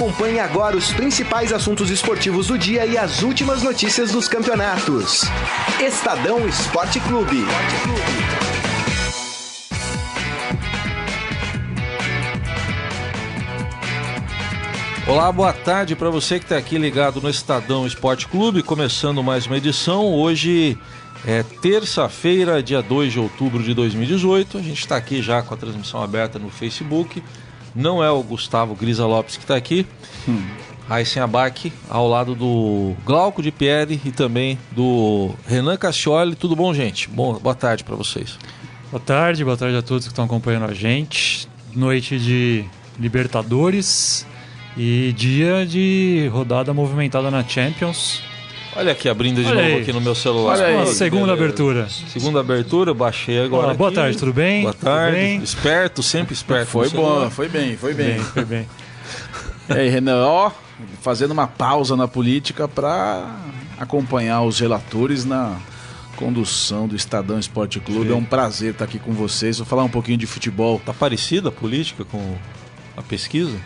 Acompanhe 0.00 0.40
agora 0.40 0.78
os 0.78 0.90
principais 0.94 1.52
assuntos 1.52 1.90
esportivos 1.90 2.46
do 2.46 2.56
dia 2.56 2.86
e 2.86 2.96
as 2.96 3.20
últimas 3.20 3.62
notícias 3.62 4.10
dos 4.10 4.26
campeonatos. 4.28 5.24
Estadão 5.78 6.48
Esporte 6.48 6.98
Clube. 7.00 7.44
Olá, 15.06 15.30
boa 15.30 15.52
tarde 15.52 15.94
para 15.94 16.08
você 16.08 16.38
que 16.38 16.46
está 16.46 16.56
aqui 16.56 16.78
ligado 16.78 17.20
no 17.20 17.28
Estadão 17.28 17.86
Esporte 17.86 18.26
Clube, 18.26 18.62
começando 18.62 19.22
mais 19.22 19.46
uma 19.46 19.58
edição. 19.58 20.14
Hoje 20.14 20.78
é 21.26 21.42
terça-feira, 21.42 22.62
dia 22.62 22.80
2 22.80 23.12
de 23.12 23.20
outubro 23.20 23.62
de 23.62 23.74
2018. 23.74 24.56
A 24.56 24.62
gente 24.62 24.80
está 24.80 24.96
aqui 24.96 25.20
já 25.20 25.42
com 25.42 25.52
a 25.52 25.58
transmissão 25.58 26.02
aberta 26.02 26.38
no 26.38 26.48
Facebook. 26.48 27.22
Não 27.74 28.02
é 28.02 28.10
o 28.10 28.22
Gustavo 28.22 28.74
Grisa 28.74 29.06
Lopes 29.06 29.36
que 29.36 29.44
está 29.44 29.56
aqui. 29.56 29.86
Hum. 30.28 30.42
Raíssen 30.88 31.22
Abac, 31.22 31.72
ao 31.88 32.08
lado 32.08 32.34
do 32.34 32.96
Glauco 33.06 33.40
de 33.40 33.52
Pierre 33.52 34.00
e 34.04 34.10
também 34.10 34.58
do 34.72 35.30
Renan 35.46 35.76
Cassioli. 35.76 36.34
Tudo 36.34 36.56
bom, 36.56 36.74
gente? 36.74 37.08
Bom, 37.08 37.34
boa 37.34 37.54
tarde 37.54 37.84
para 37.84 37.94
vocês. 37.94 38.36
Boa 38.90 39.00
tarde, 39.00 39.44
boa 39.44 39.56
tarde 39.56 39.76
a 39.76 39.82
todos 39.82 40.04
que 40.06 40.10
estão 40.10 40.24
acompanhando 40.24 40.64
a 40.64 40.74
gente. 40.74 41.48
Noite 41.72 42.18
de 42.18 42.64
Libertadores 42.98 44.26
e 44.76 45.14
dia 45.16 45.64
de 45.64 46.28
rodada 46.32 46.74
movimentada 46.74 47.30
na 47.30 47.44
Champions. 47.44 48.20
Olha 48.76 48.92
aqui 48.92 49.08
abrindo 49.08 49.42
de 49.42 49.48
Olha 49.48 49.62
novo 49.62 49.74
aí. 49.76 49.82
aqui 49.82 49.92
no 49.92 50.00
meu 50.00 50.14
celular. 50.14 50.56
Olha 50.56 50.82
aí. 50.82 50.86
Segunda 50.86 51.32
abertura. 51.32 51.88
Segunda 51.88 52.40
abertura, 52.40 52.94
baixei 52.94 53.42
agora. 53.42 53.66
Olá, 53.66 53.74
boa 53.74 53.92
tarde, 53.92 54.16
tudo 54.16 54.32
bem? 54.32 54.62
Boa 54.62 54.74
tarde. 54.74 55.16
Bem? 55.16 55.42
Esperto, 55.42 56.02
sempre 56.02 56.34
esperto. 56.34 56.70
Foi 56.70 56.88
bom, 56.88 57.28
foi 57.30 57.48
bem, 57.48 57.76
foi 57.76 57.94
bem. 57.94 58.18
Foi 58.20 58.44
bem. 58.44 58.68
e 59.68 59.72
aí, 59.72 59.88
Renan, 59.88 60.24
ó, 60.24 60.52
fazendo 61.02 61.32
uma 61.32 61.48
pausa 61.48 61.96
na 61.96 62.06
política 62.06 62.68
para 62.68 63.36
acompanhar 63.78 64.42
os 64.42 64.60
relatores 64.60 65.24
na 65.24 65.56
condução 66.14 66.86
do 66.86 66.94
Estadão 66.94 67.38
Esporte 67.38 67.80
Clube. 67.80 68.08
Sim. 68.08 68.12
É 68.12 68.16
um 68.16 68.24
prazer 68.24 68.72
estar 68.72 68.84
aqui 68.84 68.98
com 69.00 69.12
vocês. 69.12 69.58
Vou 69.58 69.66
falar 69.66 69.82
um 69.82 69.88
pouquinho 69.88 70.18
de 70.18 70.26
futebol. 70.26 70.80
Tá 70.84 70.92
parecida 70.92 71.48
a 71.48 71.52
política 71.52 72.04
com 72.04 72.36
a 72.96 73.02
pesquisa? 73.02 73.56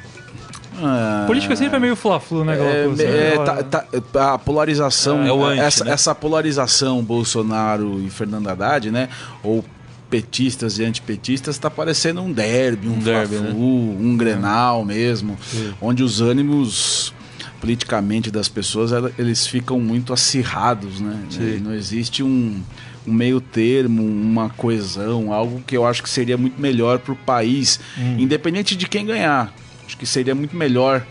Ah, 0.83 1.25
Política 1.27 1.55
sempre 1.57 1.77
é 1.77 1.81
meio 1.81 1.97
fla-flu, 1.97 2.45
né? 2.45 2.57
É, 2.59 3.35
é, 3.35 3.63
tá, 3.63 3.85
tá, 4.13 4.35
a 4.35 4.39
polarização, 4.39 5.25
é, 5.25 5.33
o 5.33 5.45
anti, 5.45 5.61
essa, 5.61 5.85
né? 5.85 5.93
essa 5.93 6.15
polarização 6.15 7.03
Bolsonaro 7.03 8.01
e 8.01 8.11
Fernando 8.11 8.49
Haddad, 8.49 8.91
né? 8.91 9.09
Ou 9.43 9.65
petistas 10.11 10.79
e 10.79 10.85
antipetistas 10.85 11.57
está 11.57 11.71
parecendo 11.71 12.23
um 12.23 12.33
derby, 12.33 12.89
um, 12.89 12.95
um 12.95 12.99
derby, 12.99 13.37
né? 13.37 13.51
um 13.53 14.17
grenal 14.17 14.85
mesmo, 14.85 15.37
Sim. 15.43 15.75
onde 15.81 16.03
os 16.03 16.21
ânimos 16.21 17.13
politicamente 17.61 18.31
das 18.31 18.49
pessoas 18.49 18.93
eles 19.19 19.47
ficam 19.47 19.81
muito 19.81 20.13
acirrados, 20.13 21.01
né? 21.01 21.19
Sim. 21.31 21.61
Não 21.61 21.73
existe 21.73 22.23
um, 22.23 22.63
um 23.07 23.13
meio 23.13 23.41
termo, 23.41 24.03
uma 24.05 24.51
coesão, 24.51 25.33
algo 25.33 25.63
que 25.67 25.77
eu 25.77 25.87
acho 25.87 26.03
que 26.03 26.11
seria 26.11 26.37
muito 26.37 26.61
melhor 26.61 26.99
para 26.99 27.13
o 27.13 27.17
país, 27.17 27.81
hum. 27.99 28.17
independente 28.19 28.77
de 28.77 28.87
quem 28.87 29.07
ganhar. 29.07 29.53
Acho 29.87 29.97
que 29.97 30.07
seria 30.07 30.35
muito 30.35 30.57
melhor 30.57 31.05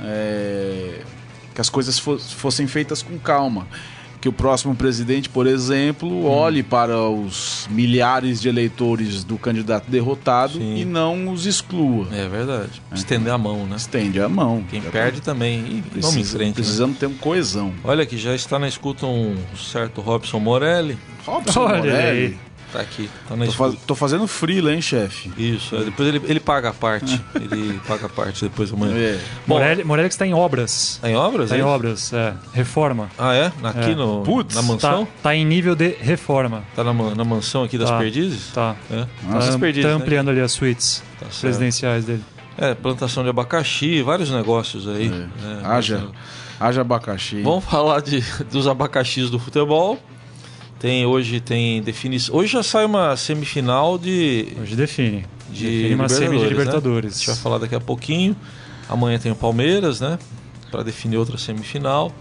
é, 0.00 1.00
que 1.54 1.60
as 1.60 1.68
coisas 1.68 1.98
fossem 1.98 2.66
feitas 2.66 3.02
com 3.02 3.18
calma. 3.18 3.66
Que 4.20 4.28
o 4.28 4.32
próximo 4.32 4.72
presidente, 4.76 5.28
por 5.28 5.48
exemplo, 5.48 6.08
hum. 6.08 6.26
olhe 6.26 6.62
para 6.62 6.96
os 7.08 7.66
milhares 7.68 8.40
de 8.40 8.48
eleitores 8.48 9.24
do 9.24 9.36
candidato 9.36 9.90
derrotado 9.90 10.58
Sim. 10.58 10.76
e 10.76 10.84
não 10.84 11.32
os 11.32 11.44
exclua. 11.44 12.06
É 12.12 12.28
verdade. 12.28 12.80
É. 12.92 12.94
Estender 12.94 13.32
a 13.32 13.38
mão, 13.38 13.66
né? 13.66 13.74
Estende 13.74 14.20
a 14.20 14.28
mão. 14.28 14.64
Quem 14.70 14.80
perde 14.80 15.20
também. 15.20 15.58
E 15.58 15.82
Precisa, 15.82 16.12
vamos 16.12 16.16
em 16.16 16.24
frente. 16.36 16.48
Né? 16.48 16.54
Precisamos 16.54 16.94
né? 16.94 17.00
ter 17.00 17.06
uma 17.06 17.18
coesão. 17.18 17.72
Olha 17.82 18.06
que 18.06 18.16
já 18.16 18.32
está 18.32 18.60
na 18.60 18.68
escuta 18.68 19.06
um 19.06 19.36
certo 19.56 20.00
Robson 20.00 20.38
Morelli. 20.38 20.96
Robson 21.26 21.60
Olha 21.62 21.78
Morelli. 21.78 22.26
Aí. 22.26 22.51
Tá 22.72 22.80
aqui, 22.80 23.10
tá 23.28 23.36
na 23.36 23.44
tô, 23.44 23.52
faz, 23.52 23.74
tô 23.86 23.94
fazendo 23.94 24.26
freela, 24.26 24.72
hein, 24.72 24.80
chefe? 24.80 25.30
Isso, 25.36 25.76
é, 25.76 25.84
depois 25.84 26.08
ele, 26.08 26.22
ele 26.24 26.40
paga 26.40 26.70
a 26.70 26.72
parte. 26.72 27.20
ele 27.36 27.78
paga 27.86 28.06
a 28.06 28.08
parte 28.08 28.42
depois 28.42 28.72
amanhã. 28.72 28.96
É. 28.96 29.20
Bom, 29.46 29.56
Morelli, 29.56 29.84
Morelli 29.84 30.08
que 30.08 30.14
está 30.14 30.26
em 30.26 30.32
obras. 30.32 30.98
Tá 31.02 31.10
em 31.10 31.14
obras? 31.14 31.44
Está 31.44 31.56
é 31.56 31.60
em 31.60 31.62
obras, 31.62 32.12
é. 32.14 32.32
Reforma. 32.54 33.10
Ah, 33.18 33.34
é? 33.34 33.52
Aqui 33.62 33.90
é. 33.90 33.94
no, 33.94 34.22
Putz, 34.22 34.54
na 34.54 34.62
mansão? 34.62 35.04
Tá, 35.04 35.10
tá, 35.24 35.36
em 35.36 35.44
nível 35.44 35.74
de 35.74 35.90
reforma. 36.00 36.64
Tá 36.74 36.82
na, 36.82 36.94
na 36.94 37.24
mansão 37.24 37.62
aqui 37.62 37.76
das 37.76 37.90
tá, 37.90 37.98
Perdizes? 37.98 38.52
Tá. 38.54 38.74
É. 38.90 39.06
Nossa, 39.24 39.52
tá, 39.52 39.58
perdizes, 39.58 39.90
tá 39.90 39.98
né? 39.98 40.02
ampliando 40.02 40.26
né? 40.28 40.32
ali 40.32 40.40
as 40.40 40.52
suítes 40.52 41.04
tá 41.20 41.26
presidenciais 41.42 42.06
dele. 42.06 42.24
É, 42.56 42.74
plantação 42.74 43.22
de 43.22 43.28
abacaxi, 43.28 44.00
vários 44.00 44.30
negócios 44.30 44.88
aí. 44.88 45.10
É. 45.10 45.66
haja, 45.66 46.08
haja 46.58 46.80
abacaxi. 46.80 47.42
Vamos 47.42 47.64
falar 47.64 48.00
de, 48.00 48.24
dos 48.50 48.66
abacaxis 48.66 49.28
do 49.28 49.38
futebol. 49.38 49.98
Tem 50.82 51.06
hoje 51.06 51.38
tem 51.38 51.80
definição. 51.80 52.34
Hoje 52.34 52.54
já 52.54 52.62
sai 52.64 52.84
uma 52.84 53.16
semifinal 53.16 53.96
de. 53.96 54.48
Hoje 54.60 54.74
define. 54.74 55.24
De 55.48 55.64
define 55.64 55.94
uma 55.94 56.08
semi 56.08 56.36
de 56.36 56.44
Libertadores. 56.44 57.12
Né? 57.12 57.14
A 57.14 57.18
gente 57.18 57.26
vai 57.28 57.36
falar 57.36 57.58
daqui 57.58 57.76
a 57.76 57.80
pouquinho. 57.80 58.34
Amanhã 58.88 59.16
tem 59.16 59.30
o 59.30 59.36
Palmeiras, 59.36 60.00
né? 60.00 60.18
Para 60.72 60.82
definir 60.82 61.18
outra 61.18 61.38
semifinal. 61.38 62.12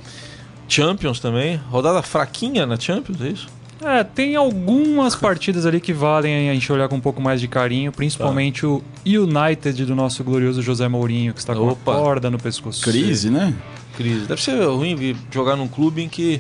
Champions 0.68 1.20
também. 1.20 1.60
Rodada 1.72 2.04
fraquinha 2.04 2.68
na 2.68 2.80
Champions, 2.80 3.20
é 3.20 3.30
isso? 3.30 3.48
É, 3.84 4.04
tem 4.04 4.36
algumas 4.36 5.16
partidas 5.16 5.66
ali 5.66 5.82
que 5.82 5.92
valem 5.92 6.48
a 6.48 6.54
gente 6.54 6.72
olhar 6.72 6.88
com 6.88 6.98
um 6.98 7.02
pouco 7.02 7.20
mais 7.20 7.42
de 7.42 7.48
carinho, 7.48 7.92
principalmente 7.92 8.62
tá. 8.62 8.68
o 8.68 8.84
United 9.04 9.86
do 9.86 9.96
nosso 9.96 10.24
glorioso 10.24 10.62
José 10.62 10.88
Mourinho, 10.88 11.34
que 11.34 11.40
está 11.40 11.56
com 11.56 11.68
Opa. 11.68 11.94
a 11.94 11.96
corda 11.96 12.30
no 12.30 12.38
pescoço. 12.38 12.84
Crise, 12.84 13.32
né? 13.32 13.56
Crise. 13.98 14.28
Deve 14.28 14.40
ser 14.40 14.64
ruim 14.66 15.18
jogar 15.32 15.56
num 15.56 15.68
clube 15.68 16.04
em 16.04 16.08
que 16.08 16.40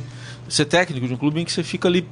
ser 0.51 0.65
técnico 0.65 1.07
de 1.07 1.13
um 1.13 1.17
clube 1.17 1.39
em 1.39 1.45
que 1.45 1.51
você 1.51 1.63
fica 1.63 1.87
ali 1.87 2.05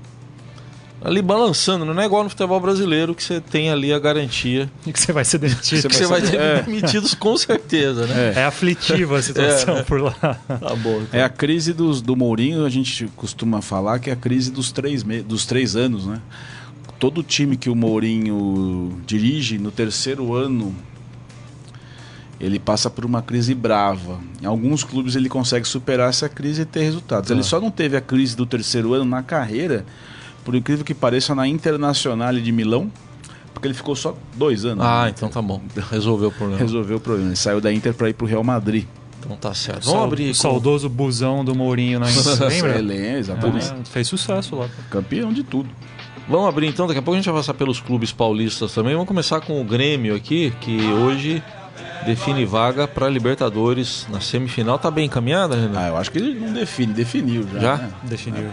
ali 1.01 1.21
balançando, 1.21 1.85
não 1.85 2.01
é 2.01 2.05
igual 2.05 2.23
no 2.23 2.29
futebol 2.29 2.59
brasileiro 2.59 3.15
que 3.15 3.23
você 3.23 3.39
tem 3.39 3.69
ali 3.69 3.93
a 3.93 3.99
garantia 3.99 4.69
e 4.85 4.91
que 4.91 4.99
você 4.99 5.13
vai 5.13 5.23
ser 5.23 5.37
demitido. 5.37 5.87
Que 5.89 5.95
você 5.95 6.05
vai 6.05 6.21
ser 6.21 6.35
é. 6.35 7.15
com 7.17 7.37
certeza, 7.37 8.05
né? 8.05 8.33
É, 8.35 8.39
é 8.41 8.43
aflitiva 8.43 9.17
a 9.17 9.21
situação 9.21 9.77
é, 9.77 9.83
por 9.83 10.01
lá. 10.01 10.11
Tá 10.11 10.75
bom, 10.75 11.01
então. 11.01 11.19
É 11.19 11.23
a 11.23 11.29
crise 11.29 11.71
dos, 11.71 12.01
do 12.01 12.15
Mourinho, 12.17 12.65
a 12.65 12.69
gente 12.69 13.07
costuma 13.15 13.61
falar 13.61 13.99
que 13.99 14.09
é 14.09 14.13
a 14.13 14.15
crise 14.15 14.51
dos 14.51 14.71
três, 14.71 15.03
dos 15.03 15.45
três 15.45 15.75
anos, 15.75 16.05
né? 16.05 16.21
Todo 16.99 17.23
time 17.23 17.55
que 17.55 17.69
o 17.69 17.75
Mourinho 17.75 19.01
dirige 19.05 19.57
no 19.57 19.71
terceiro 19.71 20.33
ano 20.33 20.75
ele 22.39 22.59
passa 22.59 22.89
por 22.89 23.05
uma 23.05 23.21
crise 23.21 23.53
brava. 23.53 24.19
Em 24.41 24.45
alguns 24.45 24.83
clubes 24.83 25.15
ele 25.15 25.27
consegue 25.27 25.67
superar 25.67 26.09
essa 26.09 26.29
crise 26.29 26.61
e 26.61 26.65
ter 26.65 26.83
resultados. 26.83 27.29
Ele 27.29 27.43
só 27.43 27.59
não 27.59 27.69
teve 27.69 27.97
a 27.97 28.01
crise 28.01 28.35
do 28.35 28.45
terceiro 28.45 28.93
ano 28.93 29.05
na 29.05 29.21
carreira, 29.21 29.85
por 30.45 30.55
incrível 30.55 30.85
que 30.85 30.93
pareça, 30.93 31.35
na 31.35 31.47
Internacional 31.47 32.33
de 32.33 32.51
Milão, 32.51 32.89
porque 33.53 33.67
ele 33.67 33.73
ficou 33.73 33.95
só 33.95 34.15
dois 34.35 34.63
anos. 34.63 34.85
Ah, 34.85 35.05
né? 35.05 35.13
então 35.15 35.27
tá 35.27 35.41
bom. 35.41 35.61
Resolveu 35.91 36.29
o 36.29 36.31
problema. 36.31 36.61
Resolveu 36.61 36.97
o 36.97 36.99
problema. 36.99 37.29
Ele 37.29 37.35
saiu 37.35 37.59
da 37.59 37.73
Inter 37.73 37.93
para 37.93 38.09
ir 38.09 38.13
para 38.13 38.25
o 38.25 38.27
Real 38.27 38.43
Madrid. 38.43 38.85
Então 39.19 39.35
tá 39.35 39.53
certo. 39.53 39.85
Vamos 39.85 40.05
abrir. 40.05 40.29
O 40.29 40.35
saudoso 40.35 40.87
busão 40.87 41.43
do 41.43 41.53
Mourinho 41.53 41.99
na 41.99 42.09
Inter, 42.09 42.39
lembra? 42.47 42.81
Lembra, 42.81 43.19
exatamente. 43.19 43.65
É, 43.65 43.85
fez 43.85 44.07
sucesso 44.07 44.55
lá. 44.55 44.69
Campeão 44.89 45.33
de 45.33 45.43
tudo. 45.43 45.69
Vamos 46.29 46.47
abrir 46.47 46.67
então, 46.67 46.85
daqui 46.85 46.99
a 46.99 47.01
pouco 47.01 47.15
a 47.15 47.17
gente 47.17 47.25
vai 47.25 47.35
passar 47.35 47.55
pelos 47.55 47.81
clubes 47.81 48.11
paulistas 48.13 48.73
também. 48.73 48.93
Vamos 48.93 49.07
começar 49.07 49.41
com 49.41 49.59
o 49.59 49.63
Grêmio 49.63 50.15
aqui, 50.15 50.53
que 50.61 50.79
hoje 50.85 51.43
define 52.05 52.45
vaga 52.45 52.87
para 52.87 53.09
Libertadores 53.09 54.07
na 54.09 54.19
semifinal. 54.19 54.77
Tá 54.77 54.89
bem 54.89 55.05
encaminhada, 55.05 55.55
Renan? 55.55 55.79
Ah, 55.79 55.87
eu 55.89 55.97
acho 55.97 56.11
que 56.11 56.17
ele 56.17 56.39
não 56.39 56.53
define, 56.53 56.93
definiu 56.93 57.47
já. 57.53 57.59
Já? 57.59 57.77
Né? 57.77 57.89
Definiu. 58.03 58.49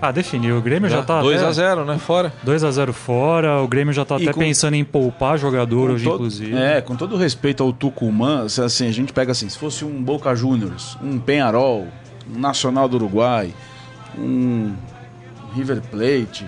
Ah, 0.00 0.12
definiu. 0.12 0.58
O 0.58 0.62
Grêmio 0.62 0.88
já, 0.88 0.96
já 0.96 1.02
tá 1.02 1.20
2 1.20 1.42
a 1.42 1.52
0 1.52 1.84
né? 1.84 1.98
Fora. 1.98 2.32
2 2.42 2.64
a 2.64 2.70
0 2.70 2.92
fora. 2.92 3.60
O 3.62 3.68
Grêmio 3.68 3.92
já 3.92 4.04
tá 4.04 4.18
e 4.18 4.22
até 4.22 4.32
com... 4.32 4.40
pensando 4.40 4.74
em 4.74 4.84
poupar 4.84 5.38
jogador 5.38 5.90
hoje, 5.90 6.04
todo... 6.04 6.14
inclusive. 6.16 6.56
É, 6.56 6.80
com 6.80 6.96
todo 6.96 7.16
respeito 7.16 7.62
ao 7.62 7.72
Tucumã, 7.72 8.44
assim, 8.44 8.88
a 8.88 8.92
gente 8.92 9.12
pega 9.12 9.32
assim, 9.32 9.48
se 9.48 9.58
fosse 9.58 9.84
um 9.84 10.02
Boca 10.02 10.34
Juniors, 10.34 10.96
um 11.02 11.18
Penharol, 11.18 11.86
um 12.34 12.38
Nacional 12.38 12.88
do 12.88 12.96
Uruguai, 12.96 13.52
um 14.16 14.74
River 15.54 15.80
Plate, 15.90 16.46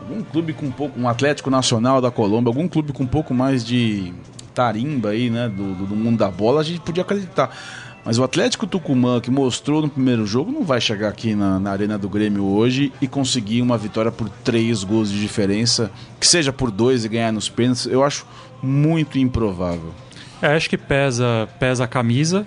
algum 0.00 0.22
clube 0.22 0.52
com 0.52 0.66
um 0.66 0.70
pouco, 0.70 0.98
um 0.98 1.08
Atlético 1.08 1.50
Nacional 1.50 2.00
da 2.00 2.10
Colômbia, 2.10 2.50
algum 2.50 2.68
clube 2.68 2.92
com 2.92 3.02
um 3.02 3.08
pouco 3.08 3.34
mais 3.34 3.64
de 3.64 4.12
tarimba 4.56 5.10
aí, 5.10 5.28
né, 5.28 5.50
do, 5.50 5.74
do, 5.74 5.94
mundo 5.94 6.16
da 6.16 6.30
bola, 6.30 6.62
a 6.62 6.64
gente 6.64 6.80
podia 6.80 7.02
acreditar. 7.02 7.54
Mas 8.02 8.18
o 8.18 8.24
Atlético 8.24 8.66
Tucumã, 8.66 9.20
que 9.20 9.30
mostrou 9.30 9.82
no 9.82 9.88
primeiro 9.88 10.24
jogo, 10.24 10.50
não 10.50 10.62
vai 10.62 10.80
chegar 10.80 11.08
aqui 11.08 11.34
na, 11.34 11.60
na, 11.60 11.72
Arena 11.72 11.98
do 11.98 12.08
Grêmio 12.08 12.44
hoje 12.44 12.90
e 13.02 13.06
conseguir 13.06 13.60
uma 13.60 13.76
vitória 13.76 14.10
por 14.10 14.30
três 14.30 14.82
gols 14.82 15.10
de 15.10 15.20
diferença, 15.20 15.90
que 16.18 16.26
seja 16.26 16.52
por 16.52 16.70
dois 16.70 17.04
e 17.04 17.08
ganhar 17.08 17.32
nos 17.32 17.50
pênaltis, 17.50 17.84
eu 17.84 18.02
acho 18.02 18.24
muito 18.62 19.18
improvável. 19.18 19.92
É, 20.40 20.54
acho 20.54 20.70
que 20.70 20.78
pesa, 20.78 21.48
pesa 21.58 21.84
a 21.84 21.88
camisa, 21.88 22.46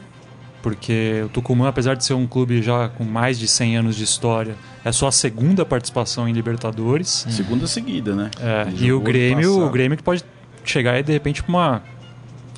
porque 0.64 1.22
o 1.26 1.30
Tucumã, 1.30 1.68
apesar 1.68 1.94
de 1.94 2.06
ser 2.06 2.14
um 2.14 2.26
clube 2.26 2.62
já 2.62 2.90
com 2.90 3.04
mais 3.04 3.38
de 3.38 3.48
100 3.48 3.78
anos 3.78 3.96
de 3.96 4.04
história, 4.04 4.56
é 4.84 4.92
só 4.92 5.08
a 5.08 5.12
segunda 5.12 5.64
participação 5.64 6.28
em 6.28 6.32
Libertadores. 6.32 7.28
Segunda 7.30 7.68
seguida, 7.68 8.16
né? 8.16 8.32
É, 8.40 8.68
e 8.80 8.92
o 8.92 9.00
Grêmio, 9.00 9.66
o 9.66 9.70
Grêmio 9.70 9.98
que 9.98 10.04
pode 10.04 10.24
chegar 10.64 10.94
aí 10.94 11.04
de 11.04 11.12
repente 11.12 11.44
para 11.44 11.50
uma 11.50 11.84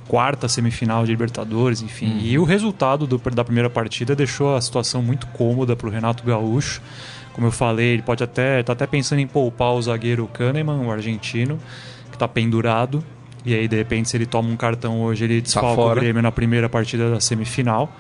quarta 0.07 0.47
semifinal 0.47 1.05
de 1.05 1.11
Libertadores, 1.11 1.81
enfim. 1.81 2.07
Hum. 2.07 2.19
E 2.21 2.37
o 2.37 2.43
resultado 2.43 3.07
do, 3.07 3.17
da 3.17 3.43
primeira 3.43 3.69
partida 3.69 4.15
deixou 4.15 4.55
a 4.55 4.61
situação 4.61 5.01
muito 5.01 5.27
cômoda 5.27 5.75
para 5.75 5.87
o 5.87 5.89
Renato 5.89 6.23
Gaúcho. 6.23 6.81
Como 7.33 7.47
eu 7.47 7.51
falei, 7.51 7.93
ele 7.93 8.01
pode 8.01 8.23
até 8.23 8.61
tá 8.61 8.73
até 8.73 8.85
pensando 8.85 9.19
em 9.19 9.27
poupar 9.27 9.73
o 9.73 9.81
zagueiro 9.81 10.27
Kahneman, 10.27 10.85
o 10.85 10.91
argentino, 10.91 11.57
que 12.09 12.15
está 12.15 12.27
pendurado. 12.27 13.03
E 13.45 13.55
aí, 13.55 13.67
de 13.67 13.75
repente, 13.75 14.09
se 14.09 14.17
ele 14.17 14.25
toma 14.25 14.49
um 14.49 14.57
cartão 14.57 15.01
hoje, 15.01 15.23
ele 15.23 15.41
tá 15.41 15.45
desfalca 15.45 15.81
tá 15.81 15.87
o 15.87 15.95
Grêmio 15.95 16.21
na 16.21 16.31
primeira 16.31 16.69
partida 16.69 17.09
da 17.09 17.19
semifinal. 17.19 17.91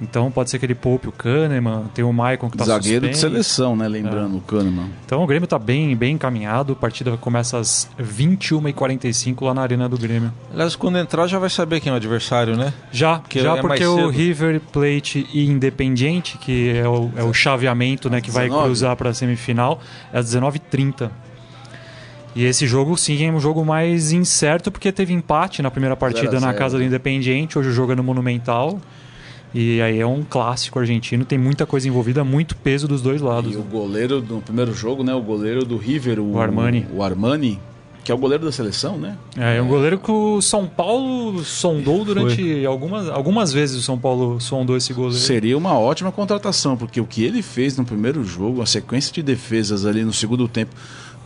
Então 0.00 0.30
pode 0.30 0.50
ser 0.50 0.58
que 0.58 0.66
ele 0.66 0.74
poupe 0.74 1.08
o 1.08 1.12
Kahneman, 1.12 1.84
tem 1.94 2.04
o 2.04 2.12
Maicon 2.12 2.48
que 2.50 2.56
está 2.56 2.64
Zagueiro 2.64 3.06
suspenso. 3.06 3.26
de 3.26 3.32
seleção, 3.32 3.76
né? 3.76 3.86
Lembrando 3.86 4.34
é. 4.34 4.38
o 4.38 4.40
Kahneman. 4.40 4.90
Então 5.04 5.22
o 5.22 5.26
Grêmio 5.26 5.44
está 5.44 5.58
bem, 5.58 5.94
bem 5.94 6.14
encaminhado. 6.14 6.72
A 6.72 6.76
partida 6.76 7.16
começa 7.16 7.58
às 7.58 7.88
21h45 8.00 9.44
lá 9.44 9.54
na 9.54 9.62
Arena 9.62 9.88
do 9.88 9.98
Grêmio. 9.98 10.32
Aliás, 10.52 10.74
quando 10.74 10.98
entrar 10.98 11.26
já 11.26 11.38
vai 11.38 11.50
saber 11.50 11.80
quem 11.80 11.90
é 11.90 11.92
o 11.92 11.96
adversário, 11.96 12.56
né? 12.56 12.72
Já, 12.90 13.18
porque 13.18 13.40
já 13.40 13.56
é 13.56 13.60
porque 13.60 13.86
o 13.86 14.08
River 14.08 14.60
Plate 14.60 15.26
e 15.32 15.46
Independiente, 15.46 16.38
que 16.38 16.70
é 16.70 16.88
o, 16.88 17.10
é 17.16 17.22
o 17.22 17.32
chaveamento 17.32 18.10
né, 18.10 18.20
que 18.20 18.30
19. 18.30 18.50
vai 18.50 18.64
cruzar 18.64 18.96
para 18.96 19.10
a 19.10 19.14
semifinal, 19.14 19.80
é 20.12 20.18
às 20.18 20.26
19h30. 20.34 21.10
E 22.34 22.44
esse 22.44 22.66
jogo, 22.66 22.96
sim, 22.96 23.24
é 23.26 23.30
um 23.30 23.38
jogo 23.38 23.64
mais 23.64 24.10
incerto, 24.10 24.70
porque 24.70 24.90
teve 24.90 25.12
empate 25.12 25.60
na 25.60 25.70
primeira 25.70 25.94
partida 25.94 26.40
na 26.40 26.54
casa 26.54 26.78
do 26.78 26.84
Independiente, 26.84 27.58
hoje 27.58 27.68
o 27.68 27.72
jogo 27.72 27.92
é 27.92 27.94
no 27.94 28.02
Monumental. 28.02 28.80
E 29.54 29.82
aí 29.82 30.00
é 30.00 30.06
um 30.06 30.22
clássico 30.22 30.78
argentino, 30.78 31.24
tem 31.24 31.38
muita 31.38 31.66
coisa 31.66 31.86
envolvida, 31.86 32.24
muito 32.24 32.56
peso 32.56 32.88
dos 32.88 33.02
dois 33.02 33.20
lados. 33.20 33.52
E 33.52 33.56
o 33.56 33.62
goleiro 33.62 34.20
do 34.20 34.40
primeiro 34.40 34.74
jogo, 34.74 35.04
né? 35.04 35.14
O 35.14 35.20
goleiro 35.20 35.64
do 35.64 35.76
River, 35.76 36.18
o, 36.20 36.32
o 36.32 36.40
Armani. 36.40 36.86
O 36.92 37.02
Armani, 37.02 37.60
que 38.02 38.10
é 38.10 38.14
o 38.14 38.18
goleiro 38.18 38.44
da 38.44 38.52
seleção, 38.52 38.96
né? 38.96 39.16
É, 39.36 39.58
é 39.58 39.62
um 39.62 39.68
goleiro 39.68 39.98
que 39.98 40.10
o 40.10 40.40
São 40.40 40.66
Paulo 40.66 41.44
sondou 41.44 42.04
durante 42.04 42.64
algumas, 42.64 43.08
algumas 43.10 43.52
vezes 43.52 43.76
o 43.76 43.82
São 43.82 43.98
Paulo 43.98 44.40
sondou 44.40 44.76
esse 44.76 44.94
goleiro. 44.94 45.18
Seria 45.18 45.56
uma 45.56 45.78
ótima 45.78 46.10
contratação, 46.10 46.76
porque 46.76 47.00
o 47.00 47.06
que 47.06 47.22
ele 47.22 47.42
fez 47.42 47.76
no 47.76 47.84
primeiro 47.84 48.24
jogo, 48.24 48.62
a 48.62 48.66
sequência 48.66 49.12
de 49.12 49.22
defesas 49.22 49.84
ali 49.84 50.02
no 50.02 50.14
segundo 50.14 50.48
tempo, 50.48 50.74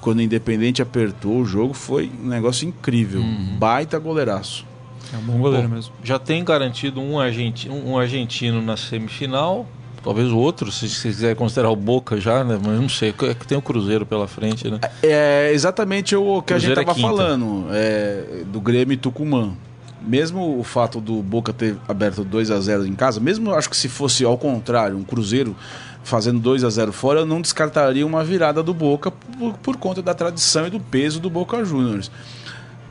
quando 0.01 0.19
o 0.19 0.23
Independente 0.23 0.83
apertou 0.83 1.41
o 1.41 1.45
jogo, 1.45 1.75
foi 1.75 2.11
um 2.23 2.29
negócio 2.29 2.69
incrível. 2.69 3.21
Uhum. 3.21 3.57
Baita 3.59 3.99
goleiraço. 3.99 4.67
É 5.13 5.17
um 5.17 5.21
bom 5.21 5.39
goleiro 5.39 5.69
mesmo. 5.69 5.93
Já 6.03 6.19
tem 6.19 6.45
garantido 6.45 7.01
um 7.01 7.19
argentino, 7.19 7.75
um 7.75 7.99
argentino 7.99 8.61
na 8.61 8.77
semifinal. 8.77 9.67
Talvez 10.03 10.31
o 10.31 10.39
outro, 10.39 10.71
se 10.71 10.89
você 10.89 11.09
quiser 11.09 11.35
considerar 11.35 11.71
o 11.71 11.77
Boca 11.77 12.21
já, 12.21 12.45
né? 12.45 12.59
Mas 12.65 12.81
não 12.81 12.89
sei, 12.89 13.11
é 13.23 13.35
que 13.35 13.47
tem 13.47 13.59
o 13.59 13.63
Cruzeiro 13.63 14.07
pela 14.07 14.29
frente, 14.29 14.71
né? 14.71 14.79
É 15.03 15.51
exatamente 15.53 16.15
o 16.15 16.41
que 16.43 16.55
Cruzeiro 16.55 16.81
a 16.81 16.83
gente 16.85 16.91
estava 16.91 16.99
é 16.99 17.03
falando, 17.03 17.67
é, 17.71 18.45
do 18.47 18.61
Grêmio 18.61 18.95
e 18.95 18.97
Tucumã. 18.97 19.53
Mesmo 20.01 20.61
o 20.61 20.63
fato 20.63 21.01
do 21.01 21.21
Boca 21.23 21.53
ter 21.53 21.77
aberto 21.89 22.23
2 22.23 22.53
a 22.53 22.61
0 22.61 22.87
em 22.87 22.95
casa, 22.95 23.19
mesmo 23.19 23.53
acho 23.53 23.69
que 23.69 23.77
se 23.77 23.89
fosse 23.89 24.25
ao 24.25 24.39
contrário, 24.39 24.97
um 24.97 25.03
Cruzeiro 25.03 25.57
fazendo 26.05 26.39
2 26.39 26.63
a 26.63 26.71
0 26.71 26.93
fora, 26.93 27.21
eu 27.21 27.27
não 27.27 27.41
descartaria 27.41 28.07
uma 28.07 28.23
virada 28.23 28.63
do 28.63 28.73
Boca 28.73 29.11
por, 29.11 29.55
por 29.55 29.77
conta 29.77 30.01
da 30.01 30.15
tradição 30.15 30.69
e 30.69 30.71
do 30.71 30.79
peso 30.79 31.19
do 31.19 31.29
Boca 31.29 31.65
Juniors. 31.65 32.13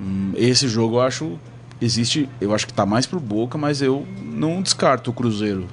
Hum, 0.02 0.34
esse 0.36 0.68
jogo 0.68 0.98
eu 0.98 1.02
acho 1.02 1.40
existe, 1.82 2.30
eu 2.40 2.54
acho 2.54 2.66
que 2.66 2.72
está 2.72 2.86
mais 2.86 3.06
pro 3.06 3.20
Boca, 3.20 3.58
mas 3.58 3.82
eu 3.82 4.06
não 4.24 4.62
descarto 4.62 5.12
o 5.12 5.14
Cruzeiro. 5.14 5.68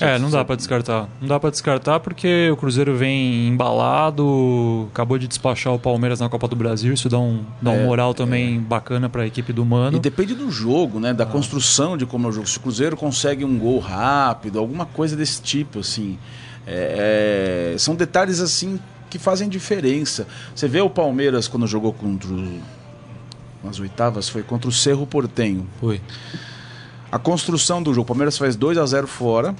É, 0.00 0.18
não 0.18 0.30
dá 0.30 0.44
para 0.44 0.56
descartar. 0.56 1.08
Não 1.20 1.28
dá 1.28 1.38
para 1.38 1.50
descartar 1.50 2.00
porque 2.00 2.50
o 2.50 2.56
Cruzeiro 2.56 2.96
vem 2.96 3.48
embalado, 3.48 4.88
acabou 4.90 5.18
de 5.18 5.28
despachar 5.28 5.72
o 5.72 5.78
Palmeiras 5.78 6.18
na 6.18 6.28
Copa 6.28 6.48
do 6.48 6.56
Brasil, 6.56 6.92
isso 6.92 7.08
dá 7.08 7.18
um, 7.18 7.44
dá 7.60 7.70
um 7.70 7.82
é, 7.82 7.84
moral 7.84 8.14
também 8.14 8.56
é. 8.56 8.58
bacana 8.58 9.08
para 9.08 9.22
a 9.22 9.26
equipe 9.26 9.52
do 9.52 9.64
Mano. 9.64 9.96
E 9.96 10.00
depende 10.00 10.34
do 10.34 10.50
jogo, 10.50 10.98
né, 10.98 11.12
da 11.12 11.24
ah. 11.24 11.26
construção 11.26 11.96
de 11.96 12.06
como 12.06 12.26
é 12.26 12.30
o 12.30 12.32
jogo. 12.32 12.48
Se 12.48 12.56
o 12.56 12.60
Cruzeiro 12.60 12.96
consegue 12.96 13.44
um 13.44 13.58
gol 13.58 13.78
rápido, 13.78 14.58
alguma 14.58 14.86
coisa 14.86 15.14
desse 15.14 15.40
tipo, 15.40 15.80
assim, 15.80 16.18
é, 16.66 17.72
é 17.74 17.78
são 17.78 17.94
detalhes 17.94 18.40
assim 18.40 18.80
que 19.08 19.18
fazem 19.18 19.48
diferença. 19.48 20.26
Você 20.54 20.66
vê 20.66 20.80
o 20.80 20.88
Palmeiras 20.88 21.46
quando 21.46 21.66
jogou 21.66 21.92
contra 21.92 22.28
o 22.28 22.60
nas 23.62 23.78
oitavas 23.78 24.28
foi 24.28 24.42
contra 24.42 24.68
o 24.68 24.72
Cerro 24.72 25.06
Portenho. 25.06 25.66
Foi. 25.80 26.00
A 27.10 27.18
construção 27.18 27.82
do 27.82 27.92
jogo, 27.92 28.02
o 28.02 28.06
Palmeiras 28.06 28.38
faz 28.38 28.56
2 28.56 28.78
a 28.78 28.86
0 28.86 29.06
fora, 29.06 29.54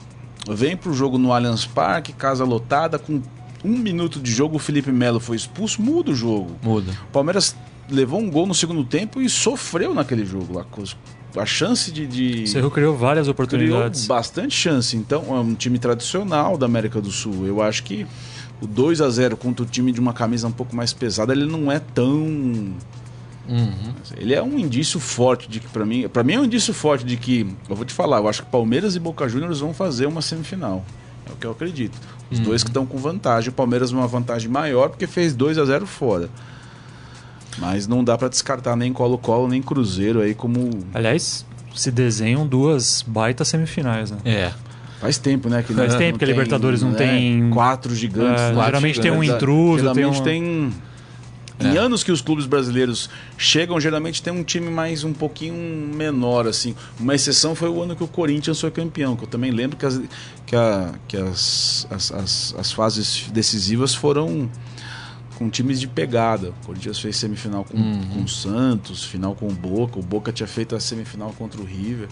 vem 0.49 0.76
para 0.76 0.90
o 0.90 0.94
jogo 0.94 1.19
no 1.19 1.32
Allianz 1.32 1.66
Parque, 1.66 2.12
casa 2.12 2.44
lotada, 2.44 2.99
com 2.99 3.20
um 3.64 3.78
minuto 3.78 4.19
de 4.19 4.32
jogo 4.32 4.56
o 4.56 4.58
Felipe 4.58 4.90
Melo 4.90 5.20
foi 5.20 5.37
expulso, 5.37 5.81
muda 5.81 6.10
o 6.10 6.14
jogo. 6.14 6.56
Muda. 6.62 6.93
O 7.08 7.12
Palmeiras 7.12 7.54
levou 7.90 8.20
um 8.20 8.31
gol 8.31 8.46
no 8.46 8.54
segundo 8.54 8.84
tempo 8.84 9.20
e 9.20 9.28
sofreu 9.28 9.94
naquele 9.94 10.25
jogo 10.25 10.55
lá. 10.55 10.66
A 11.37 11.46
chance 11.46 11.90
de. 11.90 12.06
de... 12.06 12.43
O 12.44 12.46
Cerro 12.48 12.70
criou 12.70 12.96
várias 12.96 13.28
oportunidades. 13.28 14.05
Criou 14.05 14.16
bastante 14.16 14.55
chance. 14.55 14.96
Então, 14.96 15.25
é 15.28 15.40
um 15.40 15.55
time 15.55 15.78
tradicional 15.78 16.58
da 16.58 16.66
América 16.66 17.00
do 17.00 17.10
Sul. 17.10 17.46
Eu 17.46 17.62
acho 17.62 17.84
que 17.84 18.06
o 18.60 18.66
2 18.66 19.00
a 19.00 19.08
0 19.08 19.37
contra 19.37 19.64
o 19.64 19.66
time 19.66 19.93
de 19.93 20.00
uma 20.00 20.12
camisa 20.12 20.46
um 20.46 20.52
pouco 20.52 20.75
mais 20.75 20.93
pesada, 20.93 21.32
ele 21.32 21.46
não 21.46 21.70
é 21.70 21.78
tão 21.78 22.75
Uhum. 23.49 23.94
Ele 24.17 24.35
é 24.35 24.43
um 24.43 24.59
indício 24.59 25.00
forte 25.00 25.49
de 25.49 25.61
que, 25.61 25.69
para 25.69 25.85
mim, 25.85 26.09
para 26.09 26.23
mim 26.23 26.35
é 26.35 26.41
um 26.41 26.44
indício 26.44 26.73
forte 26.73 27.05
de 27.05 27.17
que, 27.17 27.47
eu 27.69 27.77
vou 27.77 27.85
te 27.85 27.93
falar, 27.93 28.19
eu 28.19 28.29
acho 28.29 28.43
que 28.43 28.50
Palmeiras 28.50 28.94
e 28.94 29.00
Boca 29.00 29.29
Juniors 29.29 29.61
vão 29.61 29.75
fazer 29.75 30.06
uma 30.06 30.23
semifinal. 30.23 30.85
É 31.29 31.33
o 31.33 31.37
que 31.37 31.47
eu 31.47 31.50
acredito. 31.50 31.99
Os 32.31 32.39
uhum. 32.39 32.44
dois 32.44 32.62
que 32.62 32.71
estão 32.71 32.87
com 32.87 32.99
vantagem, 32.99 33.50
o 33.50 33.53
Palmeiras 33.53 33.91
uma 33.93 34.06
vantagem 34.06 34.49
maior 34.49 34.89
porque 34.89 35.06
fez 35.06 35.35
2 35.35 35.59
a 35.59 35.65
0 35.65 35.87
fora. 35.87 36.29
Mas 37.59 37.87
não 37.87 38.03
dá 38.03 38.17
para 38.17 38.29
descartar 38.29 38.77
nem 38.77 38.93
Colo-Colo 38.93 39.49
nem 39.49 39.61
Cruzeiro 39.61 40.21
aí 40.21 40.35
como. 40.35 40.71
Aliás, 40.94 41.44
se 41.75 41.91
desenham 41.91 42.47
duas 42.47 43.05
baitas 43.06 43.49
semifinais, 43.49 44.11
né? 44.11 44.19
É. 44.25 44.53
Faz 45.00 45.19
tempo, 45.19 45.49
né? 45.49 45.62
Que 45.62 45.75
Faz 45.75 45.97
tempo 45.97 46.19
que 46.19 46.25
a 46.25 46.29
Libertadores 46.29 46.81
não 46.81 46.93
né? 46.93 46.99
tem. 46.99 47.50
Quatro 47.50 47.94
gigantes. 47.94 48.41
É, 48.41 48.53
quatro 48.53 48.67
geralmente 48.67 48.94
gigantes. 48.94 49.21
tem 49.21 49.33
um 49.33 49.37
intruso. 49.37 49.81
Geralmente 49.81 50.23
tem, 50.23 50.43
um... 50.43 50.71
tem 50.71 50.75
em 51.62 51.76
é. 51.76 51.79
anos 51.79 52.03
que 52.03 52.12
os 52.12 52.20
clubes 52.20 52.47
brasileiros 52.47 53.09
chegam, 53.37 53.79
geralmente 53.81 54.23
tem 54.23 54.32
um 54.32 54.43
time 54.43 54.70
mais 54.70 55.05
um 55.05 55.12
pouquinho 55.12 55.55
menor, 55.94 56.47
assim. 56.47 56.75
Uma 56.99 57.14
exceção 57.14 57.55
foi 57.55 57.69
o 57.69 57.82
ano 57.82 57.97
que 57.97 58.05
o 58.05 58.09
Corinthians 58.09 58.61
foi 58.61 58.70
campeão, 58.70 59.17
que 59.17 59.25
eu 59.25 59.29
também 59.29 59.50
lembro 59.50 59.76
que 59.76 59.87
as, 59.87 60.00
que 60.47 60.56
a, 60.56 60.94
que 61.09 61.17
as, 61.17 61.87
as, 61.91 62.12
as, 62.12 62.55
as 62.59 62.73
fases 62.73 63.29
decisivas 63.32 63.94
foram 63.94 64.50
com 65.38 65.50
times 65.50 65.81
de 65.81 65.88
pegada. 65.88 66.50
O 66.62 66.67
Corinthians 66.67 66.99
fez 66.99 67.17
semifinal 67.17 67.65
com, 67.65 67.76
uhum. 67.76 68.08
com 68.15 68.23
o 68.23 68.29
Santos, 68.29 69.05
final 69.05 69.35
com 69.35 69.49
o 69.49 69.53
Boca. 69.53 69.99
O 69.99 70.03
Boca 70.03 70.32
tinha 70.32 70.47
feito 70.47 70.76
a 70.76 70.81
semifinal 70.81 71.32
contra 71.37 71.61
o 71.61 71.65
River. 71.65 72.08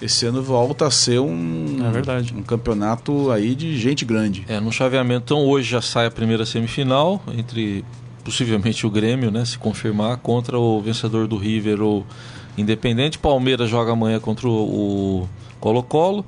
Esse 0.00 0.26
ano 0.26 0.40
volta 0.40 0.86
a 0.86 0.90
ser 0.90 1.18
um, 1.18 1.84
é 1.84 1.90
verdade. 1.90 2.32
um 2.32 2.42
campeonato 2.42 3.32
aí 3.32 3.54
de 3.54 3.76
gente 3.76 4.04
grande. 4.04 4.44
É, 4.48 4.60
no 4.60 4.70
chaveamento, 4.70 5.24
então 5.24 5.44
hoje 5.44 5.68
já 5.68 5.82
sai 5.82 6.06
a 6.06 6.10
primeira 6.10 6.46
semifinal 6.46 7.20
entre 7.36 7.84
possivelmente 8.28 8.86
o 8.86 8.90
Grêmio, 8.90 9.30
né, 9.30 9.42
se 9.42 9.56
confirmar, 9.56 10.18
contra 10.18 10.58
o 10.58 10.82
vencedor 10.82 11.26
do 11.26 11.38
River 11.38 11.80
ou 11.80 12.06
Independente. 12.58 13.18
Palmeiras 13.18 13.70
joga 13.70 13.92
amanhã 13.92 14.20
contra 14.20 14.46
o 14.46 15.26
Colo-Colo. 15.58 16.24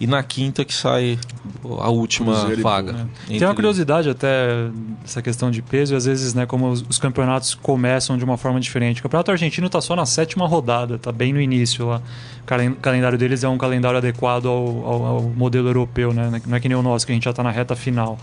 E 0.00 0.08
na 0.08 0.24
quinta 0.24 0.64
que 0.64 0.74
sai 0.74 1.16
a 1.62 1.88
última 1.88 2.34
Cruzeiro 2.34 2.62
vaga. 2.62 2.92
Né? 2.92 3.06
Tem 3.28 3.44
uma 3.44 3.54
curiosidade 3.54 4.10
até 4.10 4.68
essa 5.04 5.22
questão 5.22 5.52
de 5.52 5.62
peso, 5.62 5.94
e 5.94 5.96
às 5.96 6.04
vezes, 6.04 6.34
né, 6.34 6.44
como 6.44 6.68
os, 6.68 6.84
os 6.88 6.98
campeonatos 6.98 7.54
começam 7.54 8.18
de 8.18 8.24
uma 8.24 8.36
forma 8.36 8.58
diferente. 8.58 8.98
O 8.98 9.04
campeonato 9.04 9.30
argentino 9.30 9.68
está 9.68 9.80
só 9.80 9.94
na 9.94 10.04
sétima 10.04 10.48
rodada, 10.48 10.96
está 10.96 11.12
bem 11.12 11.32
no 11.32 11.40
início 11.40 11.86
lá. 11.86 12.02
O 12.42 12.80
calendário 12.80 13.16
deles 13.16 13.44
é 13.44 13.48
um 13.48 13.56
calendário 13.56 13.98
adequado 13.98 14.46
ao, 14.46 14.84
ao, 14.84 15.06
ao 15.06 15.22
modelo 15.22 15.68
europeu, 15.68 16.12
né? 16.12 16.42
Não 16.44 16.56
é 16.56 16.60
que 16.60 16.68
nem 16.68 16.76
o 16.76 16.82
nosso, 16.82 17.06
que 17.06 17.12
a 17.12 17.14
gente 17.14 17.24
já 17.24 17.30
está 17.30 17.44
na 17.44 17.52
reta 17.52 17.76
final. 17.76 18.18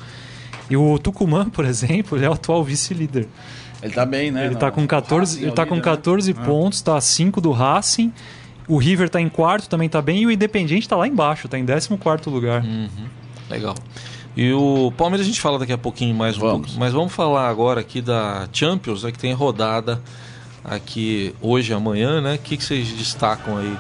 E 0.72 0.78
o 0.78 0.98
Tucumã, 0.98 1.50
por 1.50 1.66
exemplo, 1.66 2.18
ele 2.18 2.26
é 2.26 2.30
o 2.30 2.34
atual 2.34 2.64
vice-líder. 2.64 3.28
Ele 3.84 3.94
tá 3.94 4.06
bem, 4.06 4.32
né? 4.32 4.46
Ele 4.46 4.56
tá 4.56 4.72
com 4.72 4.88
14, 4.88 5.34
Racing, 5.34 5.46
ele 5.46 5.52
tá 5.52 5.66
com 5.66 5.82
14 5.82 6.34
né? 6.34 6.46
pontos, 6.46 6.82
tá 6.82 7.02
5 7.02 7.42
do 7.42 7.52
Racing. 7.52 8.14
O 8.68 8.78
River 8.78 9.10
tá 9.10 9.20
em 9.20 9.28
quarto, 9.28 9.68
também 9.68 9.90
tá 9.90 10.02
bem. 10.02 10.22
E 10.22 10.26
o 10.26 10.32
Independiente 10.32 10.88
tá 10.88 10.96
lá 10.96 11.08
embaixo, 11.08 11.50
tá 11.50 11.60
em 11.60 11.66
14 11.66 11.90
lugar. 12.28 12.64
Uhum. 12.64 12.88
Legal. 13.50 13.76
E 14.38 14.54
o 14.54 14.94
Palmeiras 14.96 15.26
a 15.26 15.30
gente 15.30 15.42
fala 15.42 15.60
daqui 15.60 15.74
a 15.74 15.78
pouquinho 15.78 16.16
mais 16.16 16.38
um 16.38 16.42
vamos. 16.42 16.68
pouco. 16.68 16.80
Mas 16.80 16.94
vamos 16.94 17.12
falar 17.12 17.50
agora 17.50 17.82
aqui 17.82 18.02
da 18.02 18.48
Champions, 18.54 19.04
né, 19.04 19.12
que 19.12 19.20
tem 19.20 19.34
rodada 19.34 20.02
aqui 20.64 21.36
hoje 21.42 21.74
e 21.74 21.76
amanhã, 21.76 22.22
né? 22.22 22.36
O 22.36 22.38
que, 22.38 22.56
que 22.56 22.64
vocês 22.64 22.88
destacam 22.94 23.58
aí? 23.58 23.76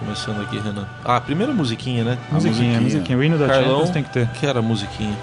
Começando 0.00 0.40
aqui, 0.42 0.58
Renan. 0.58 0.88
Ah, 1.04 1.16
a 1.16 1.20
primeira 1.20 1.52
musiquinha, 1.52 2.02
né? 2.02 2.18
A 2.28 2.34
musiquinha, 2.34 2.78
a 2.78 2.80
musiquinha. 2.80 3.16
O 3.16 3.22
hino 3.22 3.38
da 3.38 3.46
Carlão, 3.46 3.70
Champions 3.70 3.90
tem 3.90 4.02
que 4.02 4.12
ter. 4.12 4.28
Que 4.30 4.44
era 4.44 4.58
a 4.58 4.62
musiquinha. 4.62 5.16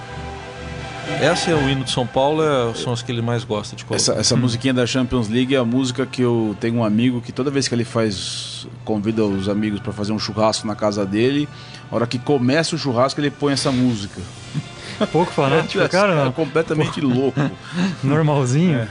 Essa 1.21 1.51
é 1.51 1.55
o 1.55 1.69
hino 1.69 1.83
de 1.83 1.91
São 1.91 2.07
Paulo, 2.07 2.41
é, 2.43 2.73
são 2.75 2.93
as 2.93 3.01
que 3.01 3.11
ele 3.11 3.21
mais 3.21 3.43
gosta 3.43 3.75
de 3.75 3.83
colocar. 3.83 4.01
Essa, 4.01 4.13
essa 4.13 4.35
hum. 4.35 4.39
musiquinha 4.39 4.73
da 4.73 4.85
Champions 4.85 5.27
League 5.27 5.53
é 5.53 5.57
a 5.57 5.65
música 5.65 6.05
que 6.05 6.21
eu 6.21 6.55
tenho 6.59 6.75
um 6.75 6.83
amigo 6.83 7.21
que 7.21 7.31
toda 7.31 7.51
vez 7.51 7.67
que 7.67 7.75
ele 7.75 7.83
faz, 7.83 8.67
convida 8.85 9.23
os 9.23 9.49
amigos 9.49 9.79
para 9.79 9.91
fazer 9.91 10.13
um 10.13 10.19
churrasco 10.19 10.65
na 10.65 10.75
casa 10.75 11.05
dele, 11.05 11.47
a 11.91 11.95
hora 11.95 12.07
que 12.07 12.17
começa 12.17 12.75
o 12.75 12.79
churrasco 12.79 13.19
ele 13.19 13.31
põe 13.31 13.53
essa 13.53 13.71
música. 13.71 14.21
Pouco 15.11 15.31
fanático, 15.31 15.83
é, 15.83 15.87
cara, 15.87 16.27
É 16.27 16.31
completamente 16.31 17.01
louco. 17.01 17.39
Normalzinho. 18.03 18.79
É. 18.79 18.87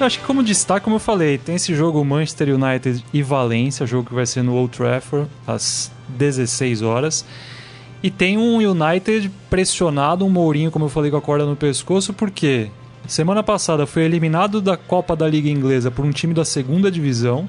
Eu 0.00 0.06
acho 0.06 0.18
que 0.18 0.24
como 0.24 0.42
destaque, 0.42 0.84
como 0.84 0.96
eu 0.96 1.00
falei, 1.00 1.36
tem 1.36 1.56
esse 1.56 1.74
jogo 1.74 2.02
Manchester 2.02 2.54
United 2.54 3.04
e 3.12 3.22
Valência, 3.22 3.86
jogo 3.86 4.08
que 4.08 4.14
vai 4.14 4.24
ser 4.24 4.42
no 4.42 4.54
Old 4.54 4.74
Trafford 4.74 5.28
às 5.46 5.90
16 6.08 6.80
horas. 6.80 7.24
E 8.02 8.10
tem 8.10 8.38
um 8.38 8.56
United 8.56 9.30
pressionado, 9.50 10.24
um 10.24 10.30
Mourinho, 10.30 10.70
como 10.70 10.86
eu 10.86 10.88
falei, 10.88 11.10
com 11.10 11.18
a 11.18 11.20
corda 11.20 11.44
no 11.44 11.54
pescoço, 11.54 12.14
porque 12.14 12.70
semana 13.06 13.42
passada 13.42 13.86
foi 13.86 14.04
eliminado 14.04 14.60
da 14.60 14.76
Copa 14.76 15.14
da 15.14 15.28
Liga 15.28 15.50
Inglesa 15.50 15.90
por 15.90 16.04
um 16.04 16.10
time 16.10 16.32
da 16.32 16.44
segunda 16.44 16.90
divisão. 16.90 17.46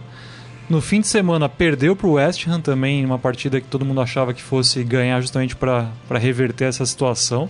No 0.70 0.82
fim 0.82 1.00
de 1.00 1.08
semana 1.08 1.48
perdeu 1.48 1.96
para 1.96 2.08
o 2.08 2.14
West 2.14 2.48
Ham 2.48 2.60
também, 2.60 3.06
uma 3.06 3.18
partida 3.18 3.62
que 3.62 3.68
todo 3.68 3.86
mundo 3.86 4.02
achava 4.02 4.34
que 4.34 4.42
fosse 4.42 4.84
ganhar 4.84 5.22
justamente 5.22 5.56
para 5.56 5.90
reverter 6.12 6.66
essa 6.66 6.86
situação. 6.86 7.50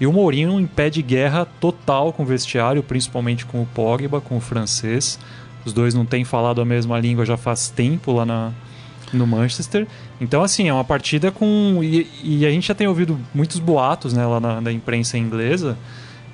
E 0.00 0.06
o 0.06 0.12
Mourinho 0.12 0.60
em 0.60 0.66
pé 0.66 0.88
de 0.88 1.02
guerra 1.02 1.46
total 1.60 2.12
com 2.12 2.22
o 2.22 2.26
vestiário, 2.26 2.82
principalmente 2.82 3.44
com 3.46 3.62
o 3.62 3.66
Pogba, 3.66 4.20
com 4.20 4.36
o 4.36 4.40
francês. 4.40 5.18
Os 5.64 5.72
dois 5.72 5.94
não 5.94 6.04
têm 6.04 6.24
falado 6.24 6.60
a 6.60 6.64
mesma 6.64 6.98
língua 7.00 7.24
já 7.24 7.36
faz 7.36 7.68
tempo 7.68 8.12
lá 8.12 8.24
na, 8.24 8.52
no 9.12 9.26
Manchester. 9.26 9.86
Então, 10.20 10.42
assim, 10.42 10.68
é 10.68 10.72
uma 10.72 10.84
partida 10.84 11.30
com. 11.30 11.80
E, 11.82 12.06
e 12.22 12.46
a 12.46 12.50
gente 12.50 12.68
já 12.68 12.74
tem 12.74 12.86
ouvido 12.86 13.18
muitos 13.34 13.58
boatos 13.58 14.12
né, 14.12 14.24
lá 14.26 14.40
na, 14.40 14.60
na 14.60 14.72
imprensa 14.72 15.16
inglesa 15.18 15.76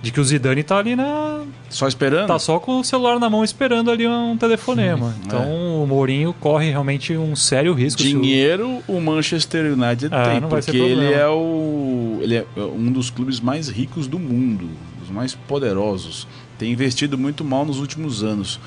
de 0.03 0.11
que 0.11 0.21
o 0.21 0.25
Zidane 0.25 0.65
tá 0.65 0.79
ali 0.79 0.97
na. 0.97 1.43
Só 1.71 1.87
esperando? 1.87 2.27
Tá 2.27 2.39
só 2.39 2.59
com 2.59 2.81
o 2.81 2.85
celular 2.85 3.21
na 3.21 3.31
mão 3.31 3.45
esperando 3.45 3.91
ali 3.91 4.07
um 4.07 4.37
telefonema. 4.37 5.13
Sim, 5.13 5.21
então 5.27 5.43
é. 5.43 5.83
o 5.83 5.87
Mourinho 5.87 6.35
corre 6.35 6.71
realmente 6.71 7.17
um 7.17 7.37
sério 7.37 7.73
risco. 7.73 8.03
Dinheiro 8.03 8.83
o... 8.89 8.97
o 8.97 9.01
Manchester 9.01 9.73
United 9.73 10.13
é, 10.13 10.41
tem, 10.41 10.49
porque 10.49 10.77
ele 10.77 11.13
é 11.13 11.27
o. 11.29 12.19
Ele 12.21 12.37
é 12.37 12.45
um 12.57 12.91
dos 12.91 13.11
clubes 13.11 13.39
mais 13.39 13.69
ricos 13.69 14.09
do 14.09 14.19
mundo, 14.19 14.69
os 15.01 15.09
mais 15.09 15.35
poderosos. 15.35 16.27
Tem 16.59 16.73
investido 16.73 17.17
muito 17.17 17.45
mal 17.45 17.65
nos 17.65 17.79
últimos 17.79 18.25
anos. 18.25 18.59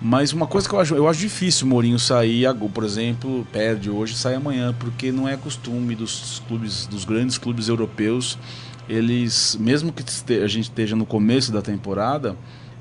Mas 0.00 0.32
uma 0.32 0.46
coisa 0.46 0.68
que 0.68 0.74
eu 0.74 0.80
acho, 0.80 0.94
eu 0.94 1.08
acho 1.08 1.20
difícil 1.20 1.66
o 1.66 1.70
Mourinho 1.70 1.98
sair, 1.98 2.46
por 2.72 2.84
exemplo, 2.84 3.46
perde 3.52 3.90
hoje, 3.90 4.14
sai 4.14 4.34
amanhã, 4.34 4.74
porque 4.78 5.10
não 5.10 5.28
é 5.28 5.36
costume 5.36 5.94
dos 5.94 6.42
clubes, 6.46 6.86
dos 6.86 7.04
grandes 7.04 7.38
clubes 7.38 7.68
europeus 7.68 8.38
eles, 8.88 9.56
mesmo 9.60 9.92
que 9.92 10.04
a 10.34 10.46
gente 10.46 10.64
esteja 10.64 10.94
no 10.94 11.04
começo 11.04 11.52
da 11.52 11.60
temporada, 11.60 12.36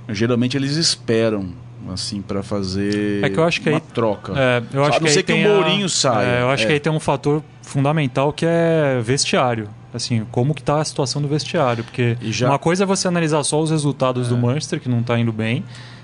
geralmente 0.10 0.56
eles 0.56 0.76
esperam 0.76 1.50
assim 1.92 2.20
para 2.20 2.42
fazer 2.42 3.24
é 3.24 3.30
que 3.30 3.38
eu 3.38 3.44
acho 3.44 3.62
que 3.62 3.70
uma 3.70 3.78
aí, 3.78 3.84
troca. 3.94 4.34
É, 4.36 4.64
eu 4.74 4.84
acho 4.84 4.98
a 4.98 5.00
não 5.00 5.08
que 5.08 5.14
ser 5.14 5.24
que 5.24 5.34
o 5.34 5.38
Mourinho 5.38 5.86
a, 5.86 5.90
saia. 5.90 6.26
É, 6.26 6.42
eu 6.42 6.50
acho 6.50 6.64
é. 6.64 6.68
que 6.68 6.74
aí 6.74 6.80
tem 6.80 6.92
um 6.92 7.00
fator 7.00 7.44
fundamental 7.62 8.34
que 8.34 8.46
é 8.46 9.00
vestiário. 9.04 9.70
Assim, 9.94 10.26
como 10.30 10.54
que 10.54 10.62
tá 10.62 10.82
a 10.82 10.86
situação 10.86 11.22
do 11.22 11.28
vestiário, 11.28 11.84
porque 11.84 12.18
já... 12.24 12.50
uma 12.50 12.60
coisa 12.60 12.84
é 12.84 12.86
você 12.86 13.08
analisar 13.08 13.42
só 13.44 13.62
os 13.62 13.72
resultados 13.72 14.28
do 14.28 14.36
é. 14.36 14.38
Manchester 14.38 14.80
que 14.80 14.90
não 14.90 15.00
está 15.00 15.18
indo 15.18 15.32
bem. 15.32 15.64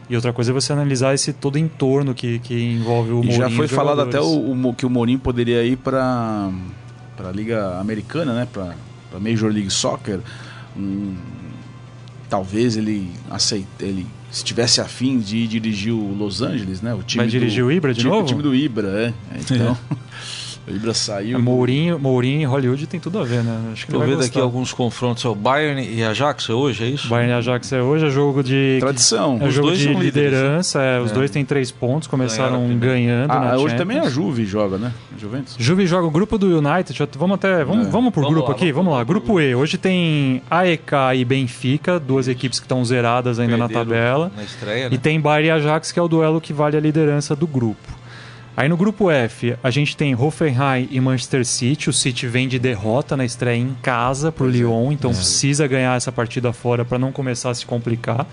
E 0.10 0.16
outra 0.16 0.34
coisa 0.34 0.52
é 0.52 0.54
você 0.54 0.74
analisar 0.74 1.14
esse 1.14 1.32
todo 1.32 1.58
entorno 1.58 2.14
que, 2.14 2.40
que 2.40 2.54
envolve 2.54 3.12
o 3.12 3.16
Mourinho. 3.16 3.34
E 3.34 3.38
já 3.38 3.50
foi 3.50 3.68
falado 3.68 4.02
até 4.02 4.20
o, 4.20 4.52
o, 4.52 4.74
que 4.74 4.86
o 4.86 4.90
Mourinho 4.90 5.20
poderia 5.20 5.64
ir 5.64 5.78
para 5.78 6.52
a 7.20 7.32
Liga 7.32 7.80
Americana, 7.80 8.34
né? 8.34 8.48
Para 8.52 8.76
para 9.12 9.20
Major 9.20 9.52
League 9.52 9.70
Soccer, 9.70 10.22
talvez 12.30 12.78
ele 12.78 13.12
aceite, 13.30 13.68
ele 13.82 14.08
estivesse 14.32 14.80
afim 14.80 15.20
de 15.20 15.46
dirigir 15.46 15.92
o 15.92 16.16
Los 16.16 16.42
Angeles, 16.42 16.82
né? 16.82 16.94
O 16.94 17.04
time 17.04 17.24
Vai 17.24 17.30
dirigir 17.30 17.62
do, 17.62 17.68
o 17.68 17.72
Ibra 17.72 17.94
de 17.94 18.00
time, 18.00 18.10
novo? 18.12 18.24
O 18.24 18.28
time 18.28 18.42
do 18.42 18.56
Ibra, 18.56 18.88
é. 18.88 19.14
Então, 19.38 19.78
O 20.68 20.72
Ibra 20.72 20.94
saiu. 20.94 21.38
É, 21.38 21.42
Mourinho, 21.42 22.00
Mourinho 22.00 22.42
e 22.42 22.46
Hollywood 22.46 22.86
tem 22.88 23.00
tudo 23.00 23.20
a 23.20 23.24
ver, 23.24 23.44
né? 23.44 23.72
Acho 23.72 23.86
que 23.86 23.92
Tô 23.92 24.00
vendo 24.00 24.24
aqui 24.24 24.40
alguns 24.40 24.72
confrontos. 24.72 25.26
É 25.26 25.28
o 25.28 25.36
Bayern 25.36 25.82
e 25.82 26.04
Ajax 26.04 26.50
é 26.50 26.54
hoje, 26.54 26.84
é 26.84 26.88
isso? 26.88 27.08
Bayern 27.08 27.32
e 27.32 27.36
Ajax 27.36 27.72
é 27.74 27.82
hoje, 27.82 28.06
é 28.06 28.10
jogo 28.10 28.44
de. 28.44 28.78
Tradição. 28.80 29.40
É 29.42 29.48
os 29.48 29.54
jogo 29.54 29.72
de 29.72 29.94
liderança. 29.94 30.80
Líderes, 30.80 31.02
é, 31.02 31.06
os 31.06 31.12
é. 31.12 31.14
dois 31.14 31.32
têm 31.32 31.44
três 31.44 31.72
pontos, 31.72 32.08
começaram 32.08 32.78
ganhando. 32.78 33.32
Ah, 33.32 33.54
hoje 33.56 33.62
Champions. 33.62 33.78
também 33.78 34.00
a 34.00 34.10
Juve 34.10 34.46
joga, 34.46 34.78
né? 34.78 34.92
Juventus. 35.18 35.56
Juve 35.58 35.88
joga 35.88 36.06
o 36.06 36.12
grupo 36.12 36.38
do 36.38 36.58
United. 36.58 36.98
Vamos 37.18 37.36
até. 37.36 37.64
Vamos, 37.64 37.88
é. 37.88 37.90
vamos 37.90 38.14
por 38.14 38.22
vamos 38.22 38.36
grupo 38.36 38.50
lá, 38.50 38.56
aqui? 38.56 38.72
Vamos, 38.72 38.86
vamos 38.86 39.00
lá. 39.00 39.04
Grupo 39.04 39.40
E. 39.40 39.56
Hoje 39.56 39.78
tem 39.78 40.42
AEK 40.50 40.94
e 41.16 41.26
Benfica, 41.26 42.00
duas 42.00 42.28
equipes 42.28 42.60
que 42.60 42.66
estão 42.66 42.84
zeradas 42.86 43.40
ainda 43.40 43.58
Perderam 43.58 43.74
na 43.74 43.86
tabela. 43.86 44.32
Na 44.36 44.44
estreia, 44.44 44.90
né? 44.90 44.96
E 44.96 44.98
tem 44.98 45.20
Bayern 45.20 45.48
e 45.48 45.52
Ajax, 45.52 45.92
que 45.92 46.00
é 46.00 46.02
o 46.02 46.08
duelo 46.08 46.40
que 46.40 46.54
vale 46.54 46.78
a 46.78 46.80
liderança 46.80 47.36
do 47.36 47.48
grupo. 47.48 48.01
Aí 48.56 48.68
no 48.68 48.76
grupo 48.76 49.10
F, 49.10 49.56
a 49.64 49.72
gente 49.72 49.96
tem 49.96 50.14
Hoffenheim 50.14 50.88
e 50.92 51.00
Manchester 51.00 51.46
City. 51.46 51.90
O 51.90 51.94
City 51.94 52.28
vem 52.28 52.48
de 52.48 52.60
derrota 52.60 53.16
na 53.16 53.24
estreia 53.24 53.58
em 53.58 53.76
casa 53.82 54.32
para 54.32 54.46
o 54.46 54.50
é. 54.50 54.52
Lyon, 54.52 54.92
então 54.92 55.12
é. 55.12 55.14
precisa 55.14 55.68
ganhar 55.68 55.96
essa 55.96 56.12
partida 56.12 56.52
fora 56.52 56.84
para 56.84 57.00
não 57.00 57.12
começar 57.12 57.50
a 57.50 57.56
se 57.56 57.66
complicar. 57.66 58.28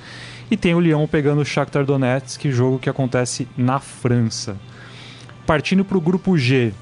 E 0.50 0.56
tem 0.56 0.74
o 0.74 0.80
Lyon 0.80 1.06
pegando 1.06 1.40
o 1.40 1.44
Shakhtar 1.44 1.84
Donetsk, 1.84 2.50
jogo 2.50 2.78
que 2.78 2.90
acontece 2.90 3.46
na 3.56 3.78
França. 3.78 4.56
Partindo 5.46 5.84
para 5.84 5.96
o 5.96 6.00
grupo 6.00 6.36
G, 6.36 6.72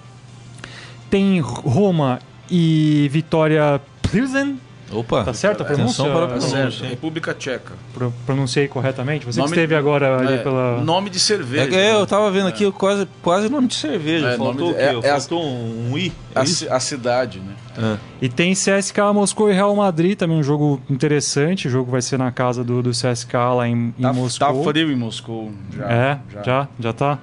tem 1.11 1.40
Roma 1.40 2.21
e 2.50 3.09
Vitória 3.12 3.81
Pilsen 4.11 4.59
Opa. 4.90 5.25
Tá 5.25 5.35
certo 5.35 5.62
a 5.62 5.64
pronúncia? 5.64 6.05
Para 6.05 6.25
a 6.25 6.28
pronúncia. 6.28 6.87
República 6.87 7.35
Tcheca. 7.35 7.73
Pro, 7.93 8.12
pronunciei 8.25 8.69
corretamente? 8.69 9.26
Você 9.26 9.40
nome, 9.40 9.52
que 9.52 9.59
esteve 9.59 9.75
agora 9.75 10.19
ali 10.19 10.35
é, 10.35 10.38
pela... 10.38 10.81
Nome 10.81 11.11
de 11.11 11.19
cerveja. 11.19 11.76
É, 11.76 11.95
eu 11.95 12.07
tava 12.07 12.31
vendo 12.31 12.47
aqui 12.47 12.71
quase, 12.73 13.09
quase 13.23 13.49
nome 13.49 13.66
de 13.69 13.75
cerveja. 13.75 14.28
É, 14.28 14.37
Faltou 14.37 14.73
de, 14.73 14.81
é, 14.81 14.97
o 14.97 15.00
quê? 15.00 15.07
É 15.09 15.11
Faltou 15.11 15.45
um, 15.45 15.93
um 15.93 15.99
I? 15.99 16.12
A, 16.35 16.43
a, 16.76 16.81
cidade, 16.81 17.40
né? 17.40 17.55
É. 17.78 17.99
E 18.21 18.28
tem 18.28 18.52
CSK 18.52 18.99
Moscou 19.12 19.50
e 19.50 19.55
Real 19.55 19.75
Madrid, 19.75 20.16
também 20.16 20.38
um 20.38 20.43
jogo 20.43 20.81
interessante. 20.88 21.66
O 21.66 21.71
jogo 21.71 21.90
vai 21.90 22.02
ser 22.02 22.19
na 22.19 22.31
casa 22.31 22.62
do, 22.62 22.83
do 22.83 22.90
CSK 22.90 23.35
lá 23.57 23.66
em, 23.66 23.95
em 23.99 24.02
tá, 24.02 24.12
Moscou. 24.12 24.64
Tá 24.64 24.71
frio 24.71 24.93
em 24.93 24.97
Moscou. 24.97 25.50
Já, 25.75 25.90
é, 25.90 26.19
já, 26.33 26.43
já, 26.43 26.69
já 26.78 26.93
tá? 26.93 27.19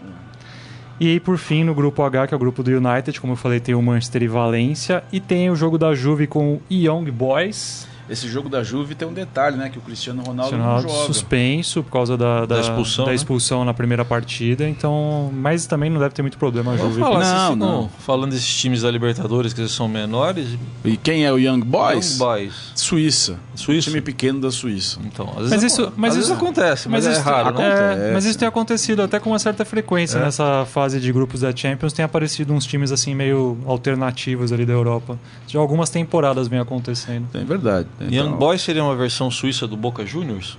E 1.03 1.07
aí, 1.07 1.19
por 1.19 1.37
fim, 1.37 1.65
no 1.65 1.75
grupo 1.75 2.01
H, 2.01 2.27
que 2.27 2.33
é 2.33 2.37
o 2.37 2.39
grupo 2.39 2.63
do 2.63 2.71
United, 2.71 3.19
como 3.19 3.33
eu 3.33 3.35
falei, 3.35 3.59
tem 3.59 3.75
o 3.75 3.81
Manchester 3.81 4.23
e 4.23 4.27
Valência. 4.29 5.03
E 5.11 5.19
tem 5.19 5.51
o 5.51 5.55
jogo 5.55 5.77
da 5.77 5.93
Juve 5.93 6.27
com 6.27 6.53
o 6.53 6.61
Young 6.71 7.11
Boys. 7.11 7.85
Esse 8.09 8.27
jogo 8.27 8.49
da 8.49 8.63
Juve 8.63 8.95
tem 8.95 9.07
um 9.07 9.13
detalhe, 9.13 9.57
né? 9.57 9.69
Que 9.69 9.77
o 9.77 9.81
Cristiano 9.81 10.21
Ronaldo 10.21 10.43
Cristiano 10.49 10.63
Ronaldo 10.63 10.87
não 10.87 10.95
joga. 10.95 11.13
suspenso 11.13 11.83
por 11.83 11.91
causa 11.91 12.17
da, 12.17 12.41
da, 12.41 12.55
da 12.55 12.61
expulsão, 12.61 13.05
da 13.05 13.11
né? 13.11 13.15
expulsão 13.15 13.65
na 13.65 13.73
primeira 13.73 14.05
partida. 14.05 14.67
Então, 14.67 15.31
mas 15.33 15.65
também 15.65 15.89
não 15.89 15.99
deve 15.99 16.13
ter 16.13 16.21
muito 16.21 16.37
problema 16.37 16.73
a 16.73 16.77
Juve. 16.77 16.99
Falar, 16.99 17.49
não, 17.49 17.55
não. 17.55 17.89
Falando 17.99 18.31
desses 18.31 18.53
times 18.55 18.81
da 18.81 18.91
Libertadores 18.91 19.53
que 19.53 19.67
são 19.67 19.87
menores. 19.87 20.57
E 20.83 20.97
quem 20.97 21.25
é 21.25 21.31
o 21.31 21.37
Young 21.37 21.61
Boys? 21.61 22.11
Young 22.11 22.17
Boys. 22.17 22.71
Suíça. 22.75 23.39
Suíça. 23.55 23.89
time 23.89 24.01
pequeno 24.01 24.41
da 24.41 24.51
Suíça. 24.51 24.99
Então, 25.05 25.29
às 25.37 25.49
vezes, 25.49 25.51
mas 25.51 25.63
isso, 25.63 25.93
mas 25.95 26.17
às 26.17 26.23
isso 26.23 26.33
acontece, 26.33 26.89
mas, 26.89 27.05
mas 27.05 27.17
é 27.17 27.19
raro, 27.19 27.57
né? 27.57 28.09
É, 28.09 28.13
mas 28.13 28.25
isso 28.25 28.37
tem 28.37 28.47
acontecido 28.47 29.01
até 29.01 29.19
com 29.19 29.29
uma 29.29 29.39
certa 29.39 29.63
frequência 29.63 30.17
é. 30.17 30.21
nessa 30.21 30.65
fase 30.65 30.99
de 30.99 31.11
grupos 31.11 31.41
da 31.41 31.55
Champions. 31.55 31.93
Tem 31.93 32.03
aparecido 32.03 32.53
uns 32.53 32.65
times 32.65 32.91
assim 32.91 33.13
meio 33.15 33.57
alternativos 33.65 34.51
ali 34.51 34.65
da 34.65 34.73
Europa. 34.73 35.17
Já 35.47 35.59
algumas 35.59 35.89
temporadas 35.89 36.47
vem 36.47 36.59
acontecendo. 36.59 37.27
É 37.33 37.43
verdade. 37.43 37.87
Então, 37.99 38.11
Young 38.11 38.37
Boys 38.37 38.61
seria 38.61 38.83
uma 38.83 38.95
versão 38.95 39.29
suíça 39.29 39.67
do 39.67 39.77
Boca 39.77 40.05
Juniors? 40.05 40.57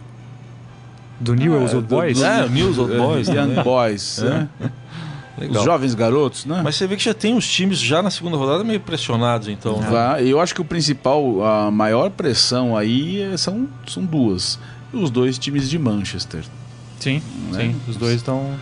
Do 1.20 1.34
Newell's 1.34 1.72
ah, 1.72 1.76
Old 1.76 1.88
Boys? 1.88 2.18
Do, 2.18 2.24
é, 2.24 2.48
Newell's 2.48 2.78
Old 2.78 2.96
Boys. 2.96 3.28
Young 3.28 3.62
Boys, 3.62 4.18
é. 4.18 4.28
né? 4.30 4.48
Legal. 5.36 5.58
Os 5.58 5.64
jovens 5.64 5.94
garotos, 5.94 6.46
né? 6.46 6.60
Mas 6.62 6.76
você 6.76 6.86
vê 6.86 6.96
que 6.96 7.02
já 7.02 7.14
tem 7.14 7.36
os 7.36 7.48
times 7.48 7.80
já 7.80 8.00
na 8.00 8.10
segunda 8.10 8.36
rodada 8.36 8.62
meio 8.62 8.78
pressionados, 8.78 9.48
então. 9.48 9.80
Né? 9.80 10.22
Eu 10.22 10.40
acho 10.40 10.54
que 10.54 10.60
o 10.60 10.64
principal, 10.64 11.44
a 11.44 11.70
maior 11.72 12.10
pressão 12.10 12.76
aí 12.76 13.20
é, 13.20 13.36
são, 13.36 13.68
são 13.86 14.04
duas. 14.04 14.58
Os 14.92 15.10
dois 15.10 15.36
times 15.36 15.68
de 15.68 15.76
Manchester. 15.76 16.44
Sim, 17.00 17.20
né? 17.50 17.62
sim. 17.62 17.76
Os 17.88 17.96
dois 17.96 18.16
estão. 18.16 18.54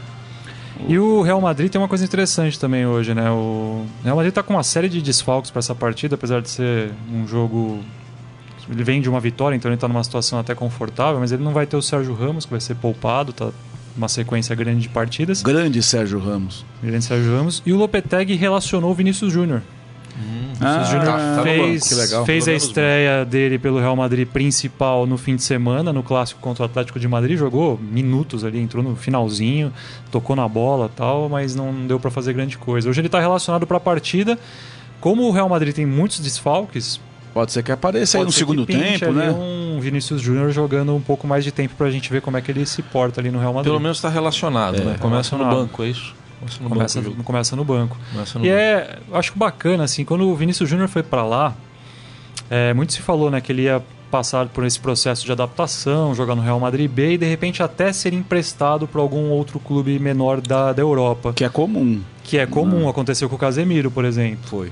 E 0.88 0.98
o 0.98 1.20
Real 1.20 1.40
Madrid 1.42 1.70
tem 1.70 1.78
uma 1.78 1.88
coisa 1.88 2.04
interessante 2.04 2.58
também 2.58 2.86
hoje, 2.86 3.14
né? 3.14 3.30
O 3.30 3.84
Real 4.02 4.16
Madrid 4.16 4.30
está 4.30 4.42
com 4.42 4.54
uma 4.54 4.62
série 4.62 4.88
de 4.88 5.02
desfalques 5.02 5.50
para 5.50 5.60
essa 5.60 5.74
partida, 5.74 6.14
apesar 6.14 6.40
de 6.40 6.48
ser 6.48 6.90
um 7.12 7.28
jogo 7.28 7.80
ele 8.70 8.84
vem 8.84 9.00
de 9.00 9.08
uma 9.08 9.20
vitória, 9.20 9.56
então 9.56 9.68
ele 9.68 9.76
está 9.76 9.88
numa 9.88 10.04
situação 10.04 10.38
até 10.38 10.54
confortável, 10.54 11.20
mas 11.20 11.32
ele 11.32 11.42
não 11.42 11.52
vai 11.52 11.66
ter 11.66 11.76
o 11.76 11.82
Sérgio 11.82 12.14
Ramos, 12.14 12.44
que 12.44 12.50
vai 12.50 12.60
ser 12.60 12.74
poupado, 12.76 13.32
tá 13.32 13.50
uma 13.96 14.08
sequência 14.08 14.54
grande 14.54 14.82
de 14.82 14.88
partidas. 14.88 15.42
Grande 15.42 15.82
Sérgio 15.82 16.18
Ramos. 16.18 16.64
Grande 16.82 17.04
Sérgio 17.04 17.36
Ramos. 17.36 17.62
E 17.64 17.72
o 17.72 17.76
Lopetegui 17.76 18.34
relacionou 18.34 18.90
o 18.90 18.94
Vinícius 18.94 19.32
Júnior. 19.32 19.62
Hum, 20.16 20.52
ah, 20.60 20.84
Júnior 20.84 21.06
tá, 21.06 21.36
tá 21.36 21.42
fez, 21.42 22.10
fez 22.26 22.48
a 22.48 22.52
estreia 22.52 23.24
dele 23.24 23.58
pelo 23.58 23.78
Real 23.78 23.96
Madrid 23.96 24.28
principal 24.28 25.06
no 25.06 25.16
fim 25.16 25.36
de 25.36 25.42
semana, 25.42 25.90
no 25.92 26.02
clássico 26.02 26.40
contra 26.40 26.62
o 26.62 26.66
Atlético 26.66 27.00
de 27.00 27.08
Madrid. 27.08 27.38
Jogou 27.38 27.78
minutos 27.78 28.44
ali, 28.44 28.60
entrou 28.60 28.82
no 28.82 28.94
finalzinho, 28.94 29.72
tocou 30.10 30.36
na 30.36 30.46
bola 30.46 30.90
tal, 30.94 31.28
mas 31.28 31.54
não 31.54 31.86
deu 31.86 31.98
para 31.98 32.10
fazer 32.10 32.32
grande 32.32 32.58
coisa. 32.58 32.88
Hoje 32.88 33.00
ele 33.00 33.08
está 33.08 33.20
relacionado 33.20 33.66
para 33.66 33.78
a 33.78 33.80
partida. 33.80 34.38
Como 35.00 35.22
o 35.24 35.32
Real 35.32 35.48
Madrid 35.48 35.74
tem 35.74 35.86
muitos 35.86 36.20
desfalques, 36.20 37.00
Pode 37.32 37.52
ser 37.52 37.62
que 37.62 37.72
apareça 37.72 38.18
Pode 38.18 38.22
aí 38.22 38.26
no 38.26 38.32
segundo 38.32 38.66
tempo, 38.66 39.12
né? 39.12 39.30
um 39.30 39.80
Vinícius 39.80 40.20
Júnior 40.20 40.50
jogando 40.50 40.94
um 40.94 41.00
pouco 41.00 41.26
mais 41.26 41.44
de 41.44 41.50
tempo 41.50 41.74
para 41.76 41.86
a 41.86 41.90
gente 41.90 42.10
ver 42.10 42.20
como 42.20 42.36
é 42.36 42.40
que 42.40 42.50
ele 42.50 42.66
se 42.66 42.82
porta 42.82 43.20
ali 43.20 43.30
no 43.30 43.38
Real 43.38 43.52
Madrid. 43.54 43.70
Pelo 43.70 43.80
menos 43.80 43.98
está 43.98 44.08
relacionado, 44.08 44.76
é, 44.76 44.84
né? 44.84 44.96
Começa 45.00 45.34
relacionado. 45.36 45.50
no 45.50 45.62
banco, 45.62 45.82
é 45.82 45.88
isso? 45.88 46.14
Começa 46.38 46.62
no 46.62 46.68
começa, 46.68 47.00
banco. 47.00 47.22
Começa 47.22 47.56
no 47.56 47.64
banco. 47.64 47.98
Começa 48.12 48.38
no 48.38 48.44
e 48.44 48.48
banco. 48.48 48.60
é, 48.60 48.98
acho 49.12 49.32
bacana, 49.36 49.84
assim, 49.84 50.04
quando 50.04 50.28
o 50.28 50.34
Vinícius 50.34 50.68
Júnior 50.68 50.88
foi 50.88 51.02
para 51.02 51.24
lá, 51.24 51.56
é, 52.50 52.74
muito 52.74 52.92
se 52.92 53.00
falou, 53.00 53.30
né, 53.30 53.40
que 53.40 53.50
ele 53.50 53.62
ia 53.62 53.82
passar 54.10 54.46
por 54.48 54.64
esse 54.66 54.78
processo 54.78 55.24
de 55.24 55.32
adaptação, 55.32 56.14
jogar 56.14 56.34
no 56.34 56.42
Real 56.42 56.60
Madrid 56.60 56.90
B 56.90 57.14
e 57.14 57.18
de 57.18 57.24
repente 57.24 57.62
até 57.62 57.94
ser 57.94 58.12
emprestado 58.12 58.86
para 58.86 59.00
algum 59.00 59.30
outro 59.30 59.58
clube 59.58 59.98
menor 59.98 60.38
da, 60.42 60.70
da 60.74 60.82
Europa. 60.82 61.32
Que 61.32 61.44
é 61.44 61.48
comum. 61.48 62.02
Que 62.22 62.36
é 62.36 62.44
comum, 62.44 62.90
aconteceu 62.90 63.26
com 63.30 63.36
o 63.36 63.38
Casemiro, 63.38 63.90
por 63.90 64.04
exemplo. 64.04 64.46
Foi. 64.50 64.70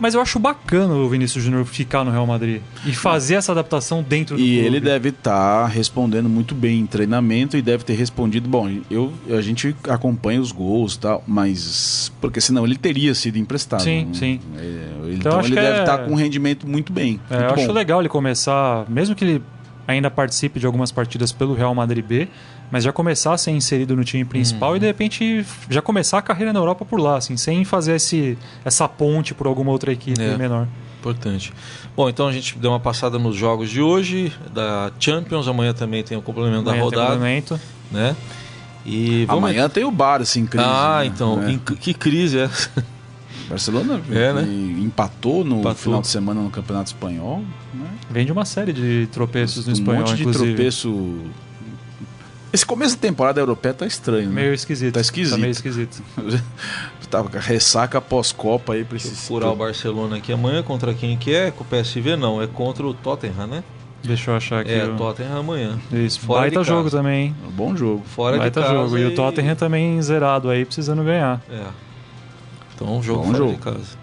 Mas 0.00 0.14
eu 0.14 0.20
acho 0.20 0.38
bacana 0.38 0.94
o 0.94 1.08
Vinícius 1.08 1.44
Júnior 1.44 1.64
ficar 1.66 2.02
no 2.04 2.10
Real 2.10 2.26
Madrid 2.26 2.62
e 2.86 2.92
fazer 2.92 3.34
essa 3.34 3.52
adaptação 3.52 4.02
dentro 4.02 4.36
do 4.36 4.42
E 4.42 4.54
clube. 4.54 4.66
ele 4.66 4.80
deve 4.80 5.10
estar 5.10 5.62
tá 5.62 5.66
respondendo 5.66 6.28
muito 6.28 6.54
bem 6.54 6.80
em 6.80 6.86
treinamento 6.86 7.56
e 7.56 7.62
deve 7.62 7.84
ter 7.84 7.92
respondido. 7.92 8.48
Bom, 8.48 8.70
eu, 8.90 9.12
a 9.30 9.42
gente 9.42 9.76
acompanha 9.88 10.40
os 10.40 10.52
gols 10.52 10.94
e 10.94 11.00
tal, 11.00 11.22
mas. 11.26 12.10
Porque 12.20 12.40
senão 12.40 12.64
ele 12.64 12.76
teria 12.76 13.14
sido 13.14 13.36
emprestado. 13.36 13.82
Sim, 13.82 14.06
né? 14.06 14.14
sim. 14.14 14.40
É, 14.56 14.60
ele, 14.62 15.16
então, 15.16 15.32
então 15.32 15.40
ele 15.40 15.54
deve 15.54 15.80
estar 15.80 15.94
é... 15.94 15.98
tá 15.98 15.98
com 15.98 16.12
um 16.12 16.16
rendimento 16.16 16.66
muito 16.66 16.92
bem. 16.92 17.20
É, 17.30 17.34
muito 17.34 17.50
eu 17.50 17.54
bom. 17.54 17.62
acho 17.62 17.72
legal 17.72 18.00
ele 18.00 18.08
começar, 18.08 18.86
mesmo 18.88 19.14
que 19.14 19.24
ele 19.24 19.42
ainda 19.86 20.10
participe 20.10 20.58
de 20.58 20.66
algumas 20.66 20.90
partidas 20.90 21.32
pelo 21.32 21.54
Real 21.54 21.74
Madrid 21.74 22.04
B, 22.04 22.28
mas 22.70 22.84
já 22.84 22.92
começar 22.92 23.34
a 23.34 23.38
ser 23.38 23.50
inserido 23.50 23.96
no 23.96 24.04
time 24.04 24.24
principal 24.24 24.70
uhum. 24.70 24.76
e 24.76 24.80
de 24.80 24.86
repente 24.86 25.44
já 25.68 25.82
começar 25.82 26.18
a 26.18 26.22
carreira 26.22 26.52
na 26.52 26.60
Europa 26.60 26.84
por 26.84 27.00
lá, 27.00 27.16
assim, 27.16 27.36
sem 27.36 27.64
fazer 27.64 27.96
esse, 27.96 28.38
essa 28.64 28.88
ponte 28.88 29.34
por 29.34 29.46
alguma 29.46 29.72
outra 29.72 29.92
equipe 29.92 30.20
é, 30.22 30.36
menor. 30.36 30.66
Importante. 31.00 31.52
Bom, 31.96 32.08
então 32.08 32.28
a 32.28 32.32
gente 32.32 32.58
deu 32.58 32.70
uma 32.70 32.80
passada 32.80 33.18
nos 33.18 33.34
jogos 33.34 33.70
de 33.70 33.80
hoje, 33.80 34.32
da 34.52 34.92
Champions, 35.00 35.48
amanhã 35.48 35.72
também 35.72 36.02
tem 36.02 36.16
o 36.16 36.22
complemento 36.22 36.68
amanhã 36.68 36.78
da 36.78 36.84
rodada. 36.84 37.06
Tem 37.06 37.14
complemento. 37.14 37.60
Né? 37.90 38.16
E 38.84 39.26
Amanhã 39.28 39.68
tem 39.68 39.84
o 39.84 39.90
Barça 39.90 40.38
em 40.38 40.46
crise. 40.46 40.66
Ah, 40.66 41.00
né? 41.00 41.06
então, 41.06 41.42
é. 41.42 41.58
que 41.76 41.92
crise 41.92 42.38
é 42.38 42.42
essa? 42.42 42.70
Barcelona 43.48 44.00
é, 44.10 44.32
né? 44.32 44.42
empatou 44.80 45.44
no 45.44 45.60
empatou. 45.60 45.74
final 45.74 46.00
de 46.00 46.08
semana 46.08 46.40
no 46.40 46.50
Campeonato 46.50 46.90
Espanhol. 46.90 47.42
Né? 47.74 47.86
Vem 48.10 48.24
de 48.24 48.32
uma 48.32 48.44
série 48.44 48.72
de 48.72 49.08
tropeços 49.12 49.66
no 49.66 49.72
um 49.72 49.74
espanhol, 49.74 50.02
Um 50.02 50.06
monte 50.06 50.16
de 50.16 50.22
inclusive. 50.22 50.54
tropeço 50.54 51.18
esse 52.52 52.66
começo 52.66 52.96
da 52.96 53.00
temporada 53.00 53.40
europeia 53.40 53.72
tá 53.72 53.86
estranho, 53.86 54.28
né? 54.28 54.34
Meio 54.42 54.54
esquisito. 54.54 54.94
Tá 54.94 55.00
esquisito. 55.00 55.34
Tá 55.34 55.38
meio 55.38 55.50
esquisito. 55.50 56.02
Tava 57.10 57.28
com 57.28 57.36
a 57.36 57.40
ressaca 57.40 58.00
pós-Copa 58.00 58.74
aí 58.74 58.84
pra 58.84 58.96
esse... 58.96 59.10
furar 59.10 59.50
o 59.50 59.56
Barcelona 59.56 60.16
aqui 60.16 60.32
amanhã 60.32 60.62
contra 60.62 60.94
quem 60.94 61.16
que 61.16 61.34
é? 61.34 61.50
Com 61.50 61.64
o 61.64 61.66
PSV 61.66 62.16
não, 62.16 62.40
é 62.40 62.46
contra 62.46 62.86
o 62.86 62.94
Tottenham, 62.94 63.48
né? 63.48 63.64
Deixa 64.02 64.30
eu 64.30 64.36
achar 64.36 64.60
aqui. 64.60 64.72
É, 64.72 64.84
o 64.84 64.96
Tottenham 64.96 65.38
amanhã. 65.38 65.78
Isso, 65.92 66.20
Fora 66.20 66.42
Baita 66.42 66.64
jogo 66.64 66.90
também, 66.90 67.26
hein? 67.26 67.36
Bom 67.52 67.76
jogo. 67.76 68.02
Fora 68.06 68.38
Baita 68.38 68.60
de 68.60 68.66
casa 68.66 68.80
jogo. 68.80 68.98
E... 68.98 69.02
e 69.02 69.06
o 69.06 69.14
Tottenham 69.14 69.56
também 69.56 70.00
zerado 70.00 70.48
aí, 70.48 70.64
precisando 70.64 71.02
ganhar. 71.02 71.42
É. 71.50 71.66
Então, 72.74 72.96
um 72.96 73.02
jogo 73.02 73.22
bom 73.22 73.26
fora 73.26 73.38
jogo. 73.38 73.52
de 73.52 73.58
casa. 73.58 73.98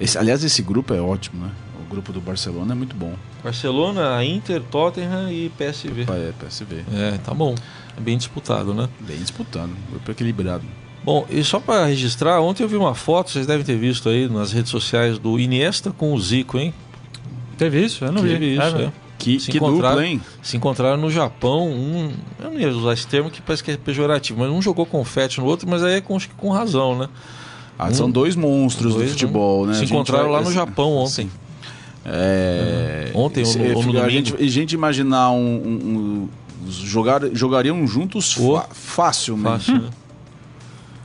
Esse, 0.00 0.18
aliás, 0.18 0.42
esse 0.42 0.62
grupo 0.62 0.94
é 0.94 1.00
ótimo, 1.00 1.46
né? 1.46 1.52
O 1.88 1.90
grupo 1.90 2.12
do 2.12 2.20
Barcelona 2.20 2.72
é 2.72 2.74
muito 2.74 2.94
bom. 2.94 3.14
Barcelona, 3.42 4.22
Inter, 4.22 4.62
Tottenham 4.62 5.32
e 5.32 5.48
PSV. 5.48 6.02
É, 6.02 6.32
PSV. 6.38 6.84
É, 6.92 7.18
tá 7.24 7.32
bom. 7.32 7.54
É 7.96 8.00
bem 8.00 8.18
disputado, 8.18 8.74
né? 8.74 8.86
Bem 9.00 9.16
disputado. 9.16 9.70
Grupo 9.90 10.10
equilibrado. 10.10 10.64
Bom, 11.02 11.26
e 11.30 11.42
só 11.42 11.58
para 11.58 11.86
registrar, 11.86 12.42
ontem 12.42 12.62
eu 12.62 12.68
vi 12.68 12.76
uma 12.76 12.94
foto, 12.94 13.30
vocês 13.30 13.46
devem 13.46 13.64
ter 13.64 13.78
visto 13.78 14.10
aí 14.10 14.28
nas 14.28 14.52
redes 14.52 14.70
sociais 14.70 15.18
do 15.18 15.40
Iniesta 15.40 15.90
com 15.90 16.12
o 16.12 16.20
Zico, 16.20 16.58
hein? 16.58 16.74
Teve 17.56 17.82
isso? 17.82 18.04
Eu 18.04 18.12
não 18.12 18.20
Teve 18.20 18.36
vi. 18.36 18.52
isso, 18.56 18.76
é. 18.76 18.82
é. 18.82 18.92
Que, 19.18 19.40
se 19.40 19.50
que 19.50 19.58
dupla, 19.58 20.06
hein? 20.06 20.20
Se 20.42 20.58
encontraram 20.58 20.98
no 20.98 21.10
Japão, 21.10 21.68
um, 21.68 22.12
eu 22.38 22.50
não 22.50 22.60
ia 22.60 22.68
usar 22.68 22.92
esse 22.92 23.06
termo 23.06 23.30
que 23.30 23.40
parece 23.40 23.64
que 23.64 23.70
é 23.70 23.76
pejorativo, 23.78 24.38
mas 24.38 24.50
um 24.50 24.60
jogou 24.60 24.84
confete 24.84 25.40
no 25.40 25.46
outro, 25.46 25.66
mas 25.66 25.82
aí 25.82 25.94
é 25.94 26.00
com, 26.02 26.18
com 26.36 26.50
razão, 26.50 26.96
né? 26.98 27.08
Ah, 27.78 27.88
um, 27.88 27.94
são 27.94 28.10
dois 28.10 28.36
monstros 28.36 28.94
dois, 28.94 29.06
do 29.06 29.12
futebol, 29.12 29.66
né? 29.66 29.74
Se 29.74 29.84
encontraram 29.86 30.30
vai... 30.30 30.34
lá 30.34 30.42
no 30.42 30.52
Japão 30.52 30.94
ontem. 30.94 31.24
Sim. 31.24 31.30
É... 32.10 33.10
Ontem 33.14 33.44
ou 33.44 33.54
no, 33.54 33.76
ou 33.76 33.82
no 33.92 34.02
a, 34.02 34.08
gente, 34.08 34.34
a 34.34 34.48
gente 34.48 34.72
imaginar 34.72 35.30
um, 35.30 35.36
um, 35.36 36.28
um 36.66 36.70
jogar, 36.70 37.22
jogariam 37.32 37.86
juntos 37.86 38.36
oh, 38.38 38.60
facilmente. 38.72 39.66
Fácil, 39.66 39.82
né? 39.82 39.90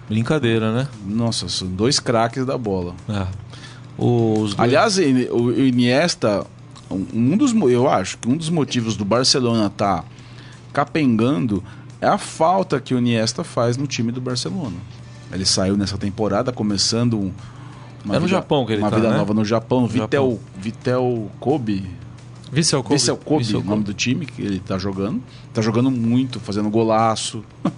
Brincadeira, 0.08 0.74
né? 0.74 0.88
Nossa, 1.06 1.48
são 1.50 1.68
dois 1.68 2.00
craques 2.00 2.46
da 2.46 2.58
bola. 2.58 2.94
É. 3.10 3.28
Os 3.98 4.54
dois... 4.54 4.60
Aliás, 4.60 4.98
o 4.98 5.52
Iniesta, 5.52 6.46
um 6.90 7.38
dos, 7.38 7.54
eu 7.54 7.90
acho 7.90 8.18
que 8.18 8.30
um 8.30 8.38
dos 8.38 8.50
motivos 8.50 8.96
do 8.96 9.06
Barcelona 9.06 9.68
estar 9.68 10.02
tá 10.02 10.06
capengando 10.72 11.64
é 12.02 12.08
a 12.08 12.18
falta 12.18 12.80
que 12.80 12.94
o 12.94 12.98
Iniesta 12.98 13.44
faz 13.44 13.78
no 13.78 13.88
time 13.88 14.12
do 14.12 14.20
Barcelona. 14.20 14.78
Ele 15.32 15.46
saiu 15.46 15.76
nessa 15.78 15.98
temporada 15.98 16.52
começando 16.52 17.18
um, 17.18 17.32
uma 18.04 18.16
é 18.16 18.20
no 18.20 18.26
vida, 18.26 18.38
Japão 18.38 18.66
que 18.66 18.74
ele 18.74 18.82
uma 18.82 18.90
tá, 18.90 18.96
vida 18.98 19.10
né? 19.10 19.18
nova 19.18 19.34
no 19.34 19.46
Japão, 19.46 19.88
Vitel. 19.88 20.40
Vitel 20.58 21.32
Kobe. 21.40 21.90
Vissel 22.52 22.84
Kobe. 22.84 22.96
Vissel 22.96 23.18
Kobe, 23.18 23.44
Vissel 23.44 23.60
Kobe. 23.60 23.70
nome 23.70 23.84
do 23.84 23.94
time 23.94 24.26
que 24.26 24.42
ele 24.42 24.60
tá 24.60 24.78
jogando. 24.78 25.22
Tá 25.54 25.62
jogando 25.62 25.90
muito, 25.90 26.40
fazendo 26.40 26.70
golaço. 26.70 27.44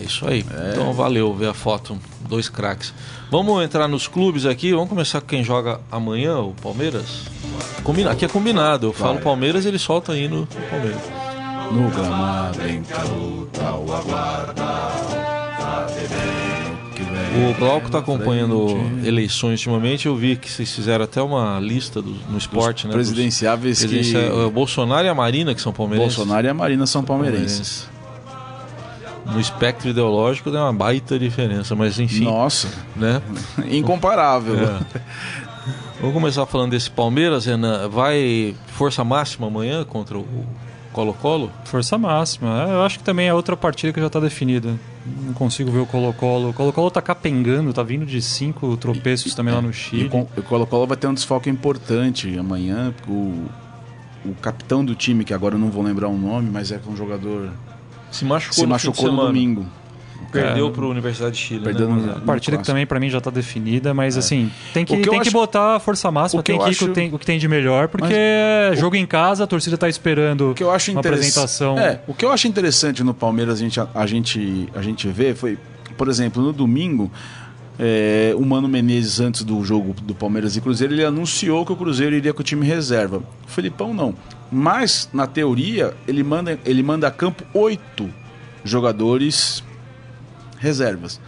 É 0.00 0.04
isso 0.04 0.26
aí. 0.28 0.44
É. 0.48 0.70
Então 0.72 0.92
valeu 0.92 1.34
ver 1.34 1.48
a 1.48 1.54
foto. 1.54 1.98
Dois 2.28 2.48
craques. 2.48 2.94
Vamos 3.30 3.62
entrar 3.64 3.88
nos 3.88 4.06
clubes 4.06 4.46
aqui. 4.46 4.72
Vamos 4.72 4.88
começar 4.88 5.20
com 5.20 5.26
quem 5.26 5.42
joga 5.42 5.80
amanhã, 5.90 6.38
o 6.38 6.54
Palmeiras. 6.62 7.24
Combina... 7.82 8.12
Aqui 8.12 8.24
é 8.24 8.28
combinado. 8.28 8.86
Eu 8.86 8.92
falo 8.92 9.14
Vai. 9.14 9.24
Palmeiras 9.24 9.66
ele 9.66 9.78
solta 9.78 10.12
aí 10.12 10.28
no 10.28 10.46
Palmeiras. 10.70 11.02
No 11.72 11.90
gramado 11.90 12.60
em 12.66 12.82
luta 13.10 13.72
o 13.72 13.92
aguarda. 13.92 14.88
O 17.36 17.58
Glauco 17.58 17.86
está 17.86 17.98
acompanhando 17.98 18.76
eleições 19.04 19.60
ultimamente. 19.60 20.06
Eu 20.06 20.16
vi 20.16 20.36
que 20.36 20.50
vocês 20.50 20.72
fizeram 20.72 21.04
até 21.04 21.20
uma 21.20 21.60
lista 21.60 22.00
do, 22.00 22.10
no 22.30 22.38
esporte, 22.38 22.84
Os 22.84 22.90
né? 22.90 22.92
Presidenciáveis 22.92 23.84
que... 23.84 24.16
O 24.16 24.50
Bolsonaro 24.50 25.06
e 25.06 25.10
a 25.10 25.14
Marina, 25.14 25.54
que 25.54 25.60
são 25.60 25.72
palmeirenses. 25.72 26.16
Bolsonaro 26.16 26.46
e 26.46 26.50
a 26.50 26.54
Marina 26.54 26.86
são 26.86 27.04
palmeirenses. 27.04 27.86
palmeirenses 27.86 27.98
no 29.32 29.40
espectro 29.40 29.90
ideológico 29.90 30.50
tem 30.50 30.58
uma 30.58 30.72
baita 30.72 31.18
diferença, 31.18 31.74
mas 31.74 31.98
enfim. 31.98 32.24
Nossa, 32.24 32.68
né? 32.96 33.20
Incomparável. 33.70 34.56
É. 34.56 34.80
Vamos 36.00 36.14
começar 36.14 36.46
falando 36.46 36.70
desse 36.70 36.90
Palmeiras, 36.90 37.44
Renan. 37.44 37.88
Vai 37.88 38.54
força 38.68 39.04
máxima 39.04 39.48
amanhã 39.48 39.84
contra 39.84 40.16
o 40.16 40.46
Colo-Colo? 40.98 41.52
Força 41.64 41.96
máxima. 41.96 42.64
É, 42.64 42.72
eu 42.72 42.82
acho 42.82 42.98
que 42.98 43.04
também 43.04 43.28
é 43.28 43.34
outra 43.34 43.56
partida 43.56 43.92
que 43.92 44.00
já 44.00 44.08
está 44.08 44.18
definida. 44.18 44.76
Não 45.06 45.32
consigo 45.32 45.70
ver 45.70 45.78
o 45.78 45.86
Colo-Colo. 45.86 46.50
O 46.50 46.52
Colo-Colo 46.52 46.88
está 46.88 47.00
capengando, 47.00 47.70
está 47.70 47.84
vindo 47.84 48.04
de 48.04 48.20
cinco 48.20 48.76
tropeços 48.76 49.32
e, 49.32 49.36
também 49.36 49.54
lá 49.54 49.62
no 49.62 49.72
Chile. 49.72 50.10
E 50.12 50.40
o 50.40 50.42
Colo-Colo 50.42 50.88
vai 50.88 50.96
ter 50.96 51.06
um 51.06 51.14
desfalque 51.14 51.48
importante 51.48 52.36
amanhã. 52.36 52.92
O, 53.06 53.46
o 54.24 54.34
capitão 54.42 54.84
do 54.84 54.96
time, 54.96 55.24
que 55.24 55.32
agora 55.32 55.54
eu 55.54 55.58
não 55.60 55.70
vou 55.70 55.84
lembrar 55.84 56.08
o 56.08 56.18
nome, 56.18 56.50
mas 56.50 56.72
é 56.72 56.80
um 56.88 56.96
jogador 56.96 57.52
se 58.10 58.24
machucou, 58.24 58.54
se 58.54 58.62
no, 58.62 58.68
machucou 58.68 59.12
no 59.12 59.26
domingo. 59.26 59.66
Perdeu 60.30 60.68
é, 60.68 60.70
para 60.70 60.84
a 60.84 60.88
Universidade 60.88 61.36
de 61.36 61.40
Chile. 61.40 61.64
Perdeu 61.64 61.88
né? 61.88 62.14
no, 62.16 62.20
partida 62.20 62.58
que 62.58 62.64
também 62.64 62.86
para 62.86 63.00
mim 63.00 63.08
já 63.08 63.18
está 63.18 63.30
definida, 63.30 63.94
mas 63.94 64.16
é. 64.16 64.18
assim, 64.18 64.50
tem 64.74 64.84
que, 64.84 64.96
que 64.96 65.08
tem 65.08 65.20
que 65.20 65.30
botar 65.30 65.76
a 65.76 65.80
força 65.80 66.10
máxima, 66.10 66.42
tem 66.42 66.58
que 66.58 66.64
ir 66.64 66.68
acho... 66.68 66.84
com 66.84 66.90
o, 66.90 66.94
tem, 66.94 67.14
o 67.14 67.18
que 67.18 67.26
tem 67.26 67.38
de 67.38 67.48
melhor, 67.48 67.88
porque 67.88 68.14
mas, 68.70 68.78
jogo 68.78 68.94
o... 68.94 68.98
em 68.98 69.06
casa, 69.06 69.44
a 69.44 69.46
torcida 69.46 69.74
está 69.74 69.88
esperando 69.88 70.52
que 70.54 70.62
eu 70.62 70.70
acho 70.70 70.90
uma 70.90 71.00
apresentação. 71.00 71.78
É, 71.78 72.00
o 72.06 72.14
que 72.14 72.24
eu 72.24 72.30
acho 72.30 72.46
interessante 72.46 73.02
no 73.02 73.14
Palmeiras, 73.14 73.54
a 73.54 73.62
gente, 73.62 73.80
a, 73.80 74.06
gente, 74.06 74.68
a 74.74 74.82
gente 74.82 75.08
vê, 75.08 75.34
foi, 75.34 75.58
por 75.96 76.08
exemplo, 76.08 76.42
no 76.42 76.52
domingo, 76.52 77.10
é, 77.78 78.34
o 78.36 78.44
Mano 78.44 78.68
Menezes, 78.68 79.20
antes 79.20 79.42
do 79.42 79.64
jogo 79.64 79.94
do 80.02 80.14
Palmeiras 80.14 80.56
e 80.56 80.60
Cruzeiro, 80.60 80.92
ele 80.92 81.04
anunciou 81.04 81.64
que 81.64 81.72
o 81.72 81.76
Cruzeiro 81.76 82.14
iria 82.14 82.34
com 82.34 82.40
o 82.40 82.44
time 82.44 82.66
reserva. 82.66 83.22
O 83.46 83.50
Felipão 83.50 83.94
não. 83.94 84.14
Mas, 84.50 85.08
na 85.12 85.26
teoria, 85.26 85.94
ele 86.06 86.22
manda, 86.22 86.58
ele 86.64 86.82
manda 86.82 87.06
a 87.06 87.10
campo 87.10 87.44
oito 87.54 88.10
jogadores 88.64 89.62
reservas. 90.58 91.20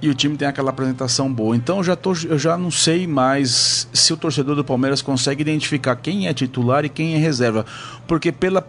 E 0.00 0.08
o 0.10 0.14
time 0.14 0.36
tem 0.36 0.46
aquela 0.46 0.70
apresentação 0.70 1.32
boa. 1.32 1.56
Então 1.56 1.78
eu 1.78 1.84
já, 1.84 1.96
tô, 1.96 2.12
eu 2.28 2.38
já 2.38 2.58
não 2.58 2.70
sei 2.70 3.06
mais 3.06 3.88
se 3.92 4.12
o 4.12 4.16
torcedor 4.16 4.54
do 4.54 4.64
Palmeiras 4.64 5.00
consegue 5.00 5.40
identificar 5.40 5.96
quem 5.96 6.28
é 6.28 6.34
titular 6.34 6.84
e 6.84 6.88
quem 6.88 7.14
é 7.14 7.18
reserva. 7.18 7.64
Porque 8.06 8.30
pela. 8.30 8.66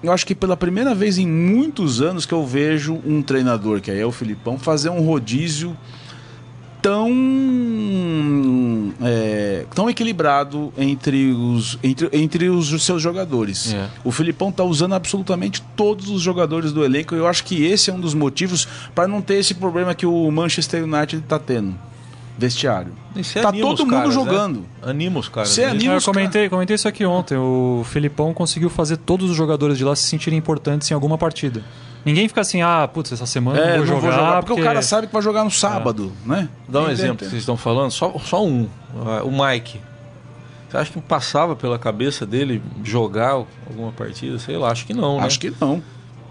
Eu 0.00 0.12
acho 0.12 0.24
que 0.24 0.34
pela 0.34 0.56
primeira 0.56 0.94
vez 0.94 1.18
em 1.18 1.26
muitos 1.26 2.00
anos 2.00 2.24
que 2.24 2.32
eu 2.32 2.46
vejo 2.46 3.00
um 3.04 3.20
treinador, 3.20 3.80
que 3.80 3.90
é 3.90 4.06
o 4.06 4.12
Filipão, 4.12 4.56
fazer 4.56 4.90
um 4.90 5.00
rodízio 5.00 5.76
tão 6.80 7.10
tão 9.78 9.88
equilibrado 9.88 10.72
entre 10.76 11.30
os, 11.30 11.78
entre, 11.84 12.08
entre 12.12 12.48
os 12.48 12.84
seus 12.84 13.00
jogadores. 13.00 13.72
É. 13.72 13.88
O 14.02 14.10
Filipão 14.10 14.48
está 14.48 14.64
usando 14.64 14.96
absolutamente 14.96 15.62
todos 15.76 16.10
os 16.10 16.20
jogadores 16.20 16.72
do 16.72 16.84
elenco 16.84 17.14
e 17.14 17.18
eu 17.18 17.28
acho 17.28 17.44
que 17.44 17.64
esse 17.64 17.88
é 17.88 17.94
um 17.94 18.00
dos 18.00 18.12
motivos 18.12 18.66
para 18.92 19.06
não 19.06 19.22
ter 19.22 19.34
esse 19.34 19.54
problema 19.54 19.94
que 19.94 20.04
o 20.04 20.28
Manchester 20.32 20.82
United 20.82 21.22
está 21.22 21.38
tendo. 21.38 21.76
Vestiário. 22.36 22.92
Tá 23.40 23.52
todo 23.52 23.86
mundo 23.86 23.94
caras, 23.94 24.14
jogando. 24.14 24.60
Né? 24.60 24.66
Anima 24.82 25.20
os 25.20 25.28
caras. 25.28 25.50
Você 25.50 25.64
né? 25.64 25.70
anima 25.70 25.94
eu 25.94 26.02
comentei, 26.02 26.48
comentei 26.48 26.74
isso 26.74 26.88
aqui 26.88 27.06
ontem. 27.06 27.36
O 27.36 27.84
Filipão 27.84 28.34
conseguiu 28.34 28.70
fazer 28.70 28.96
todos 28.96 29.30
os 29.30 29.36
jogadores 29.36 29.78
de 29.78 29.84
lá 29.84 29.94
se 29.94 30.02
sentirem 30.02 30.36
importantes 30.36 30.90
em 30.90 30.94
alguma 30.94 31.16
partida. 31.16 31.62
Ninguém 32.08 32.26
fica 32.26 32.40
assim, 32.40 32.62
ah, 32.62 32.88
putz, 32.88 33.12
essa 33.12 33.26
semana 33.26 33.58
é, 33.58 33.62
não, 33.62 33.68
vou, 33.70 33.78
não 33.78 33.86
jogar, 33.86 34.00
vou 34.00 34.12
jogar. 34.12 34.32
Porque, 34.36 34.46
porque, 34.46 34.62
o 34.62 34.64
cara 34.64 34.80
sabe 34.80 35.06
que 35.06 35.12
vai 35.12 35.20
jogar 35.20 35.44
no 35.44 35.50
sábado, 35.50 36.10
é. 36.24 36.28
né? 36.28 36.48
Dá 36.66 36.80
um 36.80 36.88
exemplo 36.88 37.18
que 37.18 37.26
vocês 37.26 37.42
estão 37.42 37.56
falando, 37.56 37.90
só, 37.90 38.18
só 38.18 38.42
um. 38.42 38.66
O 39.24 39.30
Mike. 39.30 39.78
Você 40.70 40.76
acha 40.78 40.90
que 40.90 41.00
passava 41.02 41.54
pela 41.54 41.78
cabeça 41.78 42.24
dele 42.24 42.62
jogar 42.82 43.32
alguma 43.66 43.92
partida? 43.92 44.38
Sei 44.38 44.56
lá, 44.56 44.70
acho 44.70 44.86
que 44.86 44.94
não, 44.94 45.18
né? 45.18 45.26
Acho 45.26 45.38
que 45.38 45.52
não. 45.60 45.82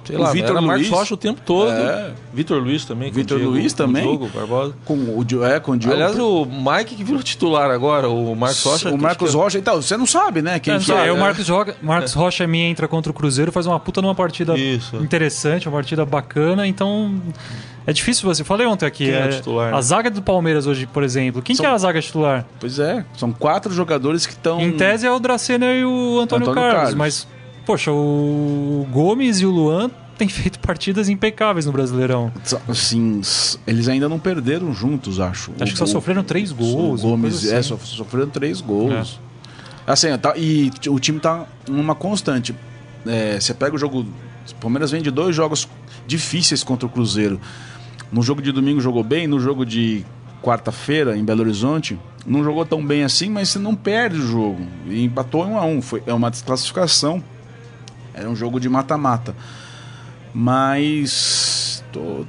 Sei 0.08 0.16
o 0.16 0.22
lá, 0.22 0.32
Vitor 0.32 0.52
era 0.52 0.60
Luiz, 0.62 0.90
Rocha 0.90 1.14
o 1.14 1.18
tempo 1.18 1.42
todo. 1.46 1.70
É. 1.70 2.14
Vitor 2.34 2.64
Luiz 2.64 2.86
também. 2.86 3.12
Vitor 3.12 3.38
Luiz 3.38 3.74
também. 3.74 4.04
Com 4.04 4.10
o 4.10 4.18
Diogo 4.18 4.32
Barbosa. 4.34 4.74
Com 4.86 4.94
o, 4.94 5.46
é, 5.46 5.60
com 5.60 5.72
o 5.74 5.78
Diogo. 5.78 5.96
Aliás, 5.96 6.18
o 6.18 6.46
Mike 6.46 6.96
que 6.96 7.04
virou 7.04 7.22
titular 7.22 7.70
agora, 7.70 8.08
o 8.08 8.34
Marcos 8.34 8.64
Rocha. 8.64 8.90
O 8.90 8.98
Marcos 8.98 9.32
que... 9.32 9.36
Rocha, 9.36 9.58
então, 9.58 9.82
você 9.82 9.98
não 9.98 10.06
sabe, 10.06 10.42
né? 10.42 10.60
Quem 10.60 10.76
é, 10.76 10.80
que 10.80 10.92
é, 10.94 11.08
é. 11.08 11.12
O 11.12 11.20
Marcos, 11.20 11.50
Rocha, 11.50 11.76
Marcos 11.82 12.16
é. 12.16 12.20
Rocha 12.20 12.48
minha 12.48 12.70
entra 12.70 12.88
contra 12.88 13.12
o 13.12 13.14
Cruzeiro, 13.14 13.52
faz 13.52 13.68
uma 13.68 13.78
puta 13.82 14.02
numa 14.02 14.16
partida 14.16 14.58
Isso. 14.58 14.96
interessante, 14.96 15.68
uma 15.68 15.76
partida 15.76 16.06
bacana, 16.06 16.66
então. 16.66 17.22
É 17.86 17.92
difícil 17.92 18.24
você. 18.26 18.44
Falei 18.44 18.66
ontem 18.66 18.86
aqui. 18.86 19.10
É, 19.10 19.26
é 19.26 19.28
titular, 19.30 19.72
né? 19.72 19.78
A 19.78 19.82
zaga 19.82 20.10
do 20.10 20.22
Palmeiras 20.22 20.68
hoje, 20.68 20.86
por 20.86 21.04
exemplo. 21.04 21.42
Quem 21.42 21.56
são... 21.56 21.66
que 21.66 21.70
é 21.70 21.74
a 21.74 21.78
zaga 21.78 22.02
titular? 22.02 22.46
Pois 22.60 22.80
é, 22.80 23.06
são 23.18 23.32
quatro 23.34 23.74
jogadores 23.74 24.26
que 24.26 24.34
estão. 24.34 24.62
Em 24.62 24.72
tese 24.72 25.06
é 25.06 25.12
o 25.12 25.20
Dracena 25.20 25.74
e 25.74 25.84
o 25.84 26.20
Antônio, 26.20 26.50
Antônio 26.50 26.54
Carlos, 26.54 26.74
Carlos, 26.74 26.96
mas, 26.96 27.28
poxa, 27.68 27.92
o 27.92 28.88
Gomes 28.90 29.42
e 29.42 29.46
o 29.46 29.52
Luan 29.52 29.92
tem 30.18 30.28
feito 30.30 30.58
partidas 30.60 31.10
impecáveis 31.10 31.66
no 31.66 31.74
Brasileirão. 31.74 32.32
Sim, 32.74 33.20
eles 33.68 33.90
ainda 33.90 34.08
não 34.08 34.18
perderam 34.18 34.74
juntos, 34.74 35.20
acho. 35.20 35.52
Acho 35.60 35.72
o, 35.72 35.74
que 35.74 35.78
só 35.78 35.86
sofreram 35.86 36.24
três 36.24 36.54
gols. 36.54 37.04
O 37.04 37.10
Gomes, 37.10 37.46
assim. 37.46 37.54
é, 37.54 37.62
só 37.62 37.78
sofreram 37.78 38.30
três 38.30 38.62
gols. 38.62 39.20
É. 39.86 39.92
Assim, 39.92 40.18
tá, 40.18 40.34
e 40.38 40.72
o 40.88 40.98
time 40.98 41.20
tá 41.20 41.46
numa 41.68 41.94
constante. 41.94 42.56
É, 43.06 43.38
você 43.40 43.54
pega 43.54 43.76
o 43.76 43.78
jogo. 43.78 44.06
O 44.50 44.56
Palmeiras 44.62 44.92
vem 44.92 45.02
de 45.02 45.12
dois 45.12 45.36
jogos 45.36 45.68
difíceis 46.08 46.64
contra 46.64 46.86
o 46.86 46.90
Cruzeiro. 46.90 47.40
No 48.10 48.24
jogo 48.24 48.42
de 48.42 48.54
domingo 48.54 48.80
jogou 48.80 49.04
bem, 49.04 49.28
no 49.28 49.42
jogo 49.42 49.66
de 49.66 50.06
quarta-feira 50.42 51.18
em 51.18 51.26
Belo 51.26 51.42
Horizonte, 51.42 52.00
não 52.26 52.42
jogou 52.44 52.66
tão 52.66 52.86
bem 52.86 53.04
assim, 53.04 53.30
mas 53.30 53.50
você 53.50 53.60
não 53.60 53.76
perde 53.76 54.18
o 54.18 54.26
jogo. 54.26 54.66
E 54.88 55.04
empatou 55.04 55.46
em 55.46 55.52
1 55.52 55.58
a 55.58 55.66
1 55.66 55.82
Foi, 55.82 56.04
é 56.06 56.14
uma 56.14 56.32
desclassificação. 56.32 57.22
Era 58.18 58.30
um 58.30 58.36
jogo 58.36 58.60
de 58.60 58.68
mata-mata. 58.68 59.36
Mas 60.34 61.84
tô, 61.92 62.26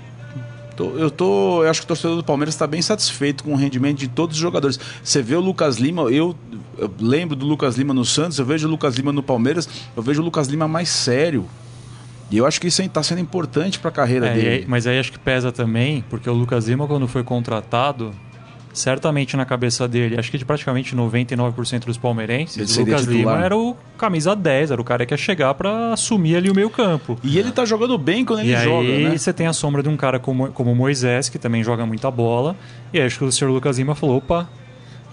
tô, 0.77 0.91
eu 0.91 1.11
tô, 1.11 1.65
eu 1.65 1.71
acho 1.71 1.81
que 1.81 1.85
o 1.87 1.89
torcedor 1.89 2.17
do 2.17 2.25
Palmeiras 2.25 2.55
está 2.55 2.67
bem 2.67 2.83
satisfeito 2.83 3.43
com 3.43 3.55
o 3.55 3.57
rendimento 3.57 3.99
de 3.99 4.07
todos 4.09 4.37
os 4.37 4.41
jogadores. 4.41 4.79
Você 5.03 5.23
vê 5.23 5.35
o 5.35 5.41
Lucas 5.41 5.79
Lima, 5.79 6.03
eu, 6.03 6.37
eu 6.77 6.93
lembro 7.01 7.35
do 7.35 7.47
Lucas 7.47 7.77
Lima 7.77 7.95
no 7.95 8.05
Santos, 8.05 8.39
eu 8.39 8.45
vejo 8.45 8.69
o 8.69 8.71
Lucas 8.71 8.97
Lima 8.97 9.13
no 9.13 9.23
Palmeiras, 9.23 9.69
eu 9.97 10.03
vejo 10.03 10.21
o 10.21 10.25
Lucas 10.25 10.49
Lima 10.49 10.69
mais 10.69 10.91
sério. 10.91 11.49
E 12.31 12.37
eu 12.37 12.45
acho 12.45 12.61
que 12.61 12.67
isso 12.67 12.83
está 12.83 13.03
sendo 13.03 13.23
importante 13.23 13.79
para 13.79 13.89
a 13.89 13.93
carreira 13.93 14.27
é, 14.29 14.35
dele. 14.35 14.67
Mas 14.69 14.87
aí 14.87 14.99
acho 14.99 15.11
que 15.11 15.19
pesa 15.19 15.51
também, 15.51 16.05
porque 16.11 16.29
o 16.29 16.35
Lucas 16.35 16.69
Lima, 16.69 16.87
quando 16.87 17.09
foi 17.09 17.25
contratado, 17.25 18.15
certamente 18.79 19.37
na 19.37 19.45
cabeça 19.45 19.87
dele, 19.89 20.19
acho 20.19 20.31
que 20.31 20.39
de 20.39 20.45
praticamente 20.45 20.95
99% 20.95 21.85
dos 21.85 21.99
palmeirenses, 21.99 22.77
o 22.77 22.81
Lucas 22.81 23.03
titular. 23.03 23.17
Lima 23.17 23.45
era 23.45 23.57
o 23.57 23.77
camisa 23.99 24.35
10, 24.35 24.71
era 24.71 24.81
o 24.81 24.85
cara 24.85 25.05
que 25.05 25.13
ia 25.13 25.19
chegar 25.19 25.53
para 25.55 25.93
assumir 25.93 26.37
ali 26.37 26.51
o 26.51 26.55
meio 26.55 26.71
campo. 26.71 27.19
E 27.23 27.39
ele 27.39 27.51
tá 27.51 27.65
jogando 27.65 27.99
bem 27.99 28.25
quando 28.25 28.41
ele 28.41 28.55
e 28.55 28.57
joga, 28.57 28.89
E 28.89 29.07
aí 29.07 29.19
você 29.19 29.33
tem 29.33 29.47
a 29.47 29.53
sombra 29.53 29.83
de 29.83 29.89
um 29.89 29.97
cara 29.97 30.19
como, 30.19 30.49
como 30.49 30.75
Moisés, 30.75 31.29
que 31.29 31.39
também 31.39 31.63
joga 31.63 31.85
muita 31.85 32.11
bola, 32.11 32.57
e 32.93 33.01
acho 33.01 33.19
que 33.19 33.25
o 33.25 33.33
senhor 33.33 33.51
Lucas 33.51 33.79
Lima 33.79 33.95
falou, 33.95 34.19
opa, 34.19 34.49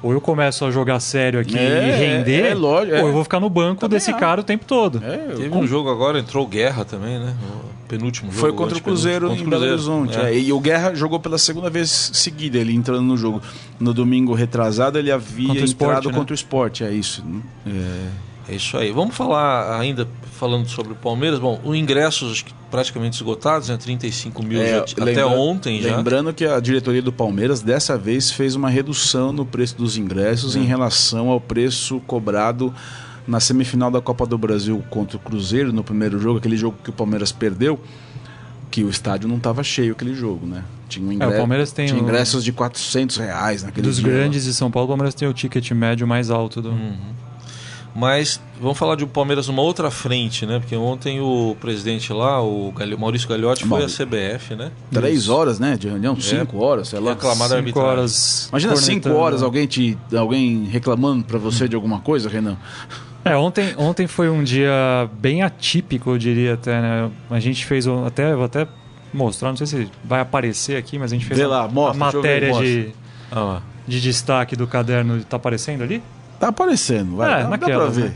ou 0.02 0.12
eu 0.12 0.22
começo 0.22 0.66
a 0.66 0.72
jogar 0.72 1.00
sério 1.00 1.40
aqui 1.40 1.58
é, 1.58 1.88
e 1.88 1.92
render, 1.92 2.46
é, 2.46 2.50
é, 2.50 2.54
lógico, 2.54 2.98
ou 2.98 3.08
eu 3.08 3.14
vou 3.14 3.24
ficar 3.24 3.40
no 3.40 3.50
banco 3.50 3.82
também 3.82 3.98
desse 3.98 4.14
cara 4.14 4.42
o 4.42 4.44
tempo 4.44 4.66
todo. 4.66 5.04
É, 5.04 5.18
Teve 5.36 5.50
com... 5.50 5.60
um 5.60 5.68
jogo 5.68 5.90
agora, 5.90 6.20
entrou 6.20 6.46
Guerra 6.46 6.86
também, 6.86 7.20
né? 7.20 7.36
O 7.84 7.88
penúltimo 7.88 8.32
jogo. 8.32 8.42
Foi 8.42 8.54
contra 8.54 8.78
o 8.78 8.82
Cruzeiro 8.82 9.30
contra 9.30 9.44
em 9.44 9.50
Belo 9.50 9.66
Horizonte. 9.66 10.18
É. 10.18 10.38
E 10.38 10.52
o 10.52 10.60
Guerra 10.60 10.94
jogou 10.94 11.20
pela 11.20 11.38
segunda 11.38 11.70
vez 11.70 12.12
seguida, 12.14 12.58
ele 12.58 12.74
entrando 12.74 13.04
no 13.04 13.18
jogo. 13.18 13.42
No 13.80 13.94
domingo 13.94 14.34
retrasado, 14.34 14.98
ele 14.98 15.12
havia 15.12 15.48
contra 15.48 15.64
entrado 15.64 15.68
esporte, 15.68 16.08
né? 16.08 16.14
contra 16.14 16.34
o 16.34 16.36
esporte, 16.36 16.84
é 16.84 16.92
isso. 16.92 17.24
É. 17.68 18.26
É 18.48 18.56
isso 18.56 18.78
aí. 18.78 18.92
Vamos 18.92 19.16
falar 19.16 19.80
ainda, 19.80 20.08
falando 20.34 20.68
sobre 20.68 20.94
o 20.94 20.96
Palmeiras. 20.96 21.40
Bom, 21.40 21.60
os 21.64 21.76
ingressos 21.76 22.46
praticamente 22.76 23.16
esgotados, 23.16 23.70
né? 23.70 23.78
35 23.78 24.44
mil 24.44 24.62
é, 24.62 24.68
já, 24.68 24.86
lembra, 24.98 25.12
até 25.12 25.26
ontem 25.26 25.82
já. 25.82 25.96
Lembrando 25.96 26.34
que 26.34 26.46
a 26.46 26.60
diretoria 26.60 27.02
do 27.02 27.12
Palmeiras 27.12 27.62
dessa 27.62 27.98
vez 27.98 28.30
fez 28.30 28.54
uma 28.54 28.70
redução 28.70 29.32
no 29.32 29.46
preço 29.46 29.78
dos 29.78 29.98
ingressos 29.98 30.58
é. 30.58 30.60
em 30.60 30.66
relação 30.66 31.30
ao 31.30 31.40
preço 31.40 32.02
cobrado 32.02 32.74
na 33.26 33.40
semifinal 33.40 33.90
da 33.90 34.02
Copa 34.02 34.26
do 34.26 34.38
Brasil 34.38 34.84
contra 34.90 35.16
o 35.16 35.20
Cruzeiro, 35.20 35.72
no 35.72 35.84
primeiro 35.84 36.20
jogo, 36.20 36.38
aquele 36.38 36.58
jogo 36.58 36.78
que 36.84 36.90
o 36.90 36.94
Palmeiras 36.94 37.32
perdeu, 37.32 37.80
que 38.70 38.84
o 38.84 38.90
estádio 38.90 39.30
não 39.30 39.38
estava 39.38 39.64
cheio 39.64 39.94
aquele 39.94 40.14
jogo, 40.14 40.46
né? 40.46 40.64
Tinha, 40.90 41.08
um 41.08 41.12
ingresso, 41.14 41.32
é, 41.32 41.36
o 41.36 41.40
Palmeiras 41.40 41.72
tem 41.72 41.88
tinha 41.88 42.00
ingressos 42.00 42.44
de 42.44 42.52
400 42.52 43.18
reais 43.18 43.64
naquele 43.64 43.88
Dos 43.88 43.98
dia, 43.98 44.08
grandes 44.08 44.44
de 44.44 44.54
São 44.54 44.70
Paulo, 44.70 44.86
o 44.86 44.90
Palmeiras 44.90 45.16
tem 45.16 45.28
o 45.28 45.34
ticket 45.34 45.72
médio 45.72 46.06
mais 46.06 46.30
alto 46.30 46.62
do... 46.62 46.70
Uhum. 46.70 46.98
Mas 47.96 48.42
vamos 48.60 48.78
falar 48.78 48.96
de 48.96 49.06
Palmeiras 49.06 49.48
numa 49.48 49.62
outra 49.62 49.90
frente, 49.90 50.46
né? 50.46 50.60
Porque 50.60 50.76
ontem 50.76 51.22
o 51.22 51.56
presidente 51.62 52.12
lá, 52.12 52.42
o 52.42 52.74
Maurício 53.00 53.30
Gagliotti, 53.30 53.66
foi 53.66 53.86
à 53.86 53.88
CBF, 53.88 54.54
né? 54.54 54.70
Três 54.92 55.20
Isso. 55.20 55.34
horas, 55.34 55.60
né? 55.60 55.78
De 55.78 55.88
reunião, 55.88 56.14
é. 56.14 56.22
cinco 56.22 56.62
horas, 56.62 56.90
sei 56.90 57.00
lá. 57.00 57.12
Reclamar 57.12 57.48
da 57.48 57.56
arbitragem. 57.56 57.90
Horas 57.90 58.50
Imagina 58.50 58.76
cinco 58.76 59.14
horas 59.14 59.42
alguém, 59.42 59.66
te, 59.66 59.98
alguém 60.14 60.66
reclamando 60.66 61.24
para 61.24 61.40
você 61.40 61.70
de 61.70 61.76
alguma 61.76 62.02
coisa, 62.02 62.28
Renan. 62.28 62.58
É, 63.24 63.36
ontem, 63.38 63.74
ontem 63.78 64.08
foi 64.08 64.30
um 64.30 64.44
dia 64.44 65.10
bem 65.14 65.42
atípico, 65.42 66.10
eu 66.10 66.18
diria 66.18 66.56
até, 66.56 66.82
né? 66.82 67.10
A 67.30 67.40
gente 67.40 67.66
fez, 67.66 67.88
até, 67.88 68.36
vou 68.36 68.44
até 68.44 68.68
mostrar, 69.14 69.50
não 69.50 69.58
sei 69.58 69.68
se 69.68 69.90
vai 70.04 70.20
aparecer 70.20 70.76
aqui, 70.76 71.00
mas 71.00 71.14
a 71.14 71.16
gente 71.16 71.26
fez 71.26 71.40
Vê 71.40 71.48
lá, 71.48 71.66
mostra, 71.68 72.04
a 72.04 72.12
matéria 72.14 72.54
ver, 72.56 72.88
de, 72.88 72.96
ah, 73.32 73.62
de 73.88 74.02
destaque 74.02 74.56
do 74.58 74.68
caderno. 74.68 75.24
Tá 75.24 75.38
aparecendo 75.38 75.82
ali? 75.82 76.04
Tá 76.40 76.50
aparecendo, 76.50 77.16
vai. 77.16 77.42
É, 77.42 77.44
dá, 77.44 77.50
naquela, 77.50 77.86
dá 77.86 77.92
pra 77.92 78.02
ver. 78.02 78.10
Né? 78.10 78.16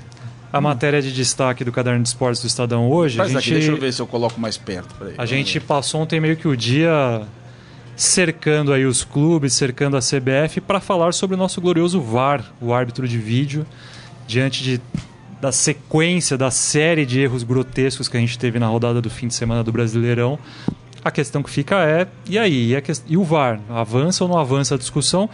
A 0.52 0.60
matéria 0.60 1.02
de 1.02 1.14
destaque 1.14 1.64
do 1.64 1.72
Caderno 1.72 2.02
de 2.02 2.10
Esportes 2.10 2.42
do 2.42 2.48
Estadão 2.48 2.90
hoje. 2.90 3.18
Faz 3.18 3.36
a 3.36 3.40
gente, 3.40 3.50
aqui, 3.50 3.54
deixa 3.54 3.72
eu 3.72 3.78
ver 3.78 3.94
se 3.94 4.02
eu 4.02 4.08
coloco 4.08 4.40
mais 4.40 4.58
perto. 4.58 4.96
Peraí, 4.96 5.14
a 5.18 5.26
gente 5.26 5.60
ver. 5.60 5.66
passou 5.66 6.02
ontem 6.02 6.20
meio 6.20 6.36
que 6.36 6.48
o 6.48 6.58
dia 6.58 7.22
cercando 7.96 8.72
aí 8.72 8.86
os 8.86 9.04
clubes, 9.04 9.54
cercando 9.54 9.98
a 9.98 10.00
CBF 10.00 10.62
para 10.62 10.80
falar 10.80 11.14
sobre 11.14 11.36
o 11.36 11.38
nosso 11.38 11.60
glorioso 11.60 12.02
VAR, 12.02 12.44
o 12.62 12.74
árbitro 12.74 13.06
de 13.06 13.18
vídeo, 13.18 13.66
diante 14.26 14.64
de, 14.64 14.82
da 15.42 15.52
sequência, 15.52 16.38
da 16.38 16.50
série 16.50 17.06
de 17.06 17.20
erros 17.20 17.44
grotescos 17.44 18.08
que 18.08 18.16
a 18.16 18.20
gente 18.20 18.40
teve 18.40 18.58
na 18.58 18.68
rodada 18.68 19.02
do 19.02 19.10
fim 19.10 19.28
de 19.28 19.34
semana 19.34 19.64
do 19.64 19.72
Brasileirão. 19.72 20.40
A 21.04 21.12
questão 21.12 21.44
que 21.44 21.50
fica 21.50 21.84
é, 21.84 22.08
e 22.28 22.40
aí? 22.40 22.72
E, 22.72 22.76
a, 22.76 22.82
e 23.06 23.18
o 23.18 23.24
VAR? 23.24 23.60
Avança 23.70 24.24
ou 24.24 24.30
não 24.30 24.38
avança 24.38 24.76
a 24.76 24.78
discussão? 24.78 25.30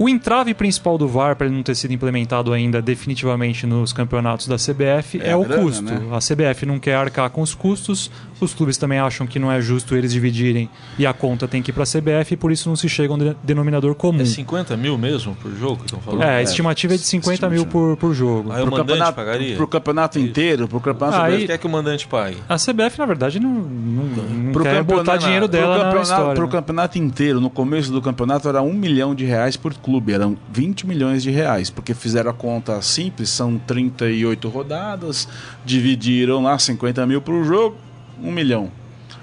O 0.00 0.08
entrave 0.08 0.54
principal 0.54 0.96
do 0.96 1.06
VAR, 1.06 1.36
para 1.36 1.46
ele 1.46 1.54
não 1.54 1.62
ter 1.62 1.74
sido 1.74 1.92
implementado 1.92 2.54
ainda 2.54 2.80
definitivamente 2.80 3.66
nos 3.66 3.92
campeonatos 3.92 4.48
da 4.48 4.56
CBF, 4.56 5.20
é, 5.20 5.32
é 5.32 5.36
o 5.36 5.44
grana, 5.44 5.62
custo. 5.62 5.82
Né? 5.82 6.00
A 6.10 6.18
CBF 6.20 6.64
não 6.64 6.78
quer 6.78 6.94
arcar 6.94 7.28
com 7.28 7.42
os 7.42 7.54
custos, 7.54 8.10
os 8.44 8.54
clubes 8.54 8.76
também 8.76 8.98
acham 8.98 9.26
que 9.26 9.38
não 9.38 9.50
é 9.50 9.60
justo 9.60 9.94
eles 9.94 10.12
dividirem 10.12 10.68
e 10.98 11.06
a 11.06 11.12
conta 11.12 11.46
tem 11.46 11.62
que 11.62 11.70
ir 11.70 11.74
para 11.74 11.82
a 11.82 11.86
CBF 11.86 12.34
e 12.34 12.36
por 12.36 12.52
isso 12.52 12.68
não 12.68 12.76
se 12.76 12.88
chega 12.88 13.12
a 13.12 13.16
um 13.16 13.34
denominador 13.42 13.94
comum. 13.94 14.20
É 14.20 14.24
50 14.24 14.76
mil 14.76 14.96
mesmo 14.98 15.34
por 15.36 15.54
jogo 15.54 15.78
que 15.78 15.84
estão 15.86 16.00
falando? 16.00 16.22
É, 16.22 16.36
a 16.36 16.42
estimativa 16.42 16.94
é 16.94 16.96
de 16.96 17.04
50 17.04 17.48
mil 17.48 17.66
por, 17.66 17.96
por 17.96 18.14
jogo. 18.14 18.52
Aí 18.52 18.62
o 18.62 18.66
mandante 18.66 18.80
campeonato, 18.80 19.12
pagaria? 19.14 19.56
Para 19.56 19.64
o 19.64 19.68
campeonato 19.68 20.18
inteiro? 20.18 20.68
Pro 20.68 20.80
campeonato 20.80 21.20
Aí, 21.22 21.46
quer 21.46 21.58
que 21.58 21.66
o 21.66 21.70
mandante 21.70 22.06
pague? 22.06 22.36
A 22.48 22.56
CBF, 22.56 22.98
na 22.98 23.06
verdade, 23.06 23.40
não, 23.40 23.50
não, 23.50 24.04
não 24.04 24.52
pro 24.52 24.62
quer 24.62 24.82
botar 24.82 25.16
dinheiro 25.16 25.48
dela 25.48 25.90
pro 25.90 25.96
na 25.96 26.02
história. 26.02 26.34
Para 26.34 26.44
o 26.44 26.48
campeonato 26.48 26.98
inteiro, 26.98 27.40
no 27.40 27.50
começo 27.50 27.92
do 27.92 28.00
campeonato 28.00 28.48
era 28.48 28.62
um 28.62 28.72
milhão 28.72 29.14
de 29.14 29.24
reais 29.24 29.56
por 29.56 29.74
clube, 29.74 30.12
eram 30.12 30.36
20 30.52 30.86
milhões 30.86 31.22
de 31.22 31.30
reais, 31.30 31.70
porque 31.70 31.94
fizeram 31.94 32.30
a 32.30 32.34
conta 32.34 32.80
simples, 32.82 33.30
são 33.30 33.58
38 33.58 34.48
rodadas, 34.48 35.28
dividiram 35.64 36.42
lá 36.42 36.58
50 36.58 37.06
mil 37.06 37.20
por 37.20 37.44
jogo, 37.44 37.76
um 38.22 38.32
milhão. 38.32 38.70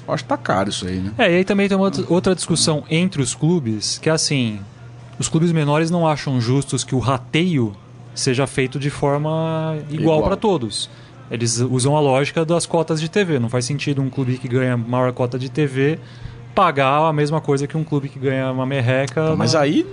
Eu 0.08 0.14
acho 0.14 0.24
que 0.24 0.30
tá 0.30 0.38
caro 0.38 0.70
isso 0.70 0.88
aí, 0.88 1.00
né? 1.00 1.12
É, 1.18 1.32
e 1.32 1.36
aí 1.38 1.44
também 1.44 1.68
tem 1.68 1.78
uma 1.78 1.92
outra 2.08 2.34
discussão 2.34 2.84
entre 2.90 3.22
os 3.22 3.36
clubes, 3.36 3.98
que 3.98 4.10
é 4.10 4.12
assim, 4.12 4.60
os 5.20 5.28
clubes 5.28 5.52
menores 5.52 5.92
não 5.92 6.08
acham 6.08 6.40
justos 6.40 6.84
que 6.84 6.96
o 6.96 7.00
rateio 7.00 7.76
seja 8.16 8.48
feito 8.48 8.80
de 8.80 8.90
forma 8.90 9.78
igual, 9.90 10.18
igual. 10.18 10.24
para 10.24 10.36
todos. 10.36 10.90
Eles 11.30 11.60
usam 11.60 11.96
a 11.96 12.00
lógica 12.00 12.46
das 12.46 12.66
cotas 12.66 13.02
de 13.02 13.10
TV. 13.10 13.38
Não 13.38 13.50
faz 13.50 13.66
sentido 13.66 14.02
um 14.02 14.10
clube 14.10 14.38
que 14.38 14.48
ganha 14.48 14.78
maior 14.78 15.12
cota 15.12 15.38
de 15.38 15.50
TV 15.50 16.00
pagar 16.58 17.08
a 17.08 17.14
mesma 17.14 17.40
coisa 17.40 17.68
que 17.68 17.78
um 17.78 17.84
clube 17.84 18.10
que 18.10 18.18
ganha 18.18 18.52
uma 18.52 18.66
merreca. 18.66 19.36
Mas 19.36 19.54
aí 19.54 19.86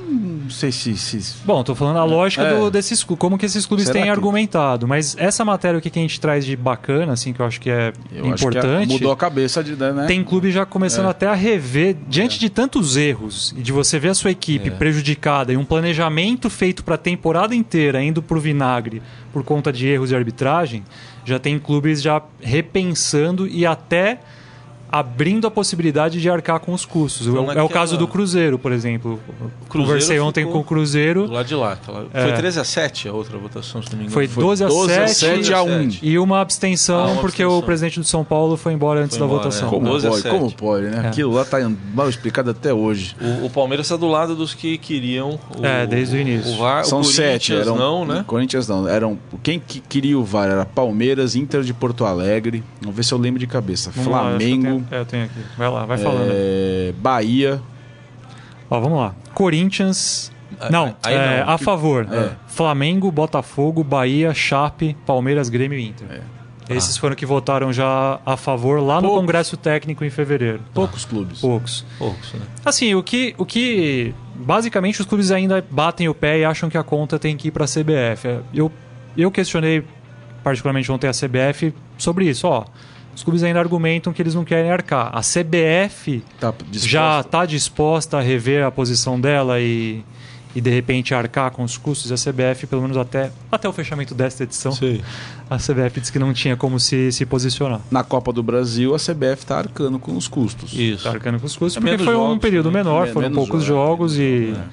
não 0.44 0.48
sei 0.48 0.72
se, 0.72 0.96
se... 0.96 1.36
Bom, 1.44 1.60
estou 1.60 1.74
falando 1.74 1.98
a 1.98 2.04
lógica 2.04 2.42
é. 2.42 2.58
do, 2.58 2.70
desses 2.70 3.04
como 3.04 3.36
que 3.36 3.44
esses 3.44 3.66
clubes 3.66 3.84
Será 3.84 3.94
têm 3.94 4.04
que... 4.04 4.08
argumentado. 4.08 4.88
Mas 4.88 5.14
essa 5.18 5.44
matéria 5.44 5.78
que 5.78 5.90
a 5.90 6.02
gente 6.02 6.18
traz 6.18 6.42
de 6.42 6.56
bacana, 6.56 7.12
assim, 7.12 7.34
que 7.34 7.40
eu 7.40 7.44
acho 7.44 7.60
que 7.60 7.68
é 7.68 7.92
eu 8.10 8.26
importante. 8.26 8.86
Que 8.86 8.94
mudou 8.94 9.12
a 9.12 9.16
cabeça 9.16 9.62
de. 9.62 9.76
Né? 9.76 10.06
Tem 10.06 10.24
clube 10.24 10.50
já 10.50 10.64
começando 10.64 11.06
é. 11.06 11.10
até 11.10 11.26
a 11.26 11.34
rever, 11.34 11.96
diante 12.08 12.36
é. 12.36 12.40
de 12.40 12.48
tantos 12.48 12.96
erros, 12.96 13.54
e 13.58 13.60
de 13.60 13.70
você 13.70 13.98
ver 13.98 14.08
a 14.08 14.14
sua 14.14 14.30
equipe 14.30 14.68
é. 14.68 14.70
prejudicada 14.70 15.52
e 15.52 15.58
um 15.58 15.66
planejamento 15.66 16.48
feito 16.48 16.82
para 16.82 16.94
a 16.94 16.98
temporada 16.98 17.54
inteira 17.54 18.02
indo 18.02 18.22
para 18.22 18.38
o 18.38 18.40
vinagre 18.40 19.02
por 19.34 19.44
conta 19.44 19.70
de 19.70 19.86
erros 19.86 20.08
de 20.08 20.16
arbitragem, 20.16 20.82
já 21.24 21.38
tem 21.38 21.58
clubes 21.58 22.00
já 22.00 22.22
repensando 22.40 23.46
e 23.46 23.66
até 23.66 24.20
abrindo 24.94 25.44
a 25.44 25.50
possibilidade 25.50 26.20
de 26.20 26.30
arcar 26.30 26.60
com 26.60 26.72
os 26.72 26.84
custos. 26.84 27.26
Então, 27.26 27.50
é, 27.50 27.60
o 27.60 27.68
caso 27.68 27.98
do 27.98 28.06
Cruzeiro, 28.06 28.60
por 28.60 28.70
exemplo. 28.70 29.18
Cruzeiro 29.68 29.88
Conversei 29.88 30.20
ontem 30.20 30.46
com 30.46 30.60
o 30.60 30.62
Cruzeiro. 30.62 31.26
Lá 31.26 31.42
de 31.42 31.52
lá. 31.52 31.74
Tá 31.74 31.90
lá. 31.90 32.04
É. 32.14 32.22
Foi 32.22 32.32
13 32.34 32.60
a 32.60 32.64
7 32.64 33.08
a 33.08 33.12
outra 33.12 33.36
votação, 33.36 33.82
se 33.82 33.90
não 33.90 33.98
me 33.98 34.04
engano. 34.04 34.14
Foi 34.14 34.28
12 34.28 34.62
a 34.62 34.68
12 34.68 34.94
7, 34.94 35.14
7 35.14 35.52
a 35.52 35.62
1. 35.64 35.88
E 36.00 36.16
uma 36.16 36.40
abstenção, 36.40 37.00
ah, 37.00 37.06
uma 37.06 37.20
porque 37.20 37.42
abstenção. 37.42 37.58
o 37.58 37.62
presidente 37.64 37.98
do 37.98 38.06
São 38.06 38.22
Paulo 38.22 38.56
foi 38.56 38.72
embora 38.72 39.00
antes 39.00 39.16
foi 39.16 39.26
embora, 39.26 39.42
da 39.42 39.50
votação. 39.50 39.66
É. 39.66 39.70
Como, 39.72 40.00
pode, 40.00 40.22
como 40.28 40.52
pode, 40.52 40.86
né? 40.86 41.00
É. 41.02 41.08
Aquilo 41.08 41.32
lá 41.32 41.42
está 41.42 41.58
mal 41.92 42.08
explicado 42.08 42.50
até 42.50 42.72
hoje. 42.72 43.16
O, 43.20 43.46
o 43.46 43.50
Palmeiras 43.50 43.86
está 43.86 43.96
do 43.96 44.06
lado 44.06 44.36
dos 44.36 44.54
que 44.54 44.78
queriam 44.78 45.40
o, 45.58 45.66
é, 45.66 45.88
desde 45.88 46.16
o 46.16 46.20
início. 46.20 46.52
O 46.52 46.58
VAR, 46.58 46.84
São 46.84 47.00
o 47.00 47.04
sete. 47.04 47.52
Eram, 47.52 47.74
não, 47.76 48.04
né? 48.04 48.22
Corinthians 48.28 48.68
não. 48.68 48.86
Eram, 48.86 49.18
quem 49.42 49.58
que 49.58 49.80
queria 49.80 50.16
o 50.16 50.22
VAR 50.22 50.48
era 50.48 50.64
Palmeiras, 50.64 51.34
Inter 51.34 51.62
de 51.62 51.74
Porto 51.74 52.04
Alegre. 52.04 52.62
Vamos 52.80 52.94
ver 52.94 53.02
se 53.02 53.12
eu 53.12 53.18
lembro 53.18 53.40
de 53.40 53.48
cabeça. 53.48 53.90
Vamos 53.90 54.08
Flamengo. 54.08 54.76
Lá, 54.78 54.83
eu, 54.84 54.86
tenho, 54.86 54.98
é, 54.98 55.00
eu 55.00 55.06
tenho 55.06 55.24
aqui. 55.24 55.40
Vai 55.56 55.68
lá, 55.68 55.84
vai 55.84 55.98
falando. 55.98 56.30
É, 56.30 56.92
Bahia. 56.98 57.60
Ó, 58.70 58.80
vamos 58.80 58.98
lá. 58.98 59.14
Corinthians. 59.34 60.32
Não, 60.70 60.94
aí 61.02 61.14
é, 61.14 61.44
não. 61.44 61.52
a 61.52 61.58
favor. 61.58 62.06
É. 62.10 62.32
Flamengo, 62.46 63.10
Botafogo, 63.10 63.82
Bahia, 63.82 64.32
Chape, 64.32 64.96
Palmeiras, 65.04 65.48
Grêmio 65.48 65.78
e 65.78 65.88
Inter. 65.88 66.06
É. 66.10 66.20
Esses 66.68 66.96
ah. 66.96 67.00
foram 67.00 67.14
que 67.14 67.26
votaram 67.26 67.72
já 67.72 68.20
a 68.24 68.36
favor 68.36 68.80
lá 68.80 69.00
Poucos. 69.00 69.10
no 69.10 69.20
Congresso 69.20 69.56
Técnico 69.56 70.04
em 70.04 70.10
fevereiro. 70.10 70.60
Poucos 70.72 71.04
ah. 71.04 71.08
clubes. 71.08 71.40
Poucos. 71.40 71.84
Poucos, 71.98 72.32
né? 72.32 72.40
Assim, 72.64 72.94
o 72.94 73.02
que, 73.02 73.34
o 73.36 73.44
que. 73.44 74.14
Basicamente, 74.34 75.00
os 75.00 75.06
clubes 75.06 75.30
ainda 75.30 75.64
batem 75.70 76.08
o 76.08 76.14
pé 76.14 76.38
e 76.38 76.44
acham 76.44 76.70
que 76.70 76.78
a 76.78 76.82
conta 76.82 77.18
tem 77.18 77.36
que 77.36 77.48
ir 77.48 77.50
para 77.50 77.64
a 77.64 77.68
CBF. 77.68 78.40
Eu, 78.52 78.72
eu 79.16 79.30
questionei, 79.30 79.84
particularmente 80.42 80.90
ontem, 80.90 81.06
a 81.06 81.12
CBF 81.12 81.74
sobre 81.98 82.28
isso. 82.28 82.46
Ó, 82.46 82.64
os 83.14 83.22
clubes 83.22 83.42
ainda 83.42 83.60
argumentam 83.60 84.12
que 84.12 84.20
eles 84.20 84.34
não 84.34 84.44
querem 84.44 84.70
arcar. 84.70 85.10
A 85.12 85.20
CBF 85.20 86.22
tá 86.40 86.52
já 86.72 87.20
está 87.20 87.46
disposta 87.46 88.18
a 88.18 88.20
rever 88.20 88.64
a 88.64 88.70
posição 88.70 89.20
dela 89.20 89.60
e 89.60 90.04
e 90.54 90.60
de 90.60 90.70
repente 90.70 91.12
arcar 91.12 91.50
com 91.50 91.64
os 91.64 91.76
custos, 91.76 92.12
a 92.12 92.14
CBF, 92.14 92.66
pelo 92.66 92.80
menos 92.82 92.96
até, 92.96 93.32
até 93.50 93.68
o 93.68 93.72
fechamento 93.72 94.14
desta 94.14 94.44
edição, 94.44 94.70
Sim. 94.70 95.00
a 95.50 95.56
CBF 95.56 96.00
disse 96.00 96.12
que 96.12 96.18
não 96.18 96.32
tinha 96.32 96.56
como 96.56 96.78
se, 96.78 97.10
se 97.10 97.26
posicionar. 97.26 97.80
Na 97.90 98.04
Copa 98.04 98.32
do 98.32 98.42
Brasil, 98.42 98.94
a 98.94 98.98
CBF 98.98 99.42
está 99.42 99.58
arcando 99.58 99.98
com 99.98 100.16
os 100.16 100.28
custos. 100.28 100.72
Isso. 100.72 100.98
Está 100.98 101.10
arcando 101.10 101.40
com 101.40 101.46
os 101.46 101.56
custos, 101.56 101.76
é 101.76 101.80
porque 101.80 102.04
foi 102.04 102.14
jogos, 102.14 102.36
um 102.36 102.38
período 102.38 102.70
né? 102.70 102.78
menor, 102.78 103.08
foram 103.08 103.32
poucos 103.32 103.64
jogos, 103.64 104.12
jogos 104.12 104.18
e. 104.18 104.54
É. 104.56 104.64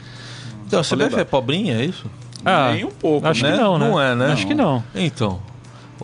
Então, 0.67 0.80
a 0.80 0.84
CBF 0.84 1.19
é 1.19 1.23
pobrinha, 1.25 1.82
é 1.82 1.86
isso? 1.86 2.06
Ah, 2.45 2.71
Nem 2.73 2.86
um 2.86 2.91
pouco, 2.91 3.27
acho 3.27 3.43
né? 3.43 3.51
que 3.51 3.58
não, 3.58 3.77
né? 3.77 3.89
Não 3.89 4.01
é, 4.01 4.15
né? 4.15 4.32
Acho 4.32 4.47
que 4.47 4.54
não. 4.54 4.84
Então, 4.95 5.39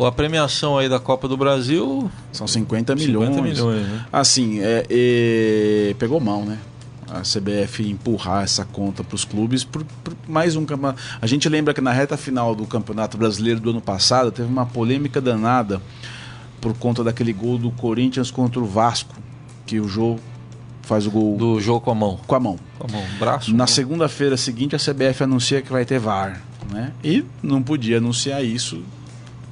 a 0.05 0.11
premiação 0.11 0.77
aí 0.77 0.87
da 0.87 0.99
Copa 0.99 1.27
do 1.27 1.37
Brasil... 1.37 2.09
São 2.31 2.47
50 2.47 2.95
milhões. 2.95 3.29
50 3.29 3.41
milhões, 3.41 3.87
né? 3.87 4.05
Assim, 4.11 4.59
é, 4.61 4.85
é, 4.89 5.95
pegou 5.97 6.19
mal, 6.19 6.43
né? 6.43 6.57
a 7.09 7.21
CBF 7.21 7.89
empurrar 7.89 8.43
essa 8.43 8.65
conta 8.65 9.03
para 9.03 9.15
os 9.15 9.23
clubes 9.23 9.63
por, 9.63 9.83
por, 10.03 10.13
mais 10.27 10.55
um 10.55 10.65
campeonato. 10.65 11.01
A 11.21 11.25
gente 11.25 11.47
lembra 11.47 11.73
que 11.73 11.81
na 11.81 11.91
reta 11.91 12.17
final 12.17 12.53
do 12.53 12.65
Campeonato 12.65 13.17
Brasileiro 13.17 13.59
do 13.59 13.69
ano 13.69 13.81
passado 13.81 14.31
teve 14.31 14.47
uma 14.47 14.65
polêmica 14.65 15.21
danada 15.21 15.81
por 16.59 16.73
conta 16.73 17.03
daquele 17.03 17.31
gol 17.31 17.57
do 17.57 17.71
Corinthians 17.71 18.29
contra 18.29 18.59
o 18.59 18.65
Vasco, 18.65 19.15
que 19.65 19.79
o 19.79 19.87
Jô 19.87 20.17
faz 20.81 21.05
o 21.05 21.11
gol 21.11 21.37
do 21.37 21.59
jogo 21.59 21.81
com 21.81 21.91
a 21.91 21.95
mão. 21.95 22.19
Com 22.27 22.35
a 22.35 22.39
mão. 22.39 22.59
Com 22.79 22.87
a 22.87 22.91
mão, 22.91 23.03
braço. 23.19 23.53
Na 23.53 23.67
segunda-feira 23.67 24.35
seguinte 24.37 24.75
a 24.75 24.79
CBF 24.79 25.23
anuncia 25.23 25.61
que 25.61 25.71
vai 25.71 25.85
ter 25.85 25.99
VAR, 25.99 26.41
né? 26.71 26.91
E 27.03 27.23
não 27.41 27.61
podia 27.61 27.97
anunciar 27.97 28.43
isso 28.43 28.81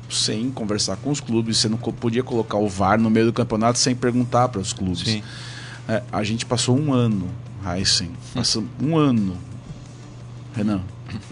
sem 0.09 0.51
conversar 0.51 0.97
com 0.97 1.11
os 1.11 1.19
clubes, 1.19 1.57
você 1.57 1.69
não 1.69 1.77
podia 1.77 2.23
colocar 2.23 2.57
o 2.57 2.67
VAR 2.67 2.99
no 2.99 3.09
meio 3.09 3.27
do 3.27 3.33
campeonato 3.33 3.79
sem 3.79 3.95
perguntar 3.95 4.49
para 4.49 4.61
os 4.61 4.73
clubes. 4.73 5.21
É, 5.87 6.01
a 6.11 6.23
gente 6.23 6.45
passou 6.45 6.77
um 6.77 6.93
ano 6.93 7.27
Heisen. 7.65 8.11
Passa 8.33 8.63
um 8.81 8.97
ano, 8.97 9.35
Renan. 10.55 10.81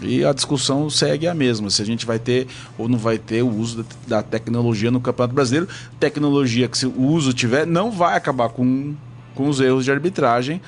E 0.00 0.24
a 0.24 0.32
discussão 0.32 0.88
segue 0.88 1.26
a 1.26 1.34
mesma, 1.34 1.68
se 1.70 1.82
a 1.82 1.84
gente 1.84 2.06
vai 2.06 2.18
ter 2.18 2.46
ou 2.78 2.88
não 2.88 2.98
vai 2.98 3.18
ter 3.18 3.42
o 3.42 3.48
uso 3.48 3.84
da, 4.06 4.22
tecnologia 4.22 4.90
no 4.90 5.00
Campeonato 5.00 5.34
Brasileiro. 5.34 5.68
Tecnologia 6.00 6.68
que 6.68 6.78
se 6.78 6.86
o 6.86 7.02
uso 7.02 7.32
tiver, 7.32 7.66
não 7.66 7.90
vai 7.90 8.16
acabar 8.16 8.48
com, 8.48 8.94
com 9.34 9.48
os 9.48 9.60
erros 9.60 9.84
de 9.84 9.90
arbitragem. 9.90 10.60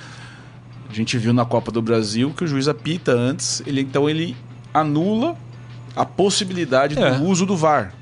A 0.89 0.93
gente 0.93 1.17
viu 1.19 1.33
na 1.33 1.45
Copa 1.45 1.73
do 1.73 1.83
Brasil 1.83 2.33
que 2.37 2.45
o 2.45 2.47
juiz 2.47 2.69
apita 2.69 3.13
antes, 3.13 3.63
ele, 3.67 3.81
então 3.81 4.09
ele 4.09 4.37
anula 4.73 5.37
a 5.97 6.05
possibilidade 6.05 6.99
é. 6.99 7.11
do 7.13 7.25
uso 7.25 7.47
do 7.47 7.57
VAR. 7.57 7.93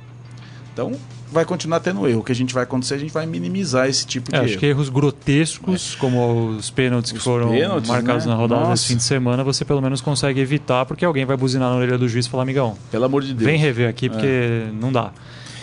Então, 0.72 0.92
vai 1.30 1.44
continuar 1.44 1.80
tendo 1.80 2.06
erro. 2.08 2.20
O 2.20 2.24
que 2.24 2.32
a 2.32 2.34
gente 2.34 2.52
vai 2.52 2.64
acontecer, 2.64 2.94
a 2.94 2.98
gente 2.98 3.12
vai 3.12 3.26
minimizar 3.26 3.88
esse 3.88 4.06
tipo 4.06 4.30
de 4.30 4.36
é, 4.36 4.40
erro. 4.40 4.48
Acho 4.48 4.58
que 4.58 4.66
erros 4.66 4.88
grotescos, 4.88 5.94
é. 5.94 6.00
como 6.00 6.48
os 6.48 6.70
pênaltis 6.70 7.12
que 7.12 7.18
foram 7.18 7.50
pênaltis, 7.50 7.88
marcados 7.88 8.26
né? 8.26 8.32
na 8.32 8.36
rodada 8.36 8.70
desse 8.70 8.86
fim 8.86 8.96
de 8.96 9.02
semana, 9.02 9.44
você 9.44 9.64
pelo 9.64 9.80
menos 9.80 10.00
consegue 10.00 10.40
evitar, 10.40 10.84
porque 10.84 11.04
alguém 11.04 11.24
vai 11.24 11.36
buzinar 11.36 11.70
na 11.70 11.76
orelha 11.76 11.96
do 11.96 12.08
juiz 12.08 12.26
e 12.26 12.28
falar, 12.28 12.42
amigão, 12.42 12.76
pelo 12.90 13.04
amor 13.04 13.22
de 13.22 13.34
Deus. 13.34 13.44
Vem 13.44 13.58
rever 13.58 13.88
aqui, 13.88 14.08
porque 14.08 14.26
é. 14.26 14.68
não 14.80 14.92
dá. 14.92 15.12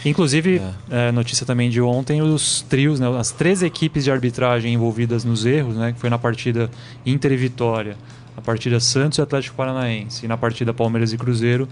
Inclusive, 0.03 0.61
é. 0.89 1.09
É, 1.09 1.11
notícia 1.11 1.45
também 1.45 1.69
de 1.69 1.79
ontem, 1.79 2.21
os 2.21 2.61
trios, 2.63 2.99
né, 2.99 3.07
as 3.19 3.31
três 3.31 3.61
equipes 3.61 4.03
de 4.03 4.11
arbitragem 4.11 4.73
envolvidas 4.73 5.23
nos 5.23 5.45
erros, 5.45 5.75
né, 5.75 5.93
que 5.93 5.99
foi 5.99 6.09
na 6.09 6.17
partida 6.17 6.71
Inter 7.05 7.31
e 7.33 7.37
Vitória, 7.37 7.95
a 8.35 8.41
partida 8.41 8.79
Santos 8.79 9.19
e 9.19 9.21
Atlético 9.21 9.55
Paranaense, 9.55 10.25
e 10.25 10.27
na 10.27 10.37
partida 10.37 10.73
Palmeiras 10.73 11.13
e 11.13 11.17
Cruzeiro, 11.17 11.67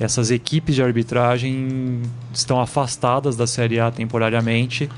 essas 0.00 0.30
equipes 0.30 0.74
de 0.74 0.82
arbitragem 0.82 2.02
estão 2.32 2.60
afastadas 2.60 3.36
da 3.36 3.46
Série 3.46 3.80
A 3.80 3.90
temporariamente, 3.90 4.88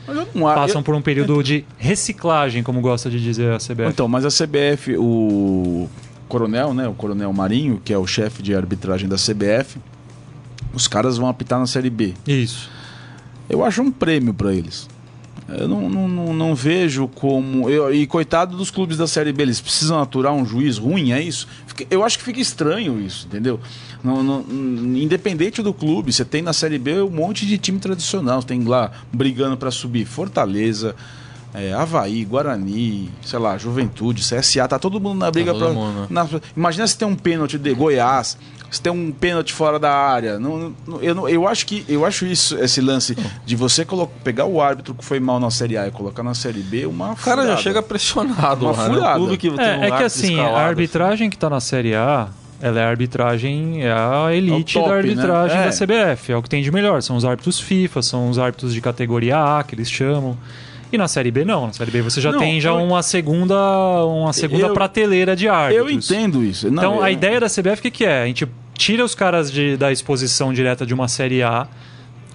passam 0.55 0.83
por 0.83 0.95
um 0.95 1.01
período 1.01 1.43
de 1.43 1.65
reciclagem, 1.79 2.63
como 2.63 2.81
gosta 2.81 3.09
de 3.09 3.21
dizer 3.21 3.53
a 3.53 3.59
CBF. 3.59 3.89
Então, 3.89 4.07
mas 4.07 4.25
a 4.25 4.29
CBF, 4.29 4.97
o 4.99 5.89
coronel, 6.29 6.75
né, 6.75 6.87
o 6.87 6.95
coronel 6.95 7.33
Marinho, 7.33 7.81
que 7.85 7.93
é 7.93 7.99
o 7.99 8.07
chefe 8.07 8.43
de 8.43 8.55
arbitragem 8.55 9.09
da 9.09 9.17
CBF, 9.17 9.79
os 10.73 10.87
caras 10.87 11.17
vão 11.17 11.29
apitar 11.29 11.59
na 11.59 11.67
Série 11.67 11.91
B. 11.91 12.15
Isso. 12.27 12.71
Eu 13.49 13.65
acho 13.65 13.83
um 13.83 13.91
prêmio 13.91 14.33
para 14.35 14.55
eles. 14.55 14.89
Eu 15.49 15.67
não, 15.67 15.89
não, 15.89 16.33
não, 16.33 16.55
vejo 16.55 17.09
como. 17.09 17.69
Eu, 17.69 17.93
e 17.93 18.07
coitado 18.07 18.57
dos 18.57 18.71
clubes 18.71 18.97
da 18.97 19.09
Série 19.09 19.33
B, 19.33 19.43
eles 19.43 19.61
precisam 19.61 20.01
aturar 20.01 20.33
um 20.33 20.47
juiz 20.47 20.79
ruim, 20.79 21.11
é 21.13 21.21
isso? 21.21 21.49
Eu 21.91 22.05
acho 22.05 22.19
que 22.19 22.25
fica 22.25 22.41
estranho 22.41 23.01
isso, 23.01 23.27
entendeu? 23.27 23.59
Não, 24.03 24.23
não, 24.23 24.45
independente 24.97 25.63
do 25.63 25.75
clube, 25.75 26.13
você 26.13 26.25
tem 26.25 26.43
na 26.43 26.53
Série 26.53 26.79
B 26.79 27.03
um 27.03 27.11
monte 27.11 27.47
de 27.47 27.59
time 27.59 27.79
tradicional. 27.79 28.43
Tem 28.43 28.63
lá 28.65 28.91
brigando 29.13 29.57
para 29.57 29.71
subir 29.71 30.07
Fortaleza, 30.07 30.95
é, 31.53 31.73
Havaí, 31.73 32.25
Guarani, 32.25 33.11
sei 33.23 33.39
lá, 33.39 33.59
Juventude, 33.59 34.23
CSA, 34.23 34.69
tá 34.69 34.79
todo 34.79 35.01
mundo 35.01 35.19
na 35.19 35.31
briga 35.31 35.53
tá 35.53 35.59
pra. 35.59 36.07
Na, 36.09 36.29
imagina 36.57 36.87
se 36.87 36.97
tem 36.97 37.07
um 37.07 37.17
pênalti 37.17 37.59
de 37.59 37.75
Goiás, 37.75 38.39
se 38.71 38.81
tem 38.81 38.93
um 38.93 39.11
pênalti 39.11 39.53
fora 39.53 39.79
da 39.79 39.93
área. 39.93 40.39
Não, 40.39 40.73
não, 40.87 41.03
eu, 41.03 41.15
não, 41.15 41.29
eu 41.29 41.49
acho 41.49 41.67
que 41.67 41.85
eu 41.89 42.05
acho 42.07 42.25
isso, 42.25 42.57
esse 42.57 42.81
lance 42.81 43.17
de 43.45 43.57
você 43.57 43.85
colocar, 43.85 44.15
pegar 44.23 44.45
o 44.45 44.61
árbitro 44.61 44.95
que 44.95 45.05
foi 45.05 45.19
mal 45.19 45.41
na 45.41 45.51
Série 45.51 45.77
A 45.77 45.89
e 45.89 45.91
colocar 45.91 46.23
na 46.23 46.35
Série 46.35 46.63
B, 46.63 46.87
uma 46.87 47.13
O 47.13 47.17
cara 47.17 47.45
já 47.45 47.57
chega 47.57 47.83
pressionado, 47.83 48.67
uma 48.67 48.73
lá, 48.73 48.89
né? 48.89 48.95
furada. 48.95 49.27
Né? 49.27 49.37
que 49.37 49.49
é, 49.49 49.51
um 49.51 49.61
é 49.61 49.91
que 49.91 50.05
assim, 50.05 50.39
a 50.39 50.57
arbitragem 50.57 51.27
assim. 51.27 51.31
que 51.31 51.39
tá 51.39 51.51
na 51.51 51.61
Série 51.61 51.97
A, 51.97 52.29
ela 52.61 52.81
é 52.81 52.85
a 52.85 52.89
arbitragem, 52.89 53.83
é 53.83 53.93
a 53.93 54.29
elite 54.35 54.77
é 54.77 54.81
top, 54.81 54.89
da 54.89 54.95
né? 54.95 55.01
arbitragem 55.01 55.57
né? 55.57 55.63
é. 55.63 55.71
da 55.71 56.15
CBF. 56.15 56.33
É 56.33 56.37
o 56.37 56.43
que 56.43 56.49
tem 56.49 56.63
de 56.63 56.71
melhor. 56.71 57.03
São 57.03 57.17
os 57.17 57.25
árbitros 57.25 57.59
FIFA, 57.59 58.03
são 58.03 58.29
os 58.29 58.39
árbitros 58.39 58.75
de 58.75 58.81
categoria 58.81 59.59
A, 59.59 59.65
que 59.65 59.75
eles 59.75 59.91
chamam. 59.91 60.37
E 60.93 60.99
na 60.99 61.07
Série 61.07 61.31
B 61.31 61.45
não, 61.45 61.69
na 61.69 61.73
Série 61.73 61.91
B 61.91 62.03
você 62.03 62.21
já 62.21 62.33
não, 62.33 62.39
tem 62.41 62.61
já 62.61 62.71
eu... 62.71 62.77
uma 62.77 63.03
segunda, 63.03 63.55
uma 64.05 64.33
segunda 64.33 64.67
eu... 64.67 64.75
prateleira 64.75 65.37
de 65.37 65.49
árbitros. 65.49 65.89
Eu 65.89 65.91
entendo 65.91 66.43
isso. 66.43 66.67
Não, 66.69 66.83
então 66.83 66.95
eu... 66.97 67.03
a 67.03 67.11
ideia 67.11 67.39
da 67.39 67.47
CBF 67.47 67.79
o 67.79 67.83
que, 67.83 67.91
que 67.91 68.05
é? 68.05 68.23
A 68.23 68.27
gente 68.27 68.47
tira 68.75 69.05
os 69.05 69.15
caras 69.15 69.53
de, 69.53 69.77
da 69.77 69.93
exposição 69.93 70.53
direta 70.53 70.85
de 70.85 70.93
uma 70.93 71.07
Série 71.07 71.43
A, 71.43 71.69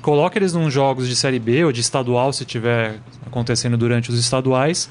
coloca 0.02 0.38
eles 0.40 0.54
num 0.54 0.72
jogos 0.72 1.08
de 1.08 1.16
Série 1.16 1.40
B 1.40 1.66
ou 1.66 1.72
de 1.72 1.82
estadual, 1.82 2.32
se 2.32 2.46
tiver 2.46 3.00
acontecendo 3.26 3.76
durante 3.76 4.10
os 4.10 4.18
estaduais, 4.18 4.90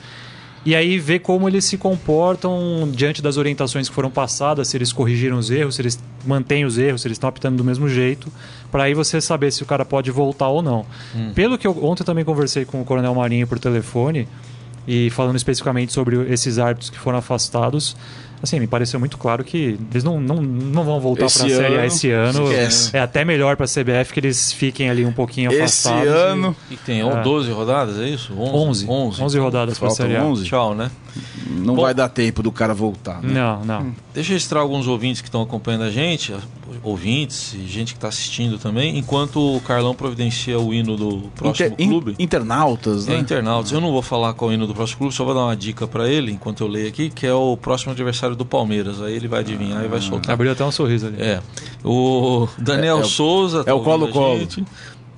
e 0.64 0.74
aí 0.74 0.98
ver 0.98 1.20
como 1.20 1.48
eles 1.48 1.64
se 1.64 1.76
comportam 1.76 2.88
diante 2.90 3.20
das 3.20 3.36
orientações 3.36 3.88
que 3.88 3.94
foram 3.94 4.10
passadas, 4.10 4.68
se 4.68 4.76
eles 4.76 4.92
corrigiram 4.92 5.36
os 5.36 5.50
erros, 5.50 5.76
se 5.76 5.82
eles 5.82 5.98
mantêm 6.26 6.64
os 6.64 6.78
erros, 6.78 7.02
se 7.02 7.08
eles 7.08 7.16
estão 7.16 7.28
optando 7.28 7.56
do 7.56 7.64
mesmo 7.64 7.88
jeito, 7.88 8.32
para 8.70 8.84
aí 8.84 8.94
você 8.94 9.20
saber 9.20 9.52
se 9.52 9.62
o 9.62 9.66
cara 9.66 9.84
pode 9.84 10.10
voltar 10.10 10.48
ou 10.48 10.62
não. 10.62 10.86
Hum. 11.14 11.32
Pelo 11.34 11.58
que 11.58 11.66
eu 11.66 11.84
ontem 11.84 12.02
também 12.02 12.24
conversei 12.24 12.64
com 12.64 12.80
o 12.80 12.84
Coronel 12.84 13.14
Marinho 13.14 13.46
por 13.46 13.58
telefone, 13.58 14.26
e 14.86 15.10
falando 15.10 15.36
especificamente 15.36 15.92
sobre 15.92 16.30
esses 16.30 16.58
árbitros 16.58 16.90
que 16.90 16.98
foram 16.98 17.18
afastados, 17.18 17.96
assim, 18.44 18.60
me 18.60 18.66
pareceu 18.66 18.98
muito 19.00 19.18
claro 19.18 19.42
que 19.42 19.78
eles 19.90 20.04
não, 20.04 20.20
não, 20.20 20.40
não 20.40 20.84
vão 20.84 21.00
voltar 21.00 21.26
para 21.26 21.44
a 21.44 21.48
Série 21.48 21.78
A 21.78 21.86
esse 21.86 22.10
ano. 22.10 22.44
Esquece. 22.44 22.96
É 22.96 23.00
até 23.00 23.24
melhor 23.24 23.56
para 23.56 23.64
a 23.64 23.68
CBF 23.68 24.12
que 24.12 24.20
eles 24.20 24.52
fiquem 24.52 24.88
ali 24.88 25.04
um 25.04 25.12
pouquinho 25.12 25.50
afastados. 25.50 26.02
Esse 26.02 26.08
ano. 26.08 26.56
E, 26.70 26.74
e 26.74 26.76
tem 26.76 27.00
é. 27.00 27.22
12 27.22 27.50
rodadas, 27.50 27.98
é 27.98 28.08
isso? 28.08 28.32
11. 28.38 28.86
11, 28.88 29.22
11 29.22 29.38
rodadas 29.38 29.78
para 29.78 29.88
a 29.88 29.90
Série 29.90 30.16
A. 30.16 30.24
11. 30.24 30.44
Tchau, 30.44 30.74
né? 30.74 30.90
Não 31.46 31.74
Bom, 31.74 31.82
vai 31.82 31.94
dar 31.94 32.08
tempo 32.08 32.42
do 32.42 32.50
cara 32.50 32.74
voltar. 32.74 33.22
Né? 33.22 33.32
Não, 33.34 33.64
não. 33.64 33.94
Deixa 34.12 34.30
eu 34.30 34.34
registrar 34.34 34.60
alguns 34.60 34.86
ouvintes 34.86 35.20
que 35.20 35.28
estão 35.28 35.42
acompanhando 35.42 35.84
a 35.84 35.90
gente. 35.90 36.34
Ouvintes 36.82 37.54
e 37.54 37.66
gente 37.66 37.92
que 37.92 37.98
está 37.98 38.08
assistindo 38.08 38.58
também, 38.58 38.98
enquanto 38.98 39.56
o 39.56 39.60
Carlão 39.60 39.94
providencia 39.94 40.58
o 40.58 40.72
hino 40.72 40.96
do 40.96 41.30
próximo 41.34 41.66
Inter, 41.66 41.88
clube. 41.88 42.14
In, 42.18 42.22
internautas, 42.24 43.06
né? 43.06 43.16
É, 43.16 43.18
internautas. 43.18 43.72
Eu 43.72 43.80
não 43.80 43.92
vou 43.92 44.02
falar 44.02 44.34
qual 44.34 44.50
é 44.50 44.54
o 44.54 44.56
hino 44.56 44.66
do 44.66 44.74
próximo 44.74 44.98
clube, 44.98 45.14
só 45.14 45.24
vou 45.24 45.34
dar 45.34 45.44
uma 45.44 45.56
dica 45.56 45.86
para 45.86 46.08
ele, 46.08 46.32
enquanto 46.32 46.62
eu 46.62 46.68
leio 46.68 46.88
aqui, 46.88 47.10
que 47.10 47.26
é 47.26 47.34
o 47.34 47.56
próximo 47.56 47.92
adversário 47.92 48.36
do 48.36 48.44
Palmeiras. 48.44 49.00
Aí 49.00 49.14
ele 49.14 49.28
vai 49.28 49.40
adivinhar 49.40 49.80
ah, 49.80 49.84
e 49.84 49.88
vai 49.88 50.00
soltar. 50.00 50.32
Abriu 50.32 50.52
até 50.52 50.64
um 50.64 50.72
sorriso 50.72 51.06
ali. 51.06 51.20
É. 51.20 51.40
O 51.84 52.48
Daniel 52.58 52.98
é, 52.98 53.00
é 53.00 53.04
Souza. 53.04 53.64
É 53.66 53.72
o 53.72 53.78
tá 53.78 53.84
Colo-Colo. 53.84 54.48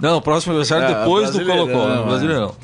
Não, 0.00 0.18
o 0.18 0.22
próximo 0.22 0.52
adversário 0.52 0.84
é, 0.86 0.98
depois 0.98 1.30
do 1.30 1.44
Colo-Colo. 1.44 2.04
Brasileirão. 2.04 2.54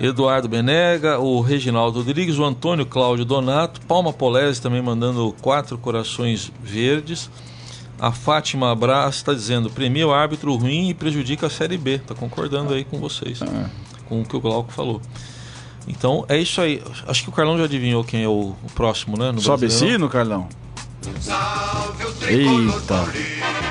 Eduardo 0.00 0.48
Benega, 0.48 1.18
o 1.18 1.40
Reginaldo 1.40 1.98
Rodrigues, 1.98 2.38
o 2.38 2.44
Antônio 2.44 2.86
Cláudio 2.86 3.24
Donato, 3.24 3.80
Palma 3.82 4.12
Polese 4.12 4.60
também 4.60 4.82
mandando 4.82 5.34
quatro 5.40 5.76
corações 5.78 6.50
verdes. 6.62 7.30
A 8.02 8.10
Fátima 8.10 8.72
Abraço 8.72 9.18
está 9.18 9.32
dizendo: 9.32 9.70
premia 9.70 10.04
o 10.08 10.12
árbitro 10.12 10.52
ruim 10.56 10.88
e 10.88 10.94
prejudica 10.94 11.46
a 11.46 11.50
Série 11.50 11.78
B. 11.78 11.92
Está 11.92 12.16
concordando 12.16 12.74
aí 12.74 12.82
com 12.82 12.98
vocês, 12.98 13.40
é. 13.40 13.70
com 14.08 14.22
o 14.22 14.24
que 14.24 14.36
o 14.36 14.40
Glauco 14.40 14.72
falou. 14.72 15.00
Então 15.86 16.24
é 16.28 16.36
isso 16.36 16.60
aí. 16.60 16.82
Acho 17.06 17.22
que 17.22 17.28
o 17.28 17.32
Carlão 17.32 17.56
já 17.56 17.62
adivinhou 17.62 18.02
quem 18.02 18.24
é 18.24 18.28
o, 18.28 18.56
o 18.60 18.72
próximo, 18.74 19.16
né? 19.16 19.30
No 19.30 19.40
Sobe 19.40 19.70
sino, 19.70 20.08
Carlão? 20.08 20.48
Eita. 22.26 23.61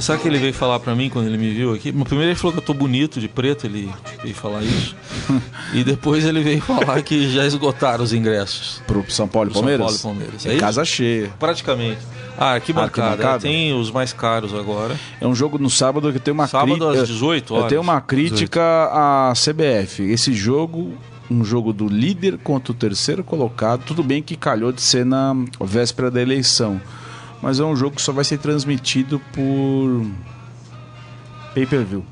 Sabe 0.00 0.18
o 0.18 0.22
que 0.22 0.28
ele 0.28 0.38
veio 0.38 0.54
falar 0.54 0.80
pra 0.80 0.94
mim 0.94 1.10
quando 1.10 1.26
ele 1.26 1.36
me 1.36 1.52
viu 1.52 1.74
aqui? 1.74 1.92
Primeiro 1.92 2.30
ele 2.30 2.34
falou 2.34 2.52
que 2.52 2.58
eu 2.58 2.64
tô 2.64 2.72
bonito 2.72 3.20
de 3.20 3.28
preto, 3.28 3.66
ele 3.66 3.90
veio 4.22 4.34
falar 4.34 4.62
isso. 4.62 4.96
e 5.74 5.84
depois 5.84 6.24
ele 6.24 6.42
veio 6.42 6.60
falar 6.60 7.02
que 7.02 7.30
já 7.30 7.46
esgotaram 7.46 8.02
os 8.02 8.12
ingressos. 8.12 8.82
Pro 8.86 9.04
São 9.10 9.28
Paulo 9.28 9.50
e 9.50 9.52
Palmeiras? 9.52 9.92
São 9.92 10.10
Paulo 10.10 10.18
e 10.18 10.24
Palmeiras. 10.24 10.46
É, 10.46 10.56
casa 10.56 10.84
cheia. 10.84 11.30
Praticamente. 11.38 11.98
Ah, 12.38 12.58
que 12.58 12.72
bancada. 12.72 13.38
Tem 13.38 13.74
os 13.74 13.90
mais 13.90 14.12
caros 14.12 14.54
agora. 14.54 14.96
É 15.20 15.26
um 15.26 15.34
jogo 15.34 15.58
no 15.58 15.68
sábado 15.68 16.10
que 16.12 16.18
tem 16.18 16.32
uma 16.32 16.48
crítica. 16.48 16.66
Sábado 16.66 16.88
às 16.88 17.08
18 17.08 17.54
horas. 17.54 17.64
Eu 17.64 17.68
tenho 17.68 17.80
uma 17.82 18.00
crítica 18.00 18.88
18. 18.88 18.96
à 18.96 19.32
CBF. 19.34 20.02
Esse 20.04 20.32
jogo 20.32 20.94
um 21.30 21.44
jogo 21.44 21.72
do 21.72 21.86
líder 21.86 22.38
contra 22.38 22.72
o 22.72 22.74
terceiro 22.74 23.22
colocado. 23.22 23.84
Tudo 23.84 24.02
bem 24.02 24.20
que 24.20 24.36
calhou 24.36 24.72
de 24.72 24.82
ser 24.82 25.04
na 25.04 25.36
véspera 25.60 26.10
da 26.10 26.20
eleição 26.20 26.80
mas 27.42 27.58
é 27.60 27.64
um 27.64 27.74
jogo 27.74 27.96
que 27.96 28.02
só 28.02 28.12
vai 28.12 28.24
ser 28.24 28.38
transmitido 28.38 29.20
por 29.32 30.06
pay-per-view. 31.54 32.04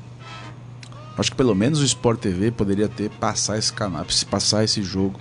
Acho 1.17 1.31
que 1.31 1.37
pelo 1.37 1.53
menos 1.53 1.81
o 1.81 1.85
Sport 1.85 2.19
TV 2.19 2.49
poderia 2.49 2.87
ter 2.87 3.09
passar 3.09 3.57
esse 3.57 3.73
canal, 3.73 4.05
passar 4.29 4.63
esse 4.63 4.81
jogo. 4.81 5.19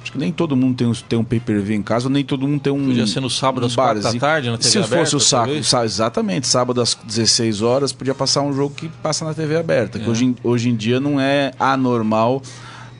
Acho 0.00 0.12
que 0.12 0.18
nem 0.18 0.32
todo 0.32 0.56
mundo 0.56 0.76
tem, 0.76 0.92
tem 1.08 1.18
um 1.18 1.24
pay-per-view 1.24 1.76
em 1.76 1.82
casa, 1.82 2.08
nem 2.08 2.24
todo 2.24 2.46
mundo 2.46 2.60
tem 2.60 2.72
um. 2.72 2.86
Podia 2.86 3.06
ser 3.06 3.20
no 3.20 3.28
sábado 3.28 3.66
às 3.66 3.74
quatro 3.74 4.00
da 4.00 4.12
tarde 4.14 4.50
na 4.50 4.56
TV 4.56 4.70
Se 4.70 4.78
aberta, 4.78 4.96
fosse 4.98 5.16
o 5.16 5.20
saco, 5.20 5.50
exatamente, 5.84 6.46
sábado 6.46 6.80
às 6.80 6.94
16 6.94 7.60
horas, 7.60 7.92
podia 7.92 8.14
passar 8.14 8.42
um 8.42 8.52
jogo 8.52 8.74
que 8.74 8.88
passa 8.88 9.24
na 9.24 9.34
TV 9.34 9.56
aberta. 9.56 9.98
É. 9.98 10.02
Que 10.02 10.08
hoje, 10.08 10.36
hoje 10.44 10.68
em 10.68 10.76
dia 10.76 11.00
não 11.00 11.20
é 11.20 11.52
anormal 11.58 12.40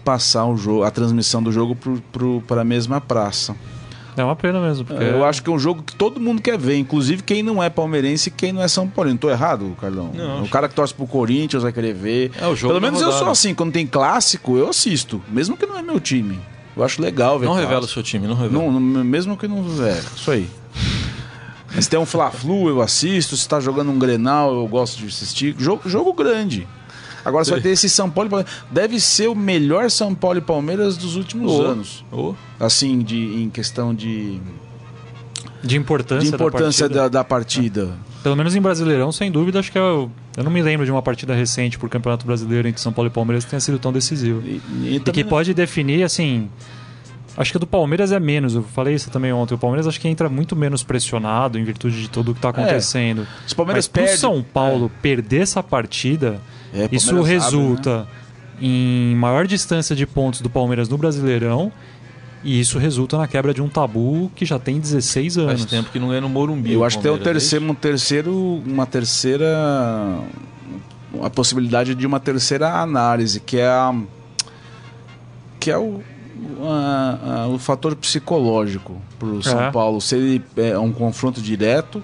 passar 0.04 0.46
o 0.46 0.56
jogo, 0.56 0.82
a 0.82 0.90
transmissão 0.90 1.40
do 1.40 1.52
jogo 1.52 1.76
para 2.46 2.62
a 2.62 2.64
mesma 2.64 3.00
praça. 3.00 3.54
É 4.16 4.22
uma 4.22 4.36
pena 4.36 4.60
mesmo. 4.60 4.84
Porque... 4.84 5.02
Eu 5.02 5.24
acho 5.24 5.42
que 5.42 5.48
é 5.48 5.52
um 5.52 5.58
jogo 5.58 5.82
que 5.82 5.94
todo 5.94 6.20
mundo 6.20 6.42
quer 6.42 6.58
ver, 6.58 6.76
inclusive 6.76 7.22
quem 7.22 7.42
não 7.42 7.62
é 7.62 7.70
palmeirense 7.70 8.28
e 8.28 8.32
quem 8.32 8.52
não 8.52 8.62
é 8.62 8.68
São 8.68 8.86
Paulo. 8.86 9.10
Não 9.10 9.16
tô 9.16 9.30
errado, 9.30 9.76
Carlão? 9.80 10.10
Não, 10.14 10.42
o 10.42 10.48
cara 10.48 10.68
que 10.68 10.74
torce 10.74 10.92
pro 10.92 11.06
Corinthians 11.06 11.62
vai 11.62 11.72
querer 11.72 11.94
ver. 11.94 12.30
É 12.38 12.46
o 12.46 12.54
jogo 12.54 12.74
Pelo 12.74 12.80
menos 12.80 13.00
eu 13.00 13.12
sou 13.12 13.30
assim, 13.30 13.54
quando 13.54 13.72
tem 13.72 13.86
clássico, 13.86 14.56
eu 14.56 14.68
assisto, 14.68 15.22
mesmo 15.28 15.56
que 15.56 15.66
não 15.66 15.78
é 15.78 15.82
meu 15.82 15.98
time. 15.98 16.38
Eu 16.76 16.82
acho 16.84 17.00
legal 17.02 17.38
ver. 17.38 17.46
Não 17.46 17.52
clássico. 17.52 17.68
revela 17.68 17.84
o 17.86 17.88
seu 17.88 18.02
time, 18.02 18.26
não 18.26 18.34
revela. 18.34 18.70
Não, 18.70 18.80
mesmo 19.04 19.36
que 19.36 19.46
não. 19.46 19.64
É, 19.84 20.00
isso 20.16 20.30
aí. 20.30 20.48
Se 21.80 21.88
tem 21.88 21.98
um 21.98 22.06
Fla-Flu, 22.06 22.68
eu 22.68 22.82
assisto. 22.82 23.36
Se 23.36 23.48
tá 23.48 23.58
jogando 23.58 23.90
um 23.90 23.98
Grenal, 23.98 24.54
eu 24.54 24.66
gosto 24.66 24.98
de 24.98 25.06
assistir. 25.06 25.54
Jogo, 25.58 25.88
jogo 25.88 26.12
grande. 26.12 26.68
Agora 27.24 27.44
só 27.44 27.52
vai 27.52 27.60
ter 27.60 27.70
esse 27.70 27.88
São 27.88 28.10
Paulo 28.10 28.28
e 28.28 28.30
Palmeiras. 28.30 28.54
Deve 28.70 29.00
ser 29.00 29.28
o 29.28 29.34
melhor 29.34 29.90
São 29.90 30.14
Paulo 30.14 30.38
e 30.38 30.42
Palmeiras 30.42 30.96
dos 30.96 31.16
últimos 31.16 31.52
oh. 31.52 31.62
anos. 31.62 32.04
Oh. 32.10 32.34
Assim, 32.58 33.00
de, 33.00 33.42
em 33.42 33.50
questão 33.50 33.94
de. 33.94 34.40
De 35.62 35.76
importância, 35.76 36.28
de 36.28 36.34
importância 36.34 36.88
da 36.88 36.94
partida. 36.94 37.10
Da, 37.10 37.18
da 37.20 37.24
partida. 37.24 37.98
É. 38.18 38.22
Pelo 38.22 38.36
menos 38.36 38.54
em 38.56 38.60
Brasileirão, 38.60 39.12
sem 39.12 39.30
dúvida, 39.30 39.60
acho 39.60 39.70
que 39.70 39.78
é 39.78 39.82
o, 39.82 40.10
eu 40.36 40.44
não 40.44 40.50
me 40.50 40.62
lembro 40.62 40.86
de 40.86 40.90
uma 40.92 41.02
partida 41.02 41.34
recente 41.34 41.78
por 41.78 41.90
Campeonato 41.90 42.26
Brasileiro 42.26 42.66
entre 42.66 42.80
São 42.80 42.92
Paulo 42.92 43.10
e 43.10 43.12
Palmeiras 43.12 43.44
que 43.44 43.50
tenha 43.50 43.60
sido 43.60 43.78
tão 43.78 43.92
decisiva. 43.92 44.40
E, 44.44 44.60
e, 44.82 44.96
e 44.96 45.00
que 45.00 45.24
pode 45.24 45.52
definir, 45.52 46.02
assim. 46.02 46.48
Acho 47.36 47.50
que 47.50 47.56
o 47.56 47.60
do 47.60 47.66
Palmeiras 47.66 48.12
é 48.12 48.20
menos, 48.20 48.54
eu 48.54 48.62
falei 48.62 48.94
isso 48.94 49.10
também 49.10 49.32
ontem. 49.32 49.54
O 49.54 49.58
Palmeiras 49.58 49.86
acho 49.86 49.98
que 49.98 50.06
entra 50.06 50.28
muito 50.28 50.54
menos 50.54 50.82
pressionado 50.82 51.58
em 51.58 51.64
virtude 51.64 52.02
de 52.02 52.10
tudo 52.10 52.30
o 52.30 52.34
que 52.34 52.38
está 52.38 52.48
é. 52.48 52.50
acontecendo. 52.50 53.22
É, 53.22 53.46
os 53.46 53.54
Palmeiras 53.54 53.90
Mas 53.92 54.06
pro 54.06 54.18
São 54.18 54.42
Paulo 54.42 54.90
é. 54.94 55.00
perder 55.00 55.42
essa 55.42 55.62
partida, 55.62 56.40
é, 56.72 56.88
Isso 56.90 57.20
resulta 57.22 58.00
né? 58.00 58.06
em 58.60 59.14
maior 59.16 59.46
distância 59.46 59.94
de 59.94 60.06
pontos 60.06 60.40
do 60.40 60.48
Palmeiras 60.48 60.88
no 60.88 60.96
Brasileirão. 60.96 61.72
E 62.44 62.58
isso 62.58 62.78
resulta 62.78 63.16
na 63.16 63.28
quebra 63.28 63.54
de 63.54 63.62
um 63.62 63.68
tabu 63.68 64.30
que 64.34 64.44
já 64.44 64.58
tem 64.58 64.80
16 64.80 65.38
anos. 65.38 65.60
Faz 65.60 65.64
tempo 65.66 65.90
que 65.90 65.98
não 65.98 66.12
é 66.12 66.20
no 66.20 66.28
Morumbi. 66.28 66.72
Eu 66.72 66.84
acho 66.84 66.96
que 66.96 67.02
tem 67.04 67.12
um 67.12 67.18
terceiro, 67.18 67.64
um 67.70 67.74
terceiro, 67.74 68.62
uma 68.66 68.86
terceira. 68.86 69.46
A 71.22 71.30
possibilidade 71.30 71.94
de 71.94 72.06
uma 72.06 72.18
terceira 72.18 72.80
análise, 72.80 73.38
que 73.38 73.58
é 73.58 73.66
a. 73.68 73.94
que 75.60 75.70
é 75.70 75.78
o, 75.78 76.02
a, 76.62 77.42
a, 77.42 77.48
o 77.48 77.58
fator 77.58 77.94
psicológico 77.94 79.00
para 79.20 79.28
o 79.28 79.42
São 79.42 79.60
é. 79.60 79.70
Paulo. 79.70 80.00
Se 80.00 80.16
ele 80.16 80.44
é 80.56 80.78
um 80.78 80.92
confronto 80.92 81.40
direto. 81.40 82.02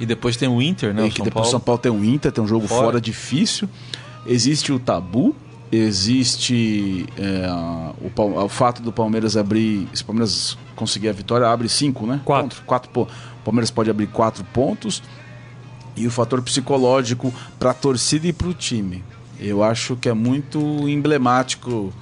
E 0.00 0.06
depois 0.06 0.36
tem 0.36 0.48
o 0.48 0.62
Inter, 0.62 0.94
né? 0.94 1.06
E 1.06 1.10
que 1.10 1.16
São 1.16 1.24
depois 1.24 1.48
o 1.48 1.50
São 1.50 1.58
Paulo 1.60 1.80
tem 1.80 1.90
o 1.90 2.04
Inter, 2.04 2.30
tem 2.30 2.42
um 2.42 2.46
jogo 2.46 2.68
fora, 2.68 2.82
fora 2.82 3.00
difícil 3.00 3.68
existe 4.26 4.72
o 4.72 4.78
tabu, 4.78 5.34
existe 5.70 7.06
é, 7.16 7.48
o, 8.00 8.44
o, 8.44 8.48
fato 8.48 8.82
do 8.82 8.92
Palmeiras 8.92 9.36
abrir. 9.36 9.88
Se 9.92 10.02
o 10.02 10.06
Palmeiras 10.06 10.56
conseguir 10.74 11.08
a 11.08 11.12
vitória, 11.12 11.46
abre 11.46 11.68
cinco, 11.68 12.06
né? 12.06 12.20
Quatro. 12.24 12.62
quatro 12.64 12.90
o 13.02 13.08
Palmeiras 13.44 13.70
pode 13.70 13.90
abrir 13.90 14.06
quatro 14.08 14.44
pontos. 14.44 15.02
E 15.96 16.06
o 16.06 16.10
fator 16.10 16.40
psicológico 16.42 17.34
para 17.58 17.70
a 17.70 17.74
torcida 17.74 18.26
e 18.28 18.32
para 18.32 18.48
o 18.48 18.54
time. 18.54 19.02
Eu 19.40 19.64
acho 19.64 19.96
que 19.96 20.08
é 20.08 20.14
muito 20.14 20.60
emblemático. 20.88 21.92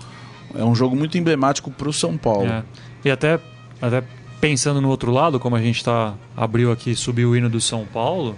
É 0.54 0.62
um 0.62 0.74
jogo 0.74 0.94
muito 0.94 1.16
emblemático 1.16 1.70
para 1.70 1.88
o 1.88 1.92
São 1.92 2.16
Paulo. 2.16 2.46
É. 2.46 2.62
E 3.04 3.10
até, 3.10 3.40
até 3.80 4.04
pensando 4.40 4.80
no 4.80 4.88
outro 4.88 5.10
lado, 5.10 5.40
como 5.40 5.56
a 5.56 5.60
gente 5.60 5.82
tá 5.82 6.14
abriu 6.36 6.70
aqui, 6.70 6.94
subiu 6.94 7.30
o 7.30 7.36
hino 7.36 7.48
do 7.48 7.60
São 7.60 7.86
Paulo, 7.86 8.36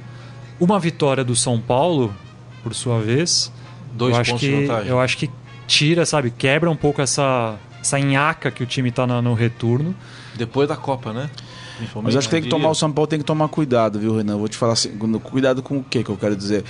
uma 0.61 0.79
vitória 0.79 1.25
do 1.25 1.35
São 1.35 1.61
Paulo, 1.61 2.15
por 2.63 2.75
sua 2.75 3.01
vez, 3.01 3.53
Dois 3.99 4.17
eu 4.17 4.25
pontos 4.25 4.33
acho 4.33 4.41
que, 4.41 4.47
de 4.47 4.67
vantagem. 4.67 4.91
Eu 4.91 5.01
acho 5.01 5.17
que 5.19 5.31
tira, 5.67 6.07
sabe, 6.07 6.31
quebra 6.31 6.71
um 6.71 6.77
pouco 6.77 7.03
essa, 7.03 7.57
essa 7.81 7.99
nhaca 7.99 8.51
que 8.51 8.63
o 8.63 8.67
time 8.67 8.89
está 8.89 9.07
no, 9.07 9.21
no 9.21 9.35
retorno. 9.35 9.95
Depois 10.35 10.69
da 10.69 10.77
Copa, 10.77 11.13
né? 11.13 11.29
Mas 12.03 12.17
acho 12.17 12.29
que 12.29 12.35
tem 12.35 12.43
que 12.43 12.49
tomar, 12.49 12.71
o 12.71 12.75
São 12.75 12.91
Paulo 12.91 13.07
tem 13.07 13.19
que 13.19 13.25
tomar 13.25 13.49
cuidado, 13.49 13.99
viu, 13.99 14.17
Renan? 14.17 14.37
Vou 14.37 14.49
te 14.49 14.57
falar 14.57 14.73
assim, 14.73 14.97
cuidado 15.23 15.63
com 15.63 15.79
o 15.79 15.85
que 15.85 16.03
que 16.03 16.11
eu 16.11 16.17
quero 16.17 16.35
dizer? 16.35 16.65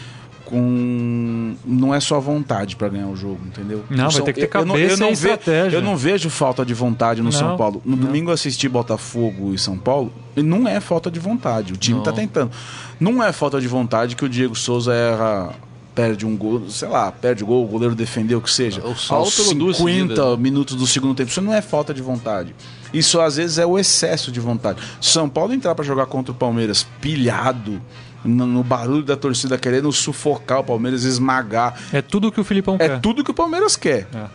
Com 0.45 1.57
não 1.65 1.95
é 1.95 2.01
só 2.01 2.19
vontade 2.19 2.75
para 2.77 2.89
ganhar 2.89 3.07
o 3.07 3.17
jogo, 3.17 3.41
entendeu? 3.47 3.85
Não, 3.91 4.09
vai 4.09 4.23
ter 4.23 4.33
que 4.33 4.41
ter 4.41 4.47
cabeça 4.47 4.79
eu, 4.79 4.89
eu 4.89 4.97
não, 4.97 5.07
eu 5.07 5.13
estratégia. 5.13 5.77
eu 5.77 5.83
não 5.83 5.97
vejo 5.97 6.31
falta 6.31 6.65
de 6.65 6.73
vontade 6.73 7.21
no 7.21 7.27
não, 7.27 7.33
São 7.33 7.57
Paulo. 7.57 7.83
No 7.85 7.97
não. 7.97 8.07
domingo 8.07 8.31
eu 8.31 8.35
assisti 8.35 8.69
Botafogo 8.69 9.53
e 9.53 9.59
São 9.59 9.77
Paulo, 9.77 10.13
e 10.37 10.43
não 10.43 10.67
é 10.67 10.81
falta 10.81 11.11
de 11.11 11.21
vontade. 11.21 11.73
O 11.73 11.77
time 11.77 11.99
está 11.99 12.13
tentando. 12.13 12.51
Não 12.99 13.23
é 13.23 13.31
falta 13.33 13.61
de 13.61 13.69
vontade 13.69 14.17
que 14.17 14.25
o 14.25 14.29
Diego 14.29 14.55
Souza 14.55 14.95
erra 14.95 15.55
perde 15.99 16.25
um 16.25 16.37
gol, 16.37 16.71
sei 16.71 16.87
lá, 16.87 17.11
perde 17.11 17.43
gol, 17.43 17.65
o 17.65 17.67
goleiro 17.67 17.93
defendeu 17.93 18.39
o 18.39 18.41
que 18.41 18.53
seja. 18.53 18.81
O 18.87 18.95
salto 18.95 19.43
Aos 19.43 19.77
50 19.79 20.31
né? 20.31 20.37
minutos 20.37 20.77
do 20.77 20.87
segundo 20.87 21.13
tempo. 21.13 21.29
Isso 21.29 21.43
não 21.43 21.53
é 21.53 21.61
falta 21.61 21.93
de 21.93 22.01
vontade. 22.01 22.55
Isso 22.95 23.21
às 23.21 23.35
vezes 23.35 23.59
é 23.59 23.67
o 23.67 23.77
excesso 23.77 24.31
de 24.31 24.39
vontade. 24.39 24.81
São 25.01 25.29
Paulo 25.29 25.53
entrar 25.53 25.75
para 25.75 25.85
jogar 25.85 26.07
contra 26.07 26.31
o 26.31 26.35
Palmeiras 26.37 26.87
pilhado, 27.01 27.83
no, 28.25 28.47
no, 28.47 28.63
barulho 28.63 29.03
da 29.03 29.17
torcida 29.17 29.59
querendo 29.59 29.91
sufocar 29.91 30.61
o 30.61 30.65
Palmeiras, 30.65 31.03
esmagar. 31.03 31.77
É 31.93 32.01
tudo 32.01 32.31
que 32.31 32.41
o 32.41 32.45
Filipão 32.45 32.77
é 32.77 32.79
quer. 32.79 32.91
É 32.91 32.99
tudo 33.01 33.25
que 33.25 33.33
o 33.33 33.35
Palmeiras 33.35 33.75
quer. 33.75 34.07
É. 34.15 34.27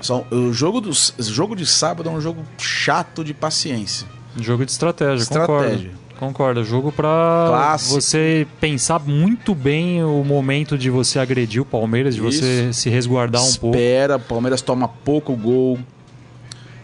Só, 0.00 0.26
o 0.28 0.52
jogo, 0.52 0.80
do, 0.80 0.90
jogo 1.20 1.54
de 1.54 1.66
sábado 1.66 2.08
é 2.08 2.12
um 2.12 2.20
jogo 2.20 2.42
chato 2.58 3.22
de 3.22 3.32
paciência. 3.32 4.08
Jogo 4.36 4.66
de 4.66 4.72
estratégia, 4.72 5.22
estratégia. 5.22 5.90
Concordo. 5.90 6.05
Concordo, 6.18 6.64
jogo 6.64 6.90
para 6.90 7.76
você 7.76 8.46
pensar 8.58 8.98
muito 9.00 9.54
bem 9.54 10.02
o 10.02 10.24
momento 10.24 10.78
de 10.78 10.88
você 10.88 11.18
agredir 11.18 11.60
o 11.60 11.64
Palmeiras, 11.64 12.14
de 12.14 12.26
Isso. 12.26 12.40
você 12.40 12.72
se 12.72 12.88
resguardar 12.88 13.42
um 13.42 13.44
Espera, 13.44 13.60
pouco. 13.60 13.76
Espera, 13.76 14.16
o 14.16 14.20
Palmeiras 14.20 14.62
toma 14.62 14.88
pouco 14.88 15.36
gol. 15.36 15.78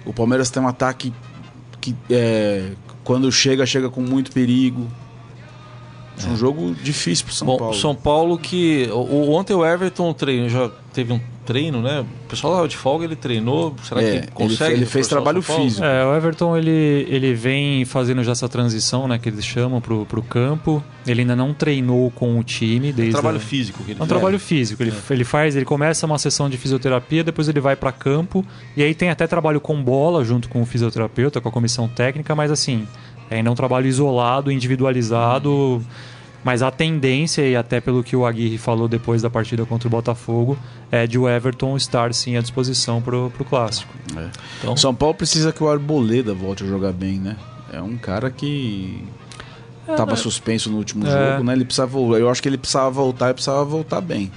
O 0.05 0.13
Palmeiras 0.13 0.51
tem 0.51 0.63
um 0.63 0.69
ataque 0.69 1.15
que 1.81 1.97
é, 2.11 2.73
quando 3.03 3.31
chega, 3.33 3.65
chega 3.65 3.89
com 3.89 4.03
muito 4.03 4.31
perigo. 4.33 4.87
É 6.25 6.29
um 6.29 6.37
jogo 6.37 6.75
difícil 6.83 7.25
para 7.25 7.35
São 7.35 7.47
Bom, 7.47 7.57
Paulo. 7.57 7.75
São 7.75 7.95
Paulo 7.95 8.39
que 8.39 8.89
o, 8.93 9.31
ontem 9.33 9.55
o 9.55 9.65
Everton 9.65 10.13
treino 10.13 10.49
já 10.49 10.71
teve 10.93 11.13
um 11.13 11.21
treino, 11.45 11.83
né? 11.83 12.01
O 12.01 12.29
pessoal 12.29 12.61
lá 12.61 12.67
de 12.67 12.77
folga 12.77 13.05
ele 13.05 13.17
treinou. 13.17 13.75
Será 13.83 14.03
é, 14.03 14.21
que 14.21 14.31
consegue? 14.31 14.73
Ele, 14.73 14.81
ele 14.81 14.87
fez 14.87 15.09
trabalho 15.09 15.43
físico. 15.43 15.85
É, 15.85 16.05
o 16.07 16.15
Everton 16.15 16.57
ele, 16.57 17.07
ele 17.09 17.35
vem 17.35 17.85
fazendo 17.85 18.23
já 18.23 18.33
essa 18.33 18.49
transição, 18.49 19.09
né? 19.09 19.19
Que 19.19 19.29
eles 19.29 19.45
chamam 19.45 19.81
pro, 19.81 20.07
pro 20.07 20.23
campo. 20.23 20.83
Ele 21.07 21.23
ainda 21.23 21.35
não 21.35 21.53
treinou 21.53 22.11
com 22.11 22.39
o 22.39 22.45
time 22.45 22.93
desde. 22.93 23.07
É 23.07 23.09
um 23.09 23.21
trabalho 23.21 23.37
a... 23.39 23.41
físico 23.41 23.83
que 23.85 23.93
ele 23.93 24.01
É 24.01 24.05
um 24.05 24.07
trabalho 24.07 24.39
físico. 24.39 24.83
Ele, 24.83 24.91
é. 24.91 25.13
ele 25.13 25.25
faz, 25.25 25.57
ele 25.57 25.65
começa 25.65 26.07
uma 26.07 26.19
sessão 26.19 26.49
de 26.49 26.57
fisioterapia, 26.57 27.25
depois 27.25 27.49
ele 27.49 27.61
vai 27.61 27.75
para 27.75 27.91
campo 27.91 28.45
e 28.77 28.83
aí 28.83 28.95
tem 28.95 29.11
até 29.11 29.27
trabalho 29.27 29.61
com 29.61 29.83
bola 29.83 30.25
junto 30.25 30.49
com 30.49 30.63
o 30.63 30.67
fisioterapeuta, 30.67 31.41
com 31.41 31.49
a 31.49 31.53
comissão 31.53 31.89
técnica, 31.89 32.35
mas 32.35 32.51
assim 32.51 32.87
é 33.33 33.37
ainda 33.37 33.51
um 33.51 33.55
trabalho 33.55 33.87
isolado, 33.87 34.53
individualizado. 34.53 35.83
Mas 36.45 36.61
a 36.61 36.71
tendência, 36.71 37.43
e 37.43 37.55
até 37.55 37.81
pelo 37.81 38.03
que 38.03 38.17
o 38.17 38.27
Aguirre 38.27 38.59
falou 38.59 38.89
depois 38.89 39.23
da 39.23 39.31
partida 39.31 39.65
contra 39.65 39.87
o 39.87 39.91
Botafogo, 39.91 40.59
é 40.91 41.07
de 41.07 41.17
o 41.17 41.29
Everton 41.29 41.77
estar 41.77 42.13
sim 42.13 42.37
à 42.37 42.41
disposição 42.41 43.01
para 43.01 43.17
o 43.17 43.31
clássico. 43.49 43.93
É. 44.17 44.29
Então... 44.59 44.77
São 44.77 44.95
Paulo 44.95 45.15
precisa 45.15 45.53
que 45.53 45.63
o 45.63 45.69
Arboleda 45.69 46.35
volte 46.35 46.65
a 46.65 46.67
jogar 46.67 46.93
bem, 46.93 47.19
né? 47.19 47.37
É 47.73 47.81
um 47.81 47.97
cara 47.97 48.29
que 48.29 49.05
estava 49.89 50.11
é, 50.11 50.15
né? 50.15 50.21
suspenso 50.21 50.69
no 50.69 50.79
último 50.79 51.07
é. 51.07 51.11
jogo, 51.11 51.45
né? 51.45 51.53
Ele 51.53 51.65
precisava, 51.65 51.97
eu 51.97 52.29
acho 52.29 52.43
que 52.43 52.49
ele 52.49 52.59
precisava 52.59 52.91
voltar 52.91 53.31
e 53.31 53.35
precisava 53.35 53.65
voltar 53.65 54.01
bem. 54.01 54.31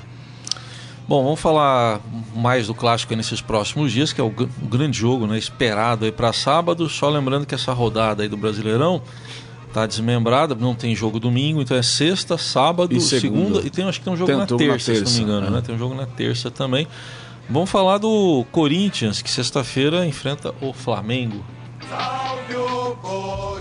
Bom, 1.08 1.24
vamos 1.24 1.40
falar 1.40 2.02
mais 2.36 2.68
do 2.68 2.74
clássico 2.74 3.16
nesses 3.16 3.40
próximos 3.40 3.92
dias, 3.92 4.12
que 4.12 4.20
é 4.20 4.24
o, 4.24 4.28
o 4.28 4.68
grande 4.68 4.98
jogo, 4.98 5.28
né? 5.28 5.38
Esperado 5.38 6.06
aí 6.06 6.12
para 6.12 6.34
sábado. 6.34 6.90
Só 6.90 7.10
lembrando 7.10 7.46
que 7.46 7.54
essa 7.54 7.72
rodada 7.74 8.24
aí 8.24 8.30
do 8.30 8.36
Brasileirão 8.36 9.02
tá 9.72 9.86
desmembrada, 9.86 10.56
não 10.56 10.74
tem 10.74 10.96
jogo 10.96 11.20
domingo, 11.20 11.62
então 11.62 11.76
é 11.76 11.84
sexta, 11.84 12.38
sábado, 12.38 12.98
segunda 13.02 13.60
e 13.60 13.70
tem 13.70 13.84
acho 13.84 14.00
que 14.00 14.06
tem 14.06 14.14
um 14.14 14.16
jogo, 14.16 14.32
tem 14.32 14.38
na, 14.38 14.48
terça, 14.48 14.94
na, 14.94 14.98
terça, 14.98 15.06
se 15.06 15.20
não 15.20 15.28
me 15.28 15.34
engano, 15.34 15.48
é. 15.48 15.50
né? 15.50 15.62
Tem 15.62 15.76
um 15.76 15.78
jogo 15.78 15.94
na 15.94 16.06
terça 16.06 16.50
também. 16.50 16.88
Vamos 17.50 17.70
falar 17.70 17.98
do 17.98 18.46
Corinthians, 18.52 19.22
que 19.22 19.30
sexta-feira 19.30 20.06
enfrenta 20.06 20.56
o 20.62 20.72
Flamengo. 20.72 21.44
Salve 21.90 22.56
o 22.56 22.98
O 23.04 23.60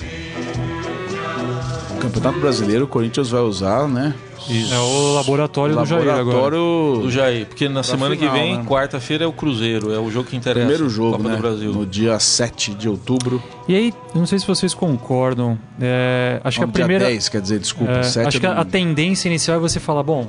Campeonato 2.05 2.39
Brasileiro, 2.39 2.85
o 2.85 2.89
Corinthians 2.89 3.31
vai 3.31 3.41
usar, 3.41 3.89
né? 3.89 4.15
Isso. 4.49 4.75
É 4.75 4.79
o 4.79 5.15
laboratório, 5.15 5.75
do 5.75 5.87
Jair 5.87 6.11
agora. 6.11 6.57
Do 6.57 7.11
Jair, 7.11 7.47
porque 7.47 7.67
na 7.69 7.83
semana 7.83 8.15
final, 8.15 8.33
que 8.33 8.39
vem, 8.39 8.59
né? 8.59 8.65
quarta-feira, 8.65 9.25
é 9.25 9.27
o 9.27 9.33
Cruzeiro, 9.33 9.93
é 9.93 9.99
o 9.99 10.11
jogo 10.11 10.29
que 10.29 10.37
interessa. 10.37 10.67
Primeiro 10.67 10.91
jogo, 10.91 11.17
Copa 11.17 11.29
né? 11.31 11.37
do 11.37 11.41
Brasil. 11.41 11.73
No 11.73 11.87
dia 11.87 12.19
7 12.19 12.75
de 12.75 12.89
outubro. 12.89 13.43
E 13.67 13.75
aí, 13.75 13.95
não 14.15 14.27
sei 14.27 14.39
se 14.39 14.47
vocês 14.47 14.75
concordam, 14.75 15.59
é, 15.81 16.41
acho 16.45 16.61
não, 16.61 16.69
que 16.69 16.71
a 16.71 16.85
primeira... 16.85 17.07
10, 17.07 17.29
quer 17.31 17.41
dizer, 17.41 17.59
desculpa, 17.59 17.93
é, 17.93 18.03
7 18.03 18.29
Acho 18.29 18.41
que 18.41 18.47
a, 18.47 18.61
a 18.61 18.65
tendência 18.65 19.29
inicial 19.29 19.57
é 19.57 19.61
você 19.61 19.81
falar, 19.81 20.03
bom, 20.03 20.29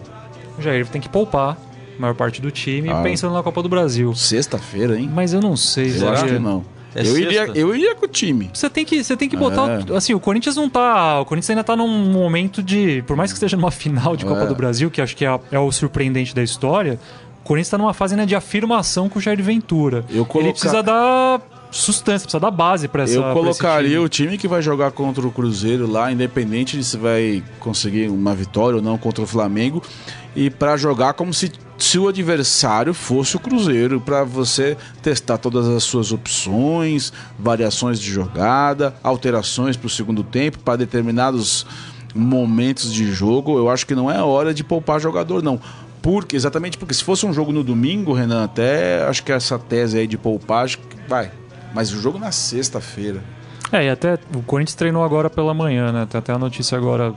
o 0.58 0.62
Jair 0.62 0.88
tem 0.88 1.02
que 1.02 1.10
poupar 1.10 1.58
a 1.98 2.02
maior 2.02 2.14
parte 2.14 2.42
do 2.42 2.52
time 2.52 2.90
ah, 2.90 3.02
pensando 3.02 3.34
na 3.34 3.44
Copa 3.44 3.62
do 3.62 3.68
Brasil. 3.68 4.16
Sexta-feira, 4.16 4.98
hein? 4.98 5.10
Mas 5.14 5.34
eu 5.34 5.42
não 5.42 5.58
sei. 5.58 5.94
Eu 6.02 6.10
acho 6.10 6.26
que 6.26 6.40
não. 6.40 6.64
É 6.96 7.06
eu, 7.06 7.18
iria, 7.18 7.52
eu 7.54 7.76
iria 7.76 7.94
com 7.94 8.06
o 8.06 8.08
time. 8.08 8.50
Você 8.54 8.70
tem 8.70 8.86
que, 8.86 9.04
você 9.04 9.18
tem 9.18 9.28
que 9.28 9.36
botar. 9.36 9.82
É. 9.92 9.96
Assim, 9.98 10.14
o 10.14 10.20
Corinthians 10.20 10.56
não 10.56 10.70
tá. 10.70 11.20
O 11.20 11.26
Corinthians 11.26 11.50
ainda 11.50 11.64
tá 11.64 11.76
num 11.76 11.88
momento 11.88 12.64
de. 12.64 13.04
Por 13.06 13.18
mais 13.18 13.32
que 13.32 13.36
esteja 13.36 13.58
numa 13.58 13.70
final 13.72 14.16
de 14.16 14.24
Copa 14.24 14.44
é. 14.44 14.48
do 14.48 14.56
Brasil, 14.56 14.90
que 14.90 15.02
acho 15.02 15.16
que 15.16 15.26
é, 15.26 15.40
é, 15.52 15.60
o 15.60 15.70
surpreendente 15.74 16.34
da 16.34 16.42
história, 16.42 16.98
o 17.42 17.44
Corinthians 17.44 17.70
tá 17.70 17.78
numa 17.78 17.94
fase 17.94 18.16
né, 18.16 18.26
de 18.26 18.34
afirmação 18.34 19.10
com 19.10 19.20
o 19.20 19.22
Jair 19.22 19.44
Ventura. 19.44 20.06
Eu 20.10 20.26
colocar... 20.26 20.40
Ele 20.40 20.52
precisa 20.54 20.82
dar 20.82 21.42
sustância, 21.70 22.26
precisa 22.26 22.40
dar 22.40 22.52
base 22.52 22.88
para 22.88 23.04
essa. 23.04 23.16
Eu 23.16 23.34
colocaria 23.34 23.90
time. 23.90 24.06
o 24.06 24.10
time 24.10 24.38
que 24.38 24.48
vai 24.48 24.62
jogar 24.62 24.92
contra 24.92 25.28
o 25.28 25.32
Cruzeiro 25.32 25.92
lá, 25.92 26.12
independente 26.12 26.78
de 26.78 26.84
se 26.84 26.96
vai 26.96 27.44
conseguir 27.60 28.08
uma 28.08 28.34
vitória 28.34 28.78
ou 28.78 28.82
não 28.82 28.98
contra 28.98 29.22
o 29.22 29.28
Flamengo, 29.28 29.84
e 30.36 30.50
para 30.50 30.76
jogar 30.78 31.14
como 31.14 31.34
se 31.34 31.52
se 31.78 32.00
o 32.00 32.08
adversário 32.08 32.94
fosse 32.94 33.36
o 33.36 33.40
Cruzeiro, 33.40 34.00
para 34.00 34.24
você 34.24 34.78
testar 35.02 35.38
todas 35.38 35.68
as 35.68 35.84
suas 35.84 36.12
opções, 36.12 37.12
variações 37.38 38.00
de 38.00 38.10
jogada, 38.10 38.96
alterações 39.04 39.76
para 39.76 39.88
o 39.88 39.90
segundo 39.90 40.24
tempo, 40.24 40.60
para 40.60 40.78
determinados 40.78 41.66
momentos 42.14 42.94
de 42.94 43.12
jogo. 43.12 43.58
Eu 43.58 43.70
acho 43.70 43.86
que 43.86 43.94
não 43.94 44.10
é 44.10 44.22
hora 44.22 44.54
de 44.54 44.64
poupar 44.64 45.02
jogador, 45.02 45.44
não. 45.44 45.60
Porque, 46.02 46.36
exatamente 46.36 46.78
porque 46.78 46.94
se 46.94 47.04
fosse 47.04 47.26
um 47.26 47.34
jogo 47.34 47.52
no 47.52 47.64
domingo, 47.64 48.14
Renan, 48.14 48.46
até 48.46 49.04
acho 49.06 49.24
que 49.24 49.32
essa 49.32 49.60
tese 49.60 49.98
aí 49.98 50.08
de 50.08 50.18
poupar, 50.18 50.70
vai. 51.10 51.32
Mas 51.74 51.92
o 51.92 52.00
jogo 52.00 52.18
na 52.18 52.32
sexta-feira. 52.32 53.22
É, 53.72 53.86
e 53.86 53.90
até 53.90 54.18
o 54.34 54.42
Corinthians 54.44 54.76
treinou 54.76 55.04
agora 55.04 55.30
pela 55.30 55.54
manhã, 55.54 55.92
né? 55.92 56.08
Tem 56.10 56.20
até 56.20 56.32
a 56.32 56.38
notícia 56.38 56.78
agora 56.78 57.14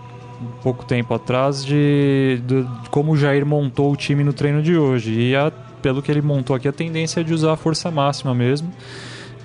pouco 0.62 0.84
tempo 0.84 1.14
atrás 1.14 1.64
de, 1.64 2.40
de, 2.46 2.62
de, 2.62 2.90
como 2.90 3.12
o 3.12 3.16
Jair 3.16 3.44
montou 3.44 3.92
o 3.92 3.96
time 3.96 4.22
no 4.24 4.32
treino 4.32 4.62
de 4.62 4.76
hoje. 4.76 5.12
E 5.12 5.36
a, 5.36 5.50
pelo 5.82 6.02
que 6.02 6.10
ele 6.10 6.22
montou 6.22 6.54
aqui, 6.54 6.68
a 6.68 6.72
tendência 6.72 7.20
é 7.20 7.22
de 7.22 7.32
usar 7.32 7.52
a 7.52 7.56
força 7.56 7.90
máxima 7.90 8.34
mesmo. 8.34 8.72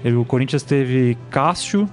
Ele, 0.04 0.16
o 0.16 0.26
Corinthians 0.26 0.64
teve 0.64 1.18
Cássio, 1.30 1.88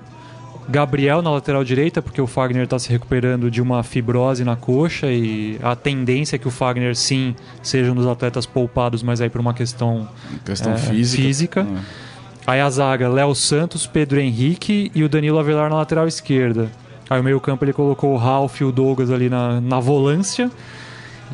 Gabriel 0.68 1.22
na 1.22 1.30
lateral 1.30 1.64
direita, 1.64 2.00
porque 2.00 2.20
o 2.20 2.26
Fagner 2.26 2.64
está 2.64 2.78
se 2.78 2.90
recuperando 2.90 3.50
de 3.50 3.60
uma 3.60 3.82
fibrose 3.82 4.44
na 4.44 4.56
coxa 4.56 5.06
e 5.08 5.58
a 5.62 5.74
tendência 5.74 6.36
é 6.36 6.38
que 6.38 6.46
o 6.46 6.50
Fagner 6.50 6.94
sim 6.94 7.34
seja 7.62 7.90
um 7.90 7.94
dos 7.94 8.06
atletas 8.06 8.46
poupados, 8.46 9.02
mas 9.02 9.20
aí 9.20 9.28
por 9.28 9.40
uma 9.40 9.54
questão, 9.54 10.08
questão 10.44 10.72
é, 10.72 10.76
física. 10.76 11.22
física. 11.22 11.60
É. 11.60 12.10
Aí 12.46 12.60
a 12.60 12.70
zaga, 12.70 13.08
Léo 13.08 13.34
Santos, 13.34 13.86
Pedro 13.86 14.18
Henrique 14.18 14.90
e 14.94 15.04
o 15.04 15.08
Danilo 15.08 15.38
Avelar 15.38 15.70
na 15.70 15.76
lateral 15.76 16.06
esquerda. 16.06 16.70
Aí 17.10 17.20
o 17.20 17.24
meio 17.24 17.40
campo 17.40 17.64
ele 17.64 17.72
colocou 17.72 18.14
o 18.14 18.16
Ralph 18.16 18.60
e 18.60 18.64
o 18.64 18.70
Douglas 18.70 19.10
ali 19.10 19.28
na, 19.28 19.60
na 19.60 19.80
volância. 19.80 20.48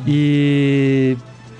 E. 0.07 1.15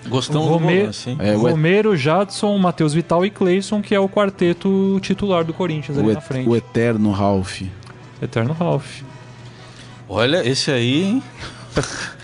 Gostamos 0.07 0.47
Romero, 0.47 0.75
do 0.75 0.79
volância, 0.79 1.09
hein? 1.11 1.17
É, 1.19 1.35
Romero, 1.35 1.95
Jadson, 1.95 2.57
Matheus 2.57 2.93
Vital 2.93 3.25
e 3.25 3.29
Cleison, 3.29 3.81
que 3.81 3.93
é 3.93 3.99
o 3.99 4.09
quarteto 4.09 4.99
titular 5.01 5.43
do 5.43 5.53
Corinthians 5.53 5.97
ali 5.99 6.09
o 6.09 6.13
na 6.13 6.21
frente. 6.21 6.49
O 6.49 6.55
eterno 6.55 7.11
Ralph. 7.11 7.61
Eterno 8.21 8.53
Ralph. 8.53 9.01
Olha, 10.09 10.47
esse 10.47 10.71
aí, 10.71 11.03
hein? 11.03 11.23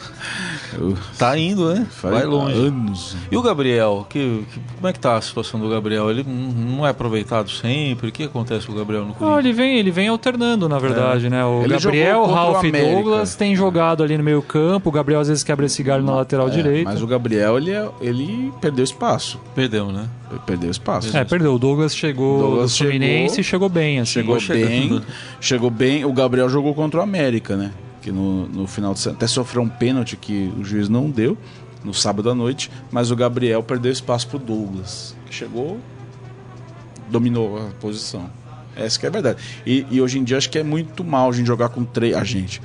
Tá 1.18 1.38
indo, 1.38 1.74
né? 1.74 1.88
Vai 2.02 2.26
longe. 2.26 2.54
Anos. 2.60 3.16
E 3.32 3.38
o 3.38 3.42
Gabriel? 3.42 4.06
Que, 4.10 4.46
que, 4.52 4.60
como 4.76 4.88
é 4.88 4.94
que 4.94 5.00
tá 5.00 5.18
a 5.18 5.22
situação 5.22 5.60
do 5.60 5.70
Gabriel? 5.70 6.10
Ele 6.10 6.24
não 6.24 6.86
é 6.86 6.90
aproveitado 6.90 7.50
sempre? 7.50 8.10
O 8.10 8.12
que 8.12 8.24
acontece 8.24 8.66
com 8.66 8.74
o 8.74 8.76
Gabriel 8.76 9.06
no 9.06 9.14
Corinthians? 9.14 9.36
Oh, 9.36 9.40
ele, 9.40 9.54
vem, 9.54 9.78
ele 9.78 9.92
vem 9.92 10.08
alternando, 10.08 10.68
na 10.68 10.80
verdade, 10.80 11.28
é. 11.28 11.30
né? 11.30 11.46
O 11.46 11.64
ele 11.64 11.74
Gabriel, 11.74 12.26
Ralph 12.26 12.64
e 12.64 12.72
Douglas 12.72 13.36
tem 13.36 13.56
jogado 13.56 14.04
ali 14.04 14.18
no 14.18 14.24
meio 14.24 14.42
campo. 14.42 14.90
O 14.90 14.92
Gabriel 14.92 15.22
às 15.22 15.28
vezes 15.28 15.44
quebra 15.44 15.66
esse 15.66 15.82
galho 15.84 16.04
na 16.04 16.16
lateral 16.16 16.48
é, 16.48 16.52
direita. 16.52 16.90
Mas 16.92 17.02
o 17.02 17.08
Gabriel, 17.08 17.58
ele, 17.58 17.72
é, 17.72 17.90
ele 18.02 18.52
perdeu 18.60 18.84
espaço. 18.84 19.40
Perdeu, 19.56 19.92
né? 19.92 20.08
Perdeu 20.46 20.72
espaço. 20.72 21.16
É, 21.16 21.24
perdeu. 21.24 21.54
O 21.54 21.60
Douglas 21.60 21.96
chegou 21.96 22.40
Douglas 22.40 22.72
do 22.72 22.78
Fluminense 22.78 23.36
chegou, 23.36 23.42
e 23.42 23.44
chegou 23.44 23.70
bem. 23.70 24.00
Assim. 24.00 24.12
Chegou 24.14 24.38
bem. 24.42 25.02
Chegou 25.40 25.70
bem. 25.70 26.06
O 26.06 26.14
Gabriel 26.14 26.50
jogou 26.50 26.74
contra 26.74 27.00
o 27.00 27.04
América, 27.04 27.56
né? 27.56 27.72
Que 28.04 28.12
no, 28.12 28.48
no 28.50 28.68
final 28.68 28.94
de 28.94 29.00
semana 29.00 29.18
até 29.18 29.28
sofreu 29.28 29.62
um 29.62 29.70
pênalti 29.70 30.18
que 30.18 30.54
o 30.60 30.64
juiz 30.64 30.90
não 30.90 31.10
deu 31.10 31.38
no 31.84 31.94
sábado 31.94 32.30
à 32.30 32.36
noite, 32.36 32.70
mas 32.92 33.12
o 33.12 33.16
Gabriel 33.16 33.64
perdeu 33.64 33.92
espaço 33.92 34.28
para 34.28 34.38
o 34.38 34.40
Douglas, 34.40 35.16
que 35.26 35.34
chegou, 35.34 35.80
dominou 37.10 37.58
a 37.58 37.70
posição. 37.80 38.30
Essa 38.76 39.00
que 39.00 39.06
é 39.06 39.10
a 39.10 39.12
verdade. 39.12 39.42
E, 39.66 39.86
e, 39.90 40.02
hoje 40.02 40.20
em 40.20 40.24
dia 40.24 40.38
acho 40.38 40.50
que 40.50 40.58
é 40.58 40.64
muito 40.64 41.04
mal 41.04 41.30
a 41.30 41.34
gente 41.34 41.46
jogar 41.46 41.70
com 41.70 41.84
três. 41.84 42.16
A 42.16 42.24
gente. 42.24 42.62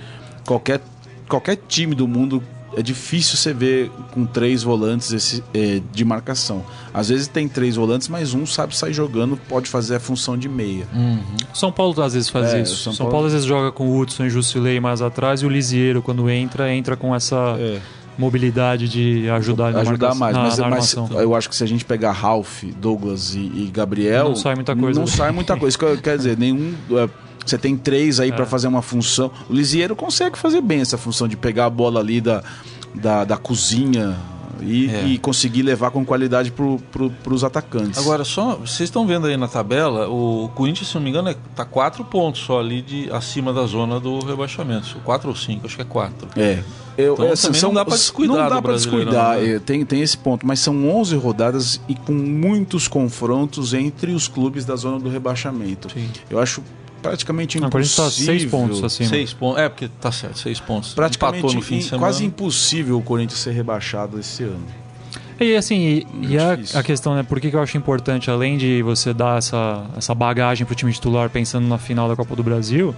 Qualquer, 0.47 0.81
qualquer 1.29 1.57
time 1.69 1.95
do 1.95 2.09
mundo 2.09 2.43
é 2.79 2.83
difícil 2.83 3.37
você 3.37 3.53
ver 3.53 3.91
com 4.13 4.25
três 4.25 4.63
volantes 4.63 5.13
esse, 5.13 5.43
é, 5.53 5.81
de 5.93 6.05
marcação. 6.05 6.65
Às 6.95 7.09
vezes 7.09 7.27
tem 7.27 7.49
três 7.49 7.75
volantes, 7.75 8.07
mas 8.07 8.35
um 8.35 8.47
sabe 8.47 8.77
sair 8.77 8.93
jogando, 8.93 9.37
pode 9.49 9.69
fazer 9.69 9.97
a 9.97 10.01
função 10.01 10.39
de 10.39 10.49
meia. 10.49 10.87
Uhum. 10.95 11.19
São 11.53 11.73
Paulo 11.73 12.01
às 12.01 12.15
vezes 12.15 12.29
faz 12.29 12.55
é, 12.55 12.63
isso. 12.63 12.77
São, 12.77 12.93
São 12.93 13.07
Paulo... 13.07 13.13
Paulo... 13.13 13.27
às 13.27 13.33
vezes 13.33 13.49
joga 13.49 13.73
com 13.73 13.89
o 13.89 13.99
Hudson 13.99 14.27
e 14.27 14.31
Jusilei 14.31 14.79
mais 14.79 15.03
atrás 15.03 15.43
e 15.43 15.47
o 15.47 15.49
Lisieiro, 15.49 16.01
quando 16.01 16.31
entra, 16.31 16.73
entra 16.73 16.97
com 16.97 17.15
essa. 17.15 17.57
É. 17.59 17.81
Mobilidade 18.17 18.89
de 18.89 19.31
ajudar 19.31 19.69
Ajudar 19.77 20.13
mais, 20.13 20.35
na, 20.35 20.43
mas, 20.43 20.59
na 20.59 20.69
mas, 20.69 20.97
eu 21.23 21.37
acho 21.37 21.49
que 21.49 21.55
se 21.55 21.63
a 21.63 21.67
gente 21.69 21.85
pegar 21.85 22.11
Ralph, 22.11 22.65
Douglas 22.77 23.37
e, 23.37 23.39
e 23.39 23.71
Gabriel. 23.73 24.31
Não 24.31 24.35
sai 24.35 24.57
muita 24.57 24.75
coisa. 24.75 24.99
Não 24.99 25.07
sai 25.07 25.31
muita 25.31 25.57
coisa. 25.57 25.79
Quer 26.03 26.17
dizer, 26.17 26.37
nenhum 26.37 26.75
é, 26.91 27.09
você 27.45 27.59
tem 27.59 27.77
três 27.77 28.21
aí 28.21 28.31
é. 28.31 28.33
para 28.33 28.47
fazer 28.47 28.69
uma 28.69 28.83
função. 28.83 29.31
O 29.49 29.53
Lisieiro 29.53 29.97
consegue 29.97 30.39
fazer 30.39 30.61
bem 30.61 30.81
essa 30.81 30.99
função 30.99 31.27
de 31.27 31.37
pegar 31.37 31.67
a 31.67 31.71
bola 31.71 32.01
ali 32.01 32.21
da, 32.21 32.43
da, 32.95 33.25
da 33.25 33.37
cozinha 33.37 34.17
e, 34.63 34.91
é. 34.91 35.05
e, 35.07 35.19
conseguir 35.19 35.63
levar 35.63 35.91
com 35.91 36.05
qualidade 36.05 36.51
para 36.51 36.65
pro, 36.91 37.13
os 37.31 37.45
atacantes. 37.45 37.99
Agora, 37.99 38.25
só 38.25 38.57
vocês 38.57 38.89
estão 38.89 39.07
vendo 39.07 39.27
aí 39.27 39.37
na 39.37 39.49
tabela, 39.49 40.09
o 40.09 40.51
Corinthians, 40.55 40.89
se 40.89 40.95
não 40.95 41.03
me 41.03 41.11
engano, 41.11 41.31
está 41.31 41.65
quatro 41.65 42.05
pontos 42.05 42.43
só 42.43 42.61
ali 42.61 42.83
de, 42.83 43.11
acima 43.11 43.53
da 43.53 43.65
zona 43.67 44.01
do 44.01 44.25
rebaixamento. 44.25 44.97
Quatro 45.05 45.29
ou 45.29 45.37
cinco, 45.37 45.67
acho 45.67 45.77
que 45.77 45.83
é 45.83 45.85
quatro. 45.85 46.29
É. 46.37 46.63
Eu, 46.97 47.15
então, 47.15 47.31
assim, 47.31 47.53
são, 47.53 47.69
não 47.69 47.77
dá 47.77 47.85
para 47.85 47.95
descuidar. 47.95 48.37
Não 48.37 48.49
dá 48.49 48.63
para 48.63 48.73
descuidar, 48.73 49.37
né? 49.37 49.55
É, 49.55 49.59
tem, 49.61 49.85
tem 49.85 50.01
esse 50.01 50.19
ponto, 50.19 50.45
mas 50.45 50.59
são 50.59 50.89
11 50.89 51.15
rodadas 51.15 51.81
e 51.89 51.95
com 51.95 52.13
muitos 52.13 52.89
confrontos 52.89 53.73
entre 53.73 54.13
os 54.13 54.27
clubes 54.27 54.65
da 54.65 54.75
zona 54.75 54.99
do 54.99 55.09
rebaixamento. 55.09 55.89
Sim. 55.93 56.09
Eu 56.29 56.41
acho 56.41 56.61
praticamente 57.03 57.59
impossível. 57.59 57.67
Agora 57.67 57.83
a 57.83 57.87
gente 57.87 57.97
tá 57.97 58.11
seis 58.11 58.45
pontos 58.45 58.85
assim. 58.85 59.05
Seis 59.05 59.33
pontos. 59.33 59.61
É, 59.61 59.69
porque 59.69 59.89
tá 60.01 60.13
certo, 60.13 60.39
seis 60.39 60.61
pontos. 60.61 60.95
Praticamente 60.95 61.55
no 61.55 61.63
fim 61.63 61.79
de 61.79 61.85
semana. 61.85 61.99
quase 61.99 62.25
impossível 62.25 62.99
o 62.99 63.03
Corinthians 63.03 63.41
ser 63.41 63.53
rebaixado 63.53 64.19
esse 64.19 64.43
ano. 64.43 64.65
E 65.41 65.55
assim, 65.55 66.05
e, 66.21 66.33
e 66.33 66.39
a, 66.39 66.59
a, 66.75 66.83
questão, 66.83 67.15
né, 67.15 67.23
por 67.23 67.41
que, 67.41 67.49
que 67.49 67.55
eu 67.55 67.63
acho 67.63 67.77
importante, 67.77 68.29
além 68.29 68.59
de 68.59 68.83
você 68.83 69.15
dar 69.15 69.39
essa, 69.39 69.87
essa 69.97 70.13
bagagem 70.13 70.67
pro 70.67 70.75
time 70.75 70.93
titular 70.93 71.31
pensando 71.31 71.69
na 71.69 71.79
final 71.79 72.09
da 72.09 72.17
Copa 72.17 72.35
do 72.35 72.43
Brasil, 72.43 72.93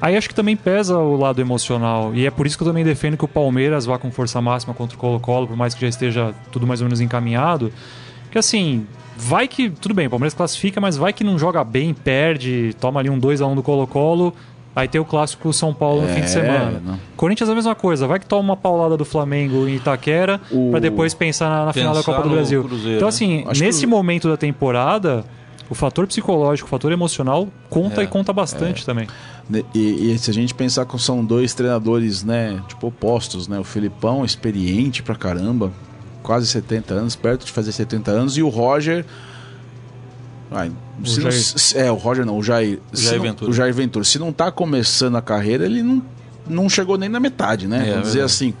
aí 0.00 0.16
acho 0.16 0.28
que 0.28 0.34
também 0.34 0.56
pesa 0.56 0.96
o 0.96 1.16
lado 1.16 1.40
emocional. 1.40 2.14
E 2.14 2.24
é 2.24 2.30
por 2.30 2.46
isso 2.46 2.56
que 2.56 2.62
eu 2.62 2.68
também 2.68 2.84
defendo 2.84 3.16
que 3.16 3.24
o 3.24 3.28
Palmeiras 3.28 3.84
vá 3.84 3.98
com 3.98 4.12
força 4.12 4.40
máxima 4.40 4.72
contra 4.72 4.96
o 4.96 5.00
Colo-Colo, 5.00 5.48
por 5.48 5.56
mais 5.56 5.74
que 5.74 5.80
já 5.80 5.88
esteja 5.88 6.32
tudo 6.52 6.68
mais 6.68 6.80
ou 6.80 6.84
menos 6.84 7.00
encaminhado. 7.00 7.72
Que 8.30 8.38
assim, 8.38 8.86
vai 9.22 9.46
que. 9.46 9.70
Tudo 9.70 9.94
bem, 9.94 10.06
o 10.06 10.10
Palmeiras 10.10 10.34
classifica, 10.34 10.80
mas 10.80 10.96
vai 10.96 11.12
que 11.12 11.22
não 11.22 11.38
joga 11.38 11.62
bem, 11.62 11.94
perde, 11.94 12.74
toma 12.80 13.00
ali 13.00 13.08
um 13.08 13.20
2x1 13.20 13.48
um 13.48 13.54
do 13.54 13.62
Colo-Colo. 13.62 14.34
Aí 14.74 14.88
tem 14.88 14.98
o 14.98 15.04
clássico 15.04 15.52
São 15.52 15.74
Paulo 15.74 16.00
no 16.00 16.08
é, 16.08 16.14
fim 16.14 16.22
de 16.22 16.30
semana. 16.30 16.82
Não. 16.84 16.98
Corinthians 17.14 17.48
é 17.48 17.52
a 17.52 17.54
mesma 17.54 17.74
coisa, 17.74 18.06
vai 18.06 18.18
que 18.18 18.24
toma 18.24 18.42
uma 18.42 18.56
paulada 18.56 18.96
do 18.96 19.04
Flamengo 19.04 19.68
em 19.68 19.74
Itaquera 19.74 20.40
o... 20.50 20.70
para 20.70 20.80
depois 20.80 21.12
pensar 21.12 21.50
na, 21.50 21.66
na 21.66 21.72
final 21.74 21.94
da 21.94 22.02
Copa 22.02 22.22
do 22.22 22.30
Brasil. 22.30 22.64
Cruzeiro, 22.64 22.96
então, 22.96 23.08
assim, 23.08 23.44
né? 23.44 23.52
nesse 23.58 23.80
que... 23.80 23.86
momento 23.86 24.30
da 24.30 24.36
temporada, 24.38 25.26
o 25.68 25.74
fator 25.74 26.06
psicológico, 26.06 26.66
o 26.66 26.70
fator 26.70 26.90
emocional 26.90 27.48
conta 27.68 28.00
é, 28.00 28.04
e 28.04 28.06
conta 28.06 28.32
bastante 28.32 28.82
é. 28.82 28.86
também. 28.86 29.06
E, 29.74 30.12
e, 30.12 30.18
se 30.18 30.30
a 30.30 30.34
gente 30.34 30.54
pensar 30.54 30.86
que 30.86 30.98
são 30.98 31.22
dois 31.22 31.52
treinadores, 31.52 32.24
né, 32.24 32.58
tipo 32.66 32.86
opostos, 32.86 33.48
né? 33.48 33.58
O 33.58 33.64
Filipão, 33.64 34.24
experiente 34.24 35.02
pra 35.02 35.14
caramba, 35.14 35.70
quase 36.22 36.46
70 36.46 36.94
anos, 36.94 37.16
perto 37.16 37.44
de 37.44 37.52
fazer 37.52 37.72
70 37.72 38.10
anos, 38.10 38.36
e 38.36 38.42
o 38.42 38.48
Roger. 38.48 39.04
Ai, 40.50 40.70
o 41.00 41.06
Jair. 41.06 41.44
Não, 41.74 41.82
é, 41.82 41.90
o 41.90 41.94
Roger 41.94 42.26
não, 42.26 42.38
o 42.38 42.42
Jair. 42.42 42.78
O 42.92 42.96
Jair, 42.96 43.16
não, 43.16 43.22
Ventura. 43.22 43.50
o 43.50 43.54
Jair 43.54 43.74
Ventura. 43.74 44.04
Se 44.04 44.18
não 44.18 44.32
tá 44.32 44.50
começando 44.50 45.16
a 45.16 45.22
carreira, 45.22 45.64
ele 45.64 45.82
não, 45.82 46.02
não 46.46 46.68
chegou 46.68 46.98
nem 46.98 47.08
na 47.08 47.18
metade, 47.18 47.66
né? 47.66 47.88
É, 47.88 47.90
Vamos 47.92 48.08
dizer 48.08 48.22
assim. 48.22 48.54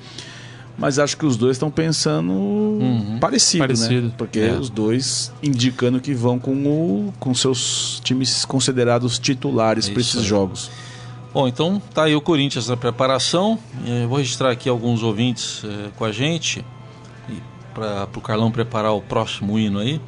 Mas 0.76 0.98
acho 0.98 1.18
que 1.18 1.26
os 1.26 1.36
dois 1.36 1.56
estão 1.56 1.70
pensando 1.70 2.32
uhum. 2.32 3.18
parecido, 3.20 3.62
né? 3.62 3.66
parecido, 3.68 4.06
né? 4.08 4.14
Porque 4.16 4.40
é. 4.40 4.52
os 4.52 4.70
dois 4.70 5.30
indicando 5.42 6.00
que 6.00 6.14
vão 6.14 6.38
com, 6.38 6.54
o, 6.54 7.14
com 7.20 7.34
seus 7.34 8.00
times 8.02 8.46
considerados 8.46 9.18
titulares 9.18 9.88
para 9.90 10.00
esses 10.00 10.22
jogos. 10.22 10.70
Bom, 11.32 11.46
então 11.46 11.80
tá 11.94 12.04
aí 12.04 12.16
o 12.16 12.20
Corinthians 12.20 12.68
na 12.68 12.76
preparação. 12.76 13.58
Eu 13.86 14.08
vou 14.08 14.18
registrar 14.18 14.50
aqui 14.50 14.68
alguns 14.68 15.02
ouvintes 15.02 15.62
eh, 15.64 15.88
com 15.96 16.04
a 16.04 16.12
gente 16.12 16.64
para 17.72 18.08
o 18.16 18.20
Carlão 18.20 18.50
preparar 18.50 18.92
o 18.92 19.00
próximo 19.00 19.58
hino 19.58 19.78
aí. 19.78 20.00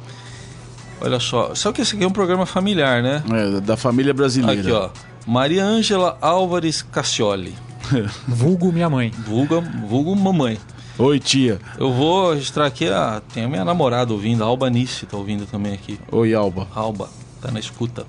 Olha 1.01 1.19
só, 1.19 1.53
sabe 1.53 1.75
que 1.75 1.81
esse 1.81 1.95
aqui 1.95 2.03
é 2.03 2.07
um 2.07 2.11
programa 2.11 2.45
familiar, 2.45 3.03
né? 3.03 3.23
É, 3.31 3.59
da 3.59 3.75
família 3.75 4.13
brasileira. 4.13 4.61
Aqui, 4.61 4.71
ó. 4.71 4.89
Maria 5.27 5.65
Ângela 5.65 6.17
Álvares 6.21 6.81
Cassioli. 6.81 7.53
vulgo 8.27 8.71
minha 8.71 8.89
mãe. 8.89 9.11
Vulgo, 9.11 9.61
vulgo 9.87 10.15
mamãe. 10.15 10.57
Oi, 10.97 11.19
tia. 11.19 11.59
Eu 11.77 11.91
vou 11.91 12.33
registrar 12.33 12.65
aqui, 12.65 12.87
a, 12.87 13.21
tem 13.33 13.43
a 13.43 13.49
minha 13.49 13.65
namorada 13.65 14.13
ouvindo, 14.13 14.43
a 14.43 14.47
Alba 14.47 14.69
Nice 14.69 15.05
tá 15.05 15.17
ouvindo 15.17 15.45
também 15.45 15.73
aqui. 15.73 15.99
Oi, 16.09 16.33
Alba. 16.33 16.67
Alba, 16.73 17.09
tá 17.41 17.51
na 17.51 17.59
escuta. 17.59 18.05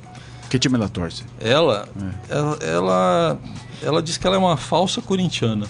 Que 0.48 0.56
time 0.56 0.76
ela 0.76 0.88
torce? 0.88 1.24
Ela, 1.40 1.88
é. 2.30 2.34
ela, 2.36 2.58
ela, 2.62 3.38
ela 3.82 4.02
diz 4.02 4.16
que 4.16 4.24
ela 4.24 4.36
é 4.36 4.38
uma 4.38 4.56
falsa 4.56 5.02
corintiana 5.02 5.66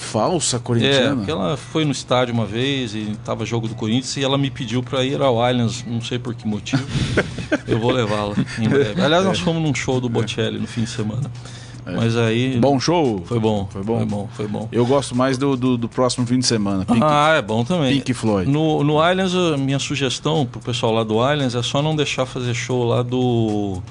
falsa 0.00 0.58
corintiana? 0.58 1.12
É, 1.12 1.14
porque 1.14 1.30
ela 1.30 1.56
foi 1.56 1.84
no 1.84 1.92
estádio 1.92 2.34
uma 2.34 2.46
vez 2.46 2.94
e 2.94 3.16
tava 3.24 3.44
jogo 3.44 3.68
do 3.68 3.74
Corinthians 3.74 4.16
e 4.16 4.24
ela 4.24 4.38
me 4.38 4.50
pediu 4.50 4.82
para 4.82 5.04
ir 5.04 5.20
ao 5.20 5.40
Allianz, 5.42 5.84
não 5.86 6.00
sei 6.00 6.18
por 6.18 6.34
que 6.34 6.48
motivo. 6.48 6.82
eu 7.68 7.78
vou 7.78 7.92
levá-la 7.92 8.34
em 8.58 8.68
breve. 8.68 9.00
Aliás, 9.00 9.24
nós 9.24 9.38
fomos 9.38 9.62
num 9.62 9.74
show 9.74 10.00
do 10.00 10.08
Bocelli 10.08 10.58
no 10.58 10.66
fim 10.66 10.82
de 10.82 10.90
semana. 10.90 11.30
É. 11.86 11.92
Mas 11.94 12.16
aí. 12.16 12.58
Bom 12.58 12.80
show? 12.80 13.22
Foi 13.24 13.38
bom. 13.38 13.68
Foi 13.70 13.82
bom? 13.82 13.98
Foi 13.98 14.06
bom, 14.06 14.28
foi 14.32 14.48
bom. 14.48 14.68
Eu 14.72 14.86
gosto 14.86 15.14
mais 15.14 15.38
do, 15.38 15.56
do, 15.56 15.76
do 15.76 15.88
próximo 15.88 16.26
fim 16.26 16.38
de 16.38 16.46
semana. 16.46 16.84
Pink, 16.84 17.00
ah, 17.02 17.34
é 17.36 17.42
bom 17.42 17.64
também. 17.64 17.94
Pink 17.94 18.14
Floyd. 18.14 18.50
No, 18.50 18.82
no 18.82 19.00
Allianz, 19.00 19.32
minha 19.58 19.78
sugestão 19.78 20.46
pro 20.46 20.60
pessoal 20.60 20.92
lá 20.92 21.04
do 21.04 21.20
Allianz 21.20 21.54
é 21.54 21.62
só 21.62 21.82
não 21.82 21.94
deixar 21.94 22.26
fazer 22.26 22.54
show 22.54 22.84
lá 22.84 23.02
do, 23.02 23.82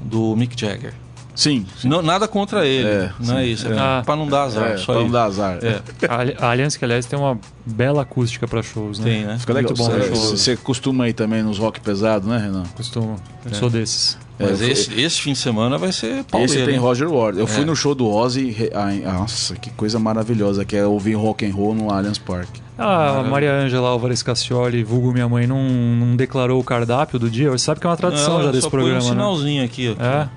do 0.00 0.34
Mick 0.36 0.58
Jagger. 0.58 0.94
Sim. 1.40 1.64
sim. 1.74 1.88
Não, 1.88 2.02
nada 2.02 2.28
contra 2.28 2.66
ele. 2.66 2.86
É, 2.86 3.12
não 3.18 3.38
é 3.38 3.40
sim. 3.40 3.42
é 3.42 3.46
isso. 3.46 3.72
É, 3.72 3.78
ah, 3.78 4.02
para 4.04 4.14
não 4.14 4.28
dar 4.28 4.42
azar. 4.42 4.72
É, 4.72 4.76
só 4.76 4.92
para 4.92 5.02
não 5.02 5.10
dar 5.10 5.24
azar. 5.24 5.58
É. 5.62 5.80
A, 6.06 6.46
a 6.46 6.50
Aliança, 6.50 6.78
que 6.78 6.84
aliás 6.84 7.06
tem 7.06 7.18
uma 7.18 7.38
bela 7.64 8.02
acústica 8.02 8.46
para 8.46 8.62
shows, 8.62 8.98
né? 8.98 9.04
Tem, 9.06 9.24
né? 9.24 9.38
Fica 9.38 9.54
legal. 9.54 9.74
Muito 9.74 9.82
bom 9.82 9.90
você, 9.90 10.36
você 10.36 10.56
costuma 10.56 11.08
ir 11.08 11.14
também 11.14 11.42
nos 11.42 11.56
rock 11.56 11.80
pesado, 11.80 12.28
né, 12.28 12.36
Renan? 12.36 12.64
Costumo. 12.76 13.16
Eu 13.46 13.54
sou 13.54 13.70
desses. 13.70 14.18
Mas 14.38 14.60
esse, 14.60 15.00
esse, 15.00 15.20
fim 15.20 15.32
de 15.32 15.38
semana 15.38 15.76
vai 15.76 15.92
ser 15.92 16.24
pauleiro, 16.24 16.54
Esse 16.54 16.64
tem? 16.64 16.78
Roger 16.78 17.10
Ward. 17.10 17.38
Eu 17.38 17.46
fui 17.46 17.64
no 17.64 17.76
show 17.76 17.94
do 17.94 18.06
Ozzy. 18.06 18.70
Ai, 18.74 18.98
nossa, 19.00 19.54
que 19.54 19.70
coisa 19.70 19.98
maravilhosa 19.98 20.64
que 20.64 20.76
é 20.76 20.86
ouvir 20.86 21.14
rock 21.14 21.44
and 21.44 21.54
roll 21.54 21.74
no 21.74 21.90
Allianz 21.90 22.18
Parque. 22.18 22.60
Ah, 22.78 23.18
a 23.18 23.22
Maria 23.22 23.52
Ângela 23.52 23.90
Álvares 23.90 24.22
Cassioli, 24.22 24.82
vulgo 24.82 25.12
minha 25.12 25.28
mãe, 25.28 25.46
não, 25.46 25.62
não 25.62 26.16
declarou 26.16 26.58
o 26.58 26.64
cardápio 26.64 27.18
do 27.18 27.28
dia? 27.28 27.50
Você 27.50 27.66
sabe 27.66 27.80
que 27.80 27.86
é 27.86 27.90
uma 27.90 27.96
tradição 27.96 28.38
não, 28.38 28.44
já 28.44 28.50
desse 28.50 28.70
programa, 28.70 28.98
um 28.98 29.02
sinalzinho 29.02 29.60
né? 29.60 29.66
aqui. 29.66 29.88
aqui. 29.88 30.02
É? 30.02 30.28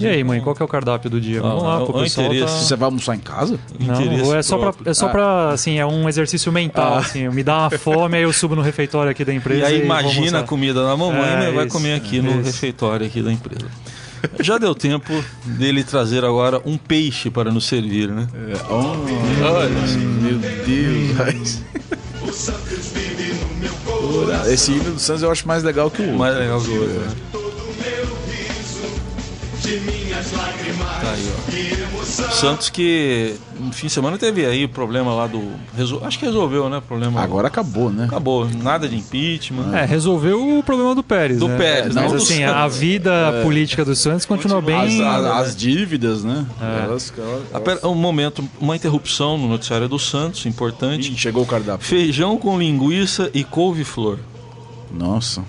E 0.00 0.06
aí, 0.06 0.24
mãe, 0.24 0.40
qual 0.40 0.54
que 0.54 0.62
é 0.62 0.64
o 0.64 0.68
cardápio 0.68 1.08
do 1.08 1.20
dia? 1.20 1.40
Vamos 1.40 1.62
lá, 1.62 1.84
pro 1.84 1.94
pessoal 1.94 2.28
tá... 2.28 2.46
Você 2.46 2.76
vai 2.76 2.86
almoçar 2.86 3.14
em 3.14 3.20
casa? 3.20 3.58
Não, 3.78 4.34
é 4.34 4.42
só, 4.42 4.58
pra, 4.58 4.90
é 4.90 4.94
só 4.94 5.06
ah. 5.06 5.08
pra, 5.08 5.50
assim, 5.50 5.78
é 5.78 5.86
um 5.86 6.08
exercício 6.08 6.52
mental, 6.52 6.94
ah. 6.94 6.98
assim, 6.98 7.28
me 7.28 7.42
dá 7.42 7.58
uma 7.60 7.70
fome, 7.70 8.16
aí 8.16 8.22
eu 8.22 8.32
subo 8.32 8.54
no 8.54 8.62
refeitório 8.62 9.10
aqui 9.10 9.24
da 9.24 9.32
empresa 9.32 9.62
e 9.62 9.64
aí 9.64 9.80
e 9.80 9.84
imagina 9.84 10.40
a 10.40 10.42
comida 10.42 10.84
da 10.84 10.96
mamãe, 10.96 11.46
é, 11.46 11.50
vai 11.52 11.66
comer 11.68 11.94
aqui 11.94 12.20
no 12.20 12.42
refeitório 12.42 13.06
aqui 13.06 13.22
da 13.22 13.32
empresa. 13.32 13.66
Já 14.40 14.58
deu 14.58 14.74
tempo 14.74 15.12
dele 15.44 15.84
trazer 15.84 16.24
agora 16.24 16.60
um 16.64 16.76
peixe 16.76 17.30
para 17.30 17.50
nos 17.50 17.66
servir, 17.66 18.08
né? 18.08 18.26
É. 18.48 18.56
Oh, 18.70 18.94
olha, 19.44 19.68
meu 19.68 20.38
Deus. 20.66 21.62
Esse 24.48 24.72
hino 24.72 24.92
do 24.92 24.98
Santos 24.98 25.22
eu 25.22 25.30
acho 25.30 25.46
mais 25.46 25.62
legal 25.62 25.90
que 25.90 26.02
o 26.02 26.04
outro. 26.04 26.18
Mais 26.18 26.36
legal 26.36 26.60
que 26.60 26.70
o 26.70 26.80
outro, 26.80 27.00
né? 27.00 27.35
Tá 31.00 31.12
aí, 31.12 31.32
ó. 31.32 32.02
Santos 32.04 32.70
que 32.70 33.34
no 33.58 33.72
fim 33.72 33.88
de 33.88 33.92
semana 33.92 34.16
teve 34.16 34.46
aí 34.46 34.64
o 34.64 34.68
problema 34.68 35.12
lá 35.12 35.26
do. 35.26 35.42
Resol... 35.76 36.04
Acho 36.04 36.18
que 36.18 36.24
resolveu, 36.24 36.68
né? 36.68 36.80
Problema. 36.86 37.20
Agora 37.20 37.48
acabou, 37.48 37.90
né? 37.90 38.04
Acabou. 38.04 38.48
Nada 38.48 38.88
de 38.88 38.96
impeachment. 38.96 39.74
É, 39.74 39.84
resolveu 39.84 40.58
o 40.58 40.62
problema 40.62 40.94
do 40.94 41.02
Pérez. 41.02 41.38
Do 41.38 41.48
né? 41.48 41.56
Pérez, 41.56 41.94
Mas 41.94 42.12
assim, 42.12 42.44
a 42.44 42.68
vida 42.68 43.12
é. 43.12 43.42
política 43.42 43.84
do 43.84 43.94
Santos 43.96 44.24
continua 44.24 44.60
bem. 44.62 45.04
As, 45.04 45.24
as 45.24 45.56
dívidas, 45.56 46.22
né? 46.22 46.46
É. 46.60 46.84
Elas, 46.84 47.12
elas... 47.52 47.84
Um 47.84 47.94
momento, 47.94 48.48
uma 48.60 48.76
interrupção 48.76 49.36
no 49.36 49.48
noticiário 49.48 49.88
do 49.88 49.98
Santos, 49.98 50.46
importante. 50.46 51.12
Ih, 51.12 51.16
chegou 51.16 51.42
o 51.42 51.46
cardápio. 51.46 51.86
Feijão 51.86 52.38
com 52.38 52.58
linguiça 52.58 53.30
e 53.34 53.42
couve-flor. 53.42 54.18
Nossa. 54.92 55.42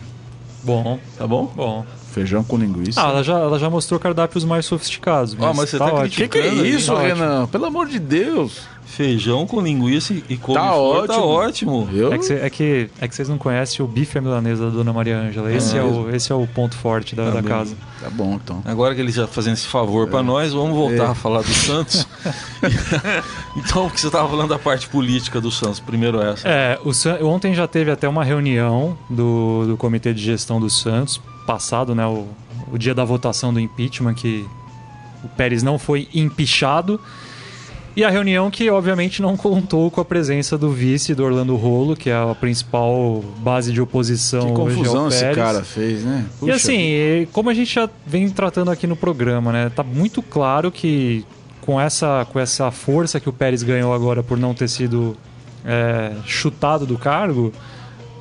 Bom. 0.63 0.99
Tá 1.17 1.27
bom? 1.27 1.51
Bom. 1.55 1.85
Feijão 2.11 2.43
com 2.43 2.57
linguiça. 2.57 3.01
Ah, 3.01 3.09
ela 3.09 3.23
já, 3.23 3.39
ela 3.39 3.59
já 3.59 3.69
mostrou 3.69 3.99
cardápios 3.99 4.43
mais 4.43 4.65
sofisticados. 4.65 5.35
Mas 5.35 5.49
ah, 5.49 5.53
mas 5.53 5.69
você 5.69 5.77
tá, 5.77 5.91
tá 5.91 6.01
criticando. 6.01 6.29
Que 6.29 6.41
que 6.41 6.47
é 6.47 6.67
isso, 6.67 6.93
tá 6.93 7.01
Renan? 7.01 7.33
Ótimo. 7.33 7.47
Pelo 7.49 7.65
amor 7.65 7.87
de 7.87 7.99
Deus. 7.99 8.61
Feijão 8.87 9.45
com 9.45 9.61
linguiça 9.61 10.13
e 10.27 10.37
couve 10.37 10.59
tá, 10.59 10.69
tá 10.69 10.75
ótimo. 10.75 11.07
tá 11.07 11.21
ótimo. 11.21 11.89
É, 12.13 12.17
que 12.17 12.25
cê, 12.25 12.33
é, 12.35 12.49
que, 12.49 12.89
é 12.99 13.07
que 13.07 13.13
vocês 13.13 13.27
não 13.27 13.37
conhecem 13.37 13.85
o 13.85 13.87
bife 13.87 14.17
à 14.17 14.21
milanesa 14.21 14.65
da 14.65 14.71
Dona 14.71 14.93
Maria 14.93 15.17
Ângela. 15.17 15.53
Esse, 15.53 15.75
é, 15.75 15.79
é 15.79 15.83
o, 15.83 16.09
esse 16.09 16.31
é 16.31 16.35
o 16.35 16.47
ponto 16.47 16.75
forte 16.75 17.13
da, 17.13 17.25
tá 17.25 17.41
da 17.41 17.43
casa. 17.43 17.75
Tá 18.01 18.09
bom, 18.09 18.39
então. 18.41 18.61
Agora 18.65 18.95
que 18.95 19.01
ele 19.01 19.11
já 19.11 19.27
fazendo 19.27 19.53
esse 19.53 19.67
favor 19.67 20.07
é. 20.07 20.09
para 20.09 20.23
nós, 20.23 20.53
vamos 20.53 20.75
voltar 20.75 21.03
é. 21.03 21.07
a 21.09 21.13
falar 21.13 21.41
do 21.41 21.53
Santos. 21.53 22.07
então, 23.57 23.83
porque 23.83 23.99
você 23.99 24.07
estava 24.07 24.27
falando 24.27 24.49
da 24.49 24.57
parte 24.57 24.87
política 24.87 25.41
do 25.41 25.51
Santos, 25.51 25.81
primeiro 25.81 26.21
essa. 26.21 26.47
É, 26.47 26.79
o 26.81 27.27
ontem 27.27 27.53
já 27.53 27.67
teve 27.67 27.91
até 27.91 28.07
uma 28.07 28.23
reunião 28.23 28.97
do, 29.09 29.65
do 29.67 29.77
Comitê 29.77 30.13
de 30.13 30.23
Gestão 30.23 30.61
do 30.61 30.69
Santos, 30.69 31.21
passado, 31.47 31.95
né, 31.95 32.05
o, 32.05 32.27
o 32.71 32.77
dia 32.77 32.93
da 32.93 33.05
votação 33.05 33.53
do 33.53 33.59
impeachment, 33.59 34.13
que 34.13 34.45
o 35.23 35.29
Pérez 35.29 35.63
não 35.63 35.79
foi 35.79 36.07
empichado. 36.13 36.99
E 37.95 38.03
a 38.03 38.11
reunião 38.11 38.51
que, 38.51 38.69
obviamente, 38.69 39.23
não 39.23 39.35
contou 39.35 39.89
com 39.89 39.99
a 39.99 40.05
presença 40.05 40.55
do 40.55 40.69
vice 40.69 41.15
do 41.15 41.23
Orlando 41.23 41.55
Rolo, 41.55 41.95
que 41.95 42.11
é 42.11 42.15
a 42.15 42.35
principal 42.35 43.23
base 43.39 43.73
de 43.73 43.81
oposição. 43.81 44.49
Que 44.49 44.53
confusão 44.53 45.07
esse 45.07 45.31
cara 45.33 45.63
fez, 45.63 46.03
né? 46.03 46.27
Puxa. 46.39 46.51
E 46.51 46.55
assim, 46.55 47.27
como 47.33 47.49
a 47.49 47.55
gente 47.55 47.73
já 47.73 47.89
vem 48.05 48.29
tratando 48.29 48.69
aqui 48.69 48.85
no 48.85 48.95
programa, 48.95 49.51
né? 49.51 49.71
Tá 49.75 49.81
muito 49.81 50.21
claro 50.21 50.71
que 50.71 51.25
com 51.61 51.81
essa, 51.81 52.27
com 52.31 52.39
essa 52.39 52.69
força 52.69 53.19
que 53.19 53.27
o 53.27 53.33
Pérez 53.33 53.63
ganhou 53.63 53.91
agora 53.91 54.21
por 54.21 54.37
não 54.37 54.53
ter 54.53 54.67
sido 54.67 55.17
é, 55.65 56.11
chutado 56.23 56.85
do 56.85 56.99
cargo, 56.99 57.51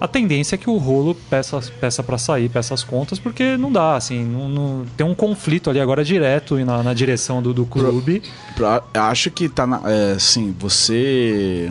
a 0.00 0.08
tendência 0.08 0.54
é 0.54 0.58
que 0.58 0.68
o 0.68 0.76
rolo 0.76 1.14
peça 1.28 1.60
peça 1.80 2.02
para 2.02 2.18
sair, 2.18 2.48
peça 2.48 2.74
as 2.74 2.82
contas, 2.82 3.18
porque 3.18 3.56
não 3.56 3.72
dá, 3.72 3.96
assim, 3.96 4.24
não, 4.24 4.48
não, 4.48 4.86
tem 4.96 5.06
um 5.06 5.14
conflito 5.14 5.70
ali 5.70 5.80
agora 5.80 6.04
direto 6.04 6.56
na, 6.64 6.82
na 6.82 6.94
direção 6.94 7.42
do, 7.42 7.52
do 7.52 7.64
clube. 7.64 8.22
Pra, 8.54 8.80
pra, 8.80 9.08
acho 9.08 9.30
que 9.30 9.48
tá, 9.48 9.66
na, 9.66 9.80
é, 9.84 10.12
assim, 10.12 10.54
você... 10.58 11.70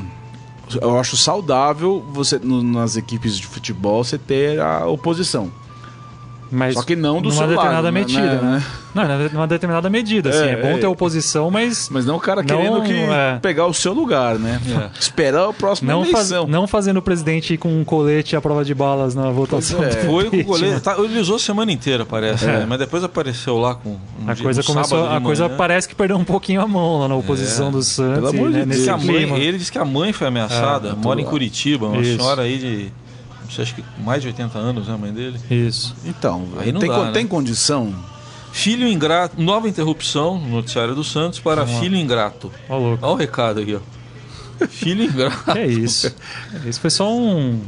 Eu 0.81 0.97
acho 0.99 1.15
saudável 1.15 2.03
você 2.11 2.39
no, 2.39 2.63
nas 2.63 2.97
equipes 2.97 3.37
de 3.37 3.45
futebol 3.45 4.03
você 4.03 4.17
ter 4.17 4.59
a 4.59 4.87
oposição. 4.87 5.51
Mas 6.55 6.73
Só 6.75 6.83
que 6.83 6.95
não 6.95 7.21
do 7.21 7.29
numa 7.29 7.37
seu 7.39 7.47
determinada 7.47 7.81
lado, 7.81 7.93
né? 7.93 7.99
medida, 7.99 8.41
né? 8.41 8.41
né? 8.41 8.63
Não, 8.95 9.29
numa 9.33 9.47
determinada 9.47 9.89
medida, 9.89 10.29
assim. 10.29 10.39
É, 10.45 10.51
É, 10.51 10.55
bom 10.61 10.67
é. 10.69 10.77
ter 10.77 10.87
oposição, 10.87 11.51
mas 11.51 11.89
Mas 11.89 12.05
não 12.05 12.15
o 12.15 12.19
cara 12.19 12.41
Não, 12.41 12.47
querendo 12.47 12.81
que 12.83 12.93
é. 12.93 13.39
pegar 13.41 13.65
o 13.67 13.73
seu 13.73 13.91
lugar, 13.93 14.39
né? 14.39 14.59
Esperar 14.99 15.49
o 15.49 15.53
próximo 15.53 15.91
não, 15.91 16.05
faz, 16.05 16.29
não 16.47 16.65
fazendo 16.65 16.97
o 16.97 17.01
presidente 17.01 17.57
com 17.57 17.77
um 17.77 17.83
colete 17.83 18.35
à 18.35 18.41
prova 18.41 18.63
de 18.63 18.73
balas 18.73 19.13
na 19.13 19.29
votação. 19.31 19.83
É. 19.83 19.91
Foi 19.91 20.05
com 20.05 20.13
o 20.13 20.21
impeachment. 20.21 20.45
goleiro. 20.45 20.79
Tá, 20.81 20.95
ele 20.97 21.19
usou 21.19 21.35
a 21.35 21.39
semana 21.39 21.71
inteira, 21.71 22.05
parece. 22.05 22.45
É. 22.45 22.59
né? 22.59 22.65
Mas 22.67 22.79
depois 22.79 23.03
apareceu 23.03 23.57
lá 23.57 23.75
com. 23.75 23.89
Um 23.89 23.99
A 24.29 24.33
dia- 24.33 24.43
coisa 24.43 24.61
um 24.61 24.63
começou, 24.63 25.09
a 25.09 25.19
coisa 25.19 25.49
parece 25.49 25.87
que 25.89 25.93
perdeu 25.95 26.15
um 26.17 26.23
pouquinho 26.23 26.61
a 26.61 26.67
mão 26.67 26.99
lá 26.99 27.07
na 27.09 27.15
oposição 27.15 27.67
É. 27.67 27.71
do 27.71 27.83
Santos. 27.83 28.15
Pelo 28.15 28.27
amor 28.29 28.47
de 28.51 28.57
né, 28.59 28.65
Deus. 28.65 28.67
nesse 28.69 28.83
Que 28.83 28.89
a 28.89 28.97
mãe- 28.97 29.41
ele 29.41 29.57
disse 29.57 29.71
que 29.71 29.77
a 29.79 29.85
mãe 29.85 30.13
foi 30.13 30.27
ameaçada, 30.27 30.89
É, 30.89 30.93
mora 30.93 31.19
em 31.19 31.25
lá. 31.25 31.29
Curitiba, 31.29 31.87
uma 31.87 32.01
Isso. 32.01 32.17
senhora 32.17 32.43
aí 32.43 32.57
de. 32.57 32.91
Acho 33.59 33.75
que 33.75 33.83
mais 33.99 34.21
de 34.21 34.27
80 34.29 34.57
anos, 34.57 34.87
né, 34.87 34.93
a 34.93 34.97
mãe 34.97 35.11
dele. 35.13 35.39
Isso. 35.49 35.95
Então, 36.05 36.47
Aí 36.57 36.71
não 36.71 36.79
tem, 36.79 36.89
dá, 36.89 36.95
con- 36.95 37.03
né? 37.05 37.11
tem 37.11 37.27
condição? 37.27 37.93
Filho 38.51 38.87
ingrato. 38.87 39.41
Nova 39.41 39.67
interrupção 39.67 40.37
no 40.39 40.47
noticiário 40.47 40.95
do 40.95 41.03
Santos 41.03 41.39
para 41.39 41.61
Vamos 41.61 41.73
lá. 41.75 41.79
filho 41.81 41.97
ingrato. 41.97 42.51
Ó, 42.69 42.77
louco. 42.77 43.05
Olha 43.05 43.13
o 43.13 43.17
recado 43.17 43.59
aqui, 43.59 43.75
ó. 43.75 44.65
Filho 44.67 45.03
ingrato. 45.03 45.43
Que 45.51 45.59
é 45.59 45.67
isso. 45.67 46.13
Isso 46.65 46.79
foi 46.79 46.89
só 46.89 47.11
um. 47.13 47.59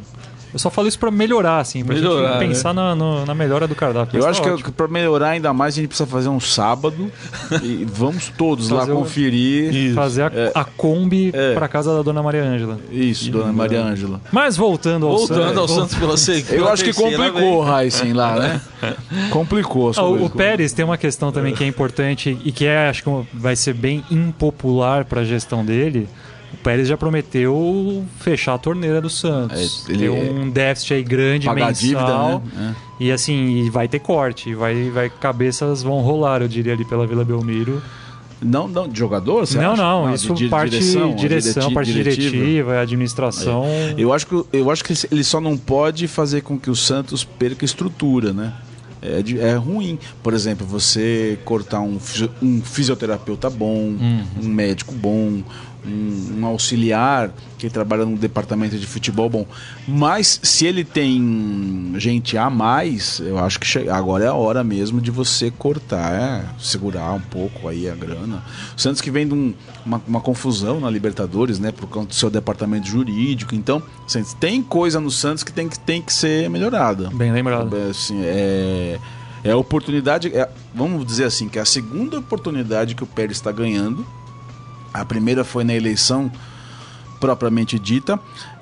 Eu 0.54 0.60
só 0.60 0.70
falo 0.70 0.88
isso 0.88 0.98
pra 0.98 1.12
melhorar, 1.12 1.60
assim, 1.60 1.84
pra 1.84 1.94
Melhorar, 1.94 2.40
gente 2.40 2.48
pensar 2.50 2.74
na, 2.74 2.96
no- 2.96 3.26
na 3.26 3.36
melhora 3.36 3.68
do 3.68 3.76
cardápio. 3.76 4.18
Eu 4.18 4.24
Mas 4.24 4.32
acho 4.32 4.42
tá 4.42 4.48
que, 4.48 4.54
ótimo. 4.56 4.72
para 4.72 4.88
melhorar 4.88 5.30
ainda 5.30 5.54
mais, 5.54 5.74
a 5.74 5.78
gente 5.78 5.90
precisa 5.90 6.08
fazer 6.08 6.30
um 6.30 6.40
sábado 6.40 7.12
e 7.62 7.86
vamos 7.86 8.32
todos 8.38 8.70
lá 8.70 8.80
Fazer 8.82 8.94
um- 8.94 8.96
conferir. 8.98 9.74
Isso. 9.76 9.96
fazer 9.96 10.24
a, 10.24 10.32
É. 10.34 10.52
a 10.56 10.64
Kombi 10.64 11.32
É. 11.34 11.54
pra 11.54 11.68
casa 11.68 11.96
da 11.96 12.02
dona 12.02 12.24
Maria 12.24 12.44
Ângela. 12.44 12.80
Isso, 12.92 13.30
dona 13.30 13.52
Maria 13.52 13.82
Ângela. 13.82 14.22
Mas 14.32 14.56
voltando 14.58 15.06
ao 15.06 15.18
Voltando 15.18 15.60
ao 15.60 15.68
Santos. 15.68 15.76
Santos 15.92 15.96
pela 15.96 16.16
segunda. 16.18 16.56
Eu 16.56 16.70
acho 16.70 16.84
que 16.84 16.94
complicou 16.94 17.64
o. 17.66 17.80
Heisen 17.82 18.14
lá, 18.14 18.36
né? 18.40 18.62
Complicou. 19.32 19.92
Ah, 19.96 20.04
o, 20.04 20.26
o. 20.26 20.30
Pérez 20.30 20.72
tem 20.72 20.86
uma 20.86 20.98
questão 20.98 21.32
também 21.32 21.54
que 21.54 21.64
é 21.64 21.68
importante 21.68 22.38
e 22.44 22.52
que 22.52 22.66
é, 22.66 22.88
acho 22.90 23.04
que 23.04 23.10
vai 23.34 23.56
ser 23.56 23.74
bem 23.74 24.04
impopular 24.10 25.06
para 25.06 25.22
a 25.22 25.26
gestão 25.26 25.64
dele. 25.66 26.08
O 26.54 26.58
Pérez 26.58 26.88
já 26.88 26.96
prometeu 26.98 28.06
fechar 28.20 28.54
a 28.54 28.58
torneira 28.58 29.02
do 29.02 29.10
Santos. 29.10 29.86
É, 29.88 29.92
ele- 29.92 30.00
Tem 30.00 30.10
um 30.40 30.50
déficit 30.50 30.94
aí 30.94 31.04
grande 31.04 31.46
Pagar 31.46 31.68
a 31.68 31.72
dívida, 31.72 32.00
mensal. 32.02 32.44
né? 32.56 32.76
E 33.00 33.12
assim, 33.12 33.66
e 33.66 33.70
vai 33.70 33.88
ter 33.88 34.00
corte, 34.00 34.54
vai, 34.56 34.90
vai 34.90 35.10
cabeças 35.10 35.84
vão 35.84 36.00
rolar, 36.02 36.42
eu 36.42 36.48
diria 36.48 36.74
ali 36.74 36.86
pela 36.86 37.06
Vila 37.06 37.24
Belmiro. 37.26 37.82
Não, 38.42 38.68
não, 38.68 38.88
de 38.88 38.98
jogador? 39.00 39.46
você 39.48 39.58
não, 39.58 39.72
acha? 39.74 39.82
não, 39.82 40.06
Ah, 40.08 40.14
isso 40.14 40.34
de- 40.36 40.48
parte 40.48 40.70
direção, 40.72 41.16
direti- 41.16 41.74
parte 41.74 41.92
diretiva. 41.92 42.30
diretiva, 42.38 42.80
administração. 42.82 43.66
Eu 43.98 44.14
acho, 44.14 44.28
que, 44.28 44.44
eu 44.54 44.70
acho 44.72 44.84
que 44.84 44.94
ele 45.12 45.24
só 45.24 45.42
não 45.42 45.58
pode 45.58 46.08
fazer 46.08 46.42
com 46.42 46.58
que 46.58 46.70
o 46.70 46.76
Santos 46.76 47.24
perca 47.24 47.66
estrutura, 47.66 48.32
né? 48.34 48.54
É, 49.02 49.22
é 49.40 49.56
ruim. 49.56 49.98
Por 50.24 50.34
exemplo, 50.34 50.66
você 50.68 51.38
cortar 51.46 51.82
um, 51.82 51.98
um 52.42 52.62
fisioterapeuta 52.62 53.50
bom, 53.50 53.96
um 54.42 54.48
médico 54.48 54.94
bom, 54.94 55.42
um, 55.86 56.40
um 56.40 56.46
auxiliar 56.46 57.32
que 57.58 57.70
trabalha 57.70 58.06
no 58.06 58.18
departamento 58.18 58.78
de 58.78 58.86
futebol 58.86 59.30
bom. 59.30 59.46
Mas 59.88 60.40
se 60.44 60.66
ele 60.66 60.84
tem 60.84 61.94
gente 61.98 62.38
a 62.38 62.50
mais, 62.50 63.20
eu 63.20 63.38
acho 63.40 63.60
que 63.60 63.90
agora 63.90 64.26
é 64.26 64.28
a 64.28 64.34
hora 64.34 64.64
mesmo 64.64 65.00
de 65.02 65.10
você 65.12 65.50
cortar, 65.52 66.14
é, 66.14 66.46
segurar 66.60 67.12
um 67.14 67.20
pouco 67.22 67.68
aí 67.68 67.90
a 67.90 67.96
grana. 67.96 68.44
O 68.76 68.80
Santos 68.82 69.02
que 69.02 69.10
vem 69.10 69.28
de 69.28 69.34
um- 69.34 69.54
uma, 69.86 70.02
uma 70.08 70.22
confusão 70.22 70.80
na 70.80 70.90
Libertadores, 70.90 71.60
né, 71.60 71.72
por 71.72 71.88
conta 71.88 72.08
do 72.10 72.16
seu 72.16 72.30
departamento 72.30 72.88
jurídico. 72.88 73.56
Então, 73.56 73.82
assim, 74.06 74.24
tem 74.40 74.62
coisa 74.62 75.00
no 75.00 75.10
Santos 75.10 75.44
que 75.44 75.52
tem 75.52 75.68
que, 75.70 75.80
tem 75.80 76.02
que 76.02 76.14
ser 76.14 76.50
melhorada. 76.50 77.10
Bem 77.14 77.32
lembrado. 77.32 77.76
É, 77.76 77.90
Assim, 77.90 78.20
é, 78.24 79.00
é 79.44 79.52
a 79.52 79.58
oportunidade, 79.58 80.28
é- 80.36 80.50
vamos 80.76 81.06
dizer 81.06 81.24
assim, 81.24 81.48
que 81.48 81.58
é 81.58 81.62
a 81.62 81.66
segunda 81.66 82.20
oportunidade 82.20 82.94
que 82.96 83.04
o 83.04 83.08
Pérez 83.08 83.38
está 83.38 83.52
ganhando. 83.52 84.06
A 85.00 85.06
primeira 85.06 85.44
foi 85.44 85.64
na 85.64 85.74
eleição 85.74 86.32
propriamente 87.20 87.80
dita 87.80 88.20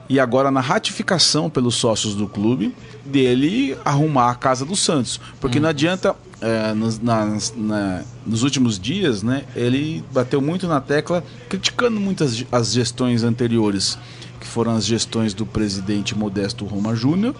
e 0.07 0.19
agora 0.19 0.51
na 0.51 0.61
ratificação 0.61 1.49
pelos 1.49 1.75
sócios 1.75 2.13
do 2.15 2.27
clube 2.27 2.75
dele 3.03 3.75
arrumar 3.83 4.31
a 4.31 4.35
casa 4.35 4.63
do 4.63 4.75
Santos, 4.75 5.19
porque 5.41 5.59
não 5.59 5.69
adianta 5.69 6.15
é, 6.41 6.73
nos, 6.73 6.99
nas- 6.99 7.53
na- 7.55 8.03
nos 8.25 8.43
últimos 8.43 8.77
dias, 8.79 9.23
né? 9.23 9.43
Ele 9.55 10.03
bateu 10.13 10.39
muito 10.41 10.67
na 10.67 10.79
tecla 10.81 11.23
criticando 11.49 11.99
muitas 11.99 12.45
as 12.51 12.71
gestões 12.73 13.23
anteriores, 13.23 13.97
que 14.39 14.45
foram 14.45 14.75
as 14.75 14.85
gestões 14.85 15.33
do 15.33 15.45
presidente 15.45 16.13
Modesto 16.15 16.65
Roma 16.65 16.93
Júnior, 16.95 17.33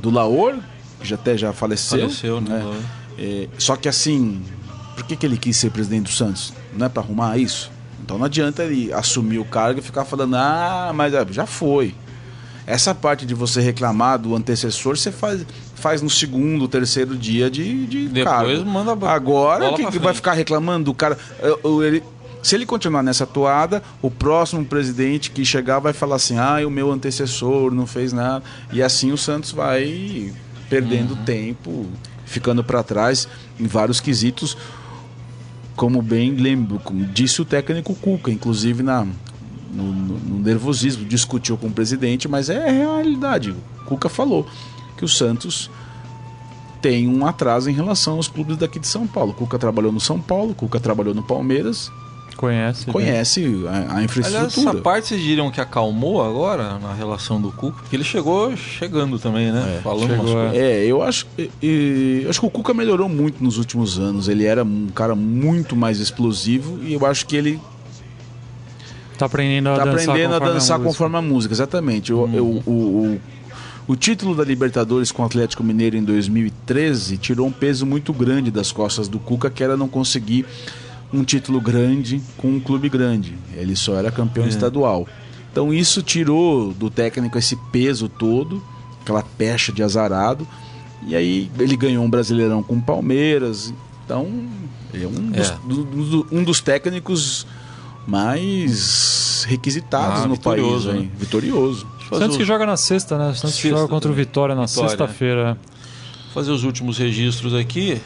do 0.00 0.10
Laor, 0.10 0.56
que 1.00 1.06
já 1.06 1.16
até 1.16 1.36
já 1.36 1.52
faleceu, 1.52 2.00
Faleceu, 2.00 2.40
né? 2.40 2.64
é, 3.18 3.48
só 3.58 3.76
que 3.76 3.88
assim, 3.88 4.42
por 4.96 5.04
que, 5.04 5.14
que 5.16 5.24
ele 5.26 5.36
quis 5.36 5.56
ser 5.56 5.70
presidente 5.70 6.04
do 6.04 6.10
Santos? 6.12 6.52
Não 6.76 6.86
é 6.86 6.88
para 6.88 7.02
arrumar 7.02 7.36
isso? 7.38 7.70
Então 8.02 8.18
não 8.18 8.26
adianta 8.26 8.64
ele 8.64 8.92
assumir 8.92 9.38
o 9.38 9.44
cargo 9.44 9.78
e 9.80 9.82
ficar 9.82 10.04
falando, 10.04 10.34
ah, 10.36 10.92
mas 10.94 11.14
ah, 11.14 11.26
já 11.30 11.46
foi. 11.46 11.94
Essa 12.66 12.94
parte 12.94 13.26
de 13.26 13.34
você 13.34 13.60
reclamar 13.60 14.18
do 14.18 14.34
antecessor, 14.36 14.96
você 14.96 15.10
faz, 15.10 15.44
faz 15.74 16.00
no 16.02 16.08
segundo, 16.10 16.68
terceiro 16.68 17.16
dia 17.16 17.50
de, 17.50 17.86
de 17.86 18.08
Depois 18.08 18.24
cargo. 18.58 18.64
manda 18.64 18.92
a 18.92 18.94
bo- 18.96 19.06
Agora, 19.06 19.70
bola 19.70 19.90
que, 19.90 19.98
vai 19.98 20.14
ficar 20.14 20.32
reclamando 20.32 20.84
do 20.86 20.94
cara? 20.94 21.18
Ele- 21.84 22.02
se 22.42 22.54
ele 22.56 22.66
continuar 22.66 23.02
nessa 23.04 23.24
toada, 23.26 23.82
o 24.00 24.10
próximo 24.10 24.64
presidente 24.64 25.30
que 25.30 25.44
chegar 25.44 25.78
vai 25.78 25.92
falar 25.92 26.16
assim: 26.16 26.38
ah, 26.38 26.58
o 26.66 26.70
meu 26.70 26.90
antecessor 26.90 27.72
não 27.72 27.86
fez 27.86 28.12
nada. 28.12 28.44
E 28.72 28.82
assim 28.82 29.12
o 29.12 29.18
Santos 29.18 29.52
vai 29.52 30.32
perdendo 30.68 31.14
Uhum. 31.14 31.24
tempo, 31.24 31.86
ficando 32.24 32.64
para 32.64 32.82
trás 32.82 33.28
em 33.60 33.66
vários 33.66 34.00
quesitos. 34.00 34.56
Como 35.82 36.00
bem 36.00 36.30
lembro, 36.36 36.78
como 36.78 37.04
disse 37.06 37.42
o 37.42 37.44
técnico 37.44 37.92
Cuca, 37.96 38.30
inclusive 38.30 38.84
na, 38.84 39.04
no, 39.74 39.82
no- 39.92 40.18
no 40.20 40.38
nervosismo, 40.38 41.04
discutiu 41.04 41.56
com 41.56 41.66
o 41.66 41.72
presidente, 41.72 42.28
mas 42.28 42.48
é 42.48 42.68
a 42.68 42.70
realidade. 42.70 43.50
O 43.50 43.84
Cuca 43.86 44.08
falou 44.08 44.46
que 44.96 45.04
o 45.04 45.08
Santos 45.08 45.68
tem 46.80 47.08
um 47.08 47.26
atraso 47.26 47.68
em 47.68 47.72
relação 47.72 48.14
aos 48.14 48.28
clubes 48.28 48.56
daqui 48.56 48.78
de 48.78 48.86
São 48.86 49.08
Paulo. 49.08 49.32
O 49.32 49.34
Cuca 49.34 49.58
trabalhou 49.58 49.90
no 49.90 49.98
São 49.98 50.20
Paulo, 50.20 50.52
o 50.52 50.54
Cuca 50.54 50.78
trabalhou 50.78 51.14
no 51.14 51.22
Palmeiras, 51.24 51.90
Conhece. 52.36 52.86
né? 52.86 52.92
conhece 52.92 53.40
a, 53.66 53.70
a 53.70 53.76
Aliás, 53.76 53.92
essa 53.92 54.02
infraestrutura. 54.04 54.80
parte 54.82 55.08
vocês 55.08 55.20
diriam 55.22 55.50
que 55.50 55.60
acalmou 55.60 56.22
agora 56.22 56.78
na 56.78 56.92
relação 56.94 57.40
do 57.40 57.50
Cuca? 57.52 57.78
Porque 57.82 57.96
ele 57.96 58.04
chegou 58.04 58.56
chegando 58.56 59.18
também, 59.18 59.50
né? 59.52 59.80
Falando 59.82 60.08
chegou, 60.08 60.24
umas 60.24 60.32
coisas. 60.34 60.54
É, 60.56 60.84
eu 60.84 61.02
acho, 61.02 61.26
e- 61.38 61.50
e- 61.62 62.20
eu 62.24 62.30
acho 62.30 62.40
que 62.40 62.46
o 62.46 62.50
Cuca 62.50 62.72
melhorou 62.74 63.08
muito 63.08 63.42
nos 63.42 63.58
últimos 63.58 63.98
anos. 63.98 64.28
Ele 64.28 64.44
era 64.44 64.64
um 64.64 64.88
cara 64.94 65.14
muito 65.14 65.74
mais 65.76 65.98
explosivo 66.00 66.78
e 66.82 66.92
eu 66.94 67.04
acho 67.06 67.26
que 67.26 67.36
ele 67.36 67.60
Tá 69.18 69.26
aprendendo 69.26 69.68
a 69.68 69.76
tá 69.76 69.84
dançar 69.84 70.00
aprendendo 70.10 70.34
a 70.34 70.38
conforme 70.38 70.54
dançar 70.54 70.78
música. 70.78 70.88
conforme 70.92 71.16
a 71.16 71.22
música, 71.22 71.54
exatamente. 71.54 72.10
Eu- 72.10 72.28
eu- 72.32 72.62
o, 72.66 72.70
o, 72.70 73.20
o 73.88 73.96
título 73.96 74.34
da 74.34 74.42
Libertadores 74.44 75.12
com 75.12 75.22
o 75.22 75.26
Atlético 75.26 75.62
Mineiro 75.62 75.96
em 75.96 76.02
2013 76.02 77.18
tirou 77.18 77.46
um 77.46 77.52
peso 77.52 77.86
muito 77.86 78.12
grande 78.12 78.50
das 78.50 78.72
costas 78.72 79.06
do 79.08 79.18
Cuca, 79.18 79.48
que 79.50 79.62
era 79.62 79.76
não 79.76 79.86
conseguir 79.86 80.44
um 81.12 81.22
título 81.24 81.60
grande 81.60 82.22
com 82.36 82.48
um 82.48 82.60
clube 82.60 82.88
grande. 82.88 83.34
Ele 83.54 83.76
só 83.76 83.94
era 83.96 84.10
campeão 84.10 84.46
estadual. 84.46 85.06
Então 85.50 85.72
isso 85.72 86.02
tirou 86.02 86.72
do 86.72 86.88
técnico 86.88 87.36
esse 87.38 87.56
peso 87.70 88.08
todo, 88.08 88.62
aquela 89.02 89.22
pecha 89.22 89.70
de 89.72 89.82
azarado. 89.82 90.46
E 91.06 91.14
aí 91.16 91.50
ele 91.58 91.76
ganhou 91.76 92.04
um 92.04 92.08
Brasileirão 92.10 92.62
com 92.62 92.76
o 92.76 92.80
Palmeiras. 92.82 93.74
Então 94.04 94.26
ele 94.94 95.04
é 95.04 95.08
um 95.08 95.30
dos, 95.30 95.50
É. 95.50 95.56
do- 95.66 95.84
do- 95.84 96.26
um 96.32 96.42
dos 96.44 96.60
técnicos 96.60 97.46
mais 98.06 99.44
requisitados 99.48 100.22
Ah, 100.22 100.26
no 100.28 100.34
vitorioso, 100.34 100.88
país, 100.88 100.98
né? 101.00 101.02
hein? 101.04 101.10
Vitorioso. 101.18 101.86
Santos 102.10 102.36
que 102.36 102.44
joga 102.44 102.66
na 102.66 102.76
sexta, 102.76 103.16
né? 103.16 103.32
Santos 103.34 103.56
que 103.56 103.62
Sexta 103.62 103.78
joga 103.78 103.88
contra 103.88 104.10
o. 104.10 104.14
Vitória 104.14 104.54
na 104.54 104.66
sexta-feira. 104.66 105.56
fazer 106.34 106.50
os 106.50 106.64
últimos 106.64 106.96
registros 106.98 107.52
aqui. 107.54 108.00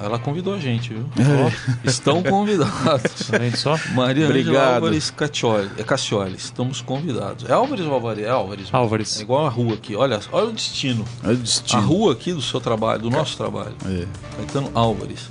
Ela 0.00 0.18
convidou 0.18 0.54
a 0.54 0.58
gente, 0.58 0.94
viu? 0.94 1.04
É. 1.18 1.88
Estão 1.88 2.22
convidados. 2.22 3.30
Só? 3.56 3.76
Maria 3.94 4.26
Obrigado. 4.26 4.74
Álvares 4.76 5.10
Cacioli, 5.10 5.70
é 5.76 5.82
Cassioli, 5.82 6.36
estamos 6.36 6.80
convidados. 6.80 7.48
É 7.48 7.52
Álvares 7.52 7.84
ou 7.84 7.92
Álvares? 7.92 8.24
É 8.24 8.30
Álvares. 8.30 8.68
Álvares. 8.72 9.18
É 9.18 9.22
igual 9.22 9.46
a 9.46 9.48
rua 9.50 9.74
aqui. 9.74 9.96
Olha, 9.96 10.20
olha 10.32 10.46
o 10.46 10.52
destino. 10.52 11.04
É 11.24 11.28
o 11.28 11.30
A 11.30 11.34
destino. 11.34 11.82
rua 11.82 12.12
aqui 12.12 12.32
do 12.32 12.42
seu 12.42 12.60
trabalho, 12.60 13.02
do 13.02 13.10
nosso 13.10 13.36
trabalho. 13.36 13.74
É. 13.86 14.06
Caetano 14.36 14.70
Álvares. 14.74 15.30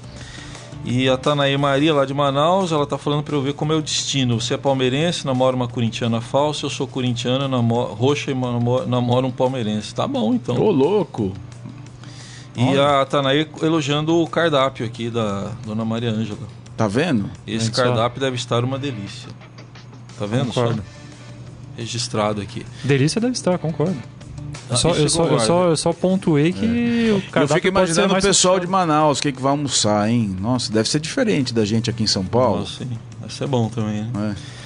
E 0.86 1.09
a 1.09 1.18
Tanaí 1.18 1.57
Maria, 1.57 1.93
lá 1.93 2.05
de 2.05 2.13
Manaus, 2.13 2.72
ela 2.72 2.86
tá 2.86 2.97
falando 2.97 3.24
para 3.24 3.36
eu 3.36 3.41
ver 3.41 3.53
como 3.53 3.74
é 3.74 3.76
o 3.76 3.82
destino. 3.82 4.39
Você 4.39 4.53
é 4.53 4.57
palmeirense, 4.57 5.26
namora 5.26 5.55
uma 5.55 5.68
corintiana 5.68 6.22
falsa, 6.22 6.65
eu 6.65 6.70
sou 6.70 6.88
corintiana, 6.88 7.45
namoro, 7.47 7.93
roxa 7.93 8.32
e 8.32 8.34
namoro, 8.34 8.88
namoro 8.88 9.28
um 9.28 9.32
palmeirense. 9.32 9.93
Tá 9.93 10.07
bom, 10.07 10.34
então. 10.34 10.57
Ô, 10.57 10.72
louco. 10.72 11.34
E 12.58 12.80
a 12.80 13.05
Tanaí 13.05 13.47
elogiando 13.62 14.20
o 14.20 14.28
cardápio 14.28 14.86
aqui 14.86 15.12
da 15.12 15.51
Dona 15.64 15.86
Maria 15.86 16.10
Ângela. 16.10 16.39
Tá 16.76 16.88
vendo? 16.88 17.30
Esse 17.45 17.66
Vendo 17.66 17.76
só? 17.76 17.84
cardápio 17.84 18.20
deve 18.20 18.36
estar 18.36 18.64
uma 18.64 18.80
delícia. 18.80 19.30
Tá 20.18 20.26
vendo 20.26 20.51
só? 20.51 20.62
Concordo. 20.62 20.84
Registrado 21.78 22.41
aqui. 22.41 22.66
Delícia 22.84 23.22
deve 23.22 23.34
estar, 23.34 23.58
concordo. 23.60 23.95
Eu 24.70 24.76
só, 24.76 24.89
eu, 24.89 25.10
só, 25.10 25.26
eu, 25.26 25.39
só, 25.39 25.68
eu 25.70 25.78
só 25.78 25.93
pontuei 25.93 26.51
que 26.51 27.10
é. 27.10 27.14
o 27.14 27.22
cara. 27.32 27.45
Eu 27.45 27.47
fico 27.47 27.68
imaginando 27.68 28.14
o 28.14 28.22
pessoal 28.22 28.60
de 28.60 28.68
Manaus, 28.68 29.20
o 29.20 29.22
que, 29.22 29.32
que 29.32 29.41
vai 29.41 29.51
almoçar, 29.51 30.10
hein? 30.10 30.36
Nossa, 30.39 30.72
deve 30.72 30.89
ser 30.89 30.99
diferente 30.99 31.53
da 31.53 31.64
gente 31.64 31.89
aqui 31.89 32.03
em 32.03 32.08
São 32.08 32.26
Paulo. 32.26 32.60
Nossa, 32.60 32.84
sim. 32.84 32.89
Vai 33.20 33.30
ser 33.30 33.47
bom 33.47 33.70
também, 33.70 34.03
né? 34.03 34.36
É. 34.36 34.58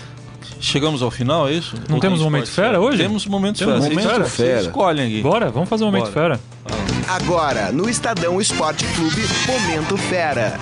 Chegamos 0.60 1.02
ao 1.02 1.12
final, 1.12 1.48
é 1.48 1.54
isso? 1.54 1.76
Não 1.88 1.96
Ou 1.96 2.02
temos 2.02 2.22
um 2.22 2.26
momento 2.26 2.48
fera 2.48 2.80
hoje? 2.80 2.98
Temos 2.98 3.26
momento 3.26 3.58
temos 3.58 3.84
fera. 3.84 3.90
Momento 3.90 4.10
fera. 4.10 4.26
fera. 4.26 4.62
escolhem 4.62 5.08
aqui. 5.08 5.22
Bora, 5.22 5.50
vamos 5.50 5.70
fazer 5.70 5.84
um 5.84 5.88
momento 5.88 6.12
Bora. 6.12 6.14
fera. 6.14 6.40
Ah. 6.66 6.81
Agora, 7.08 7.72
no 7.72 7.90
Estadão 7.90 8.40
Esporte 8.40 8.86
Clube, 8.96 9.22
Momento 9.48 9.98
Fera. 9.98 10.60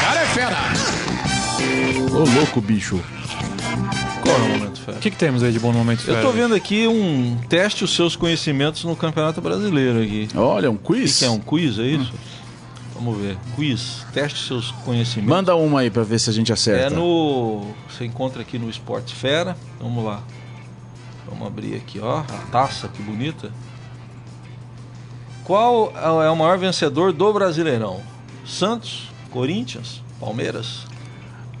Cara 0.00 0.20
é 0.20 0.26
fera! 0.26 0.56
Ô 2.12 2.38
louco, 2.38 2.60
bicho. 2.60 3.00
Qual 4.22 4.36
é 4.36 4.38
o 4.38 4.48
momento 4.48 4.80
fera? 4.80 4.98
O 4.98 5.00
que, 5.00 5.10
que 5.10 5.16
temos 5.16 5.42
aí 5.42 5.52
de 5.52 5.58
bom 5.58 5.72
no 5.72 5.78
momento 5.78 6.02
fera? 6.02 6.18
Eu 6.18 6.22
tô 6.22 6.32
vendo 6.32 6.54
aqui 6.54 6.86
um 6.86 7.38
teste 7.48 7.84
os 7.84 7.94
seus 7.94 8.14
conhecimentos 8.16 8.84
no 8.84 8.94
Campeonato 8.94 9.40
Brasileiro 9.40 10.00
aqui. 10.02 10.28
Olha, 10.34 10.70
um 10.70 10.76
quiz? 10.76 11.10
O 11.10 11.12
que, 11.14 11.18
que 11.20 11.24
é 11.24 11.30
um 11.30 11.40
quiz, 11.40 11.78
é 11.78 11.82
isso? 11.82 12.12
Hum. 12.12 12.40
Vamos 12.94 13.18
ver. 13.18 13.38
Quiz. 13.56 14.04
Teste 14.12 14.46
seus 14.46 14.70
conhecimentos. 14.70 15.30
Manda 15.30 15.56
uma 15.56 15.80
aí 15.80 15.90
para 15.90 16.02
ver 16.02 16.18
se 16.18 16.28
a 16.28 16.32
gente 16.32 16.52
acerta. 16.52 16.86
É 16.86 16.90
no. 16.90 17.66
Você 17.88 18.04
encontra 18.04 18.42
aqui 18.42 18.58
no 18.58 18.68
Esporte 18.68 19.14
Fera. 19.14 19.56
Vamos 19.80 20.04
lá. 20.04 20.20
Vamos 21.26 21.46
abrir 21.46 21.76
aqui, 21.76 21.98
ó. 21.98 22.18
A 22.18 22.50
taça, 22.52 22.88
que 22.88 23.02
bonita. 23.02 23.50
Qual 25.44 25.92
é 26.22 26.30
o 26.30 26.36
maior 26.36 26.58
vencedor 26.58 27.12
do 27.12 27.32
Brasileirão? 27.32 28.00
Santos, 28.46 29.10
Corinthians, 29.30 30.02
Palmeiras? 30.18 30.86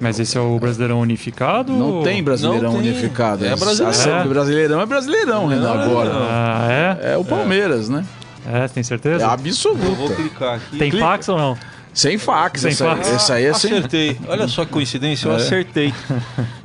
Mas 0.00 0.18
esse 0.18 0.38
é 0.38 0.40
o 0.40 0.58
Brasileirão 0.58 1.00
Unificado? 1.00 1.72
Não 1.72 1.96
ou... 1.96 2.02
tem 2.02 2.22
Brasileirão 2.22 2.72
Não 2.72 2.80
tem. 2.80 2.90
Unificado. 2.90 3.44
É 3.44 3.54
Brasileirão. 3.54 4.20
É. 4.20 4.24
Brasileirão 4.24 4.80
é 4.80 4.86
Brasileirão, 4.86 5.46
Renan, 5.46 5.72
agora. 5.72 6.10
Ah, 6.14 6.68
é? 7.02 7.12
É 7.12 7.16
o 7.18 7.24
Palmeiras, 7.24 7.90
é. 7.90 7.92
né? 7.92 8.06
É, 8.46 8.68
tem 8.68 8.82
certeza? 8.82 9.22
É 9.22 9.26
absoluta. 9.26 9.84
Eu 9.84 9.94
vou 9.94 10.08
clicar 10.08 10.54
aqui. 10.54 10.78
Tem 10.78 10.90
Clica. 10.90 11.04
fax 11.04 11.28
ou 11.28 11.36
não? 11.36 11.58
Sem 11.92 12.16
fax, 12.16 12.60
sem 12.62 12.70
essa, 12.70 12.84
fax. 12.84 13.08
essa 13.08 13.34
aí 13.34 13.44
é 13.44 13.52
sem... 13.52 13.72
Acertei. 13.72 14.18
Olha 14.26 14.48
só 14.48 14.64
que 14.64 14.70
coincidência, 14.70 15.28
eu 15.28 15.32
é. 15.32 15.36
acertei. 15.36 15.92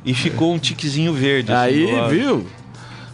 E 0.04 0.14
ficou 0.14 0.54
um 0.54 0.58
tiquezinho 0.58 1.12
verde. 1.12 1.52
Assim, 1.52 1.92
aí, 1.92 2.08
viu? 2.08 2.46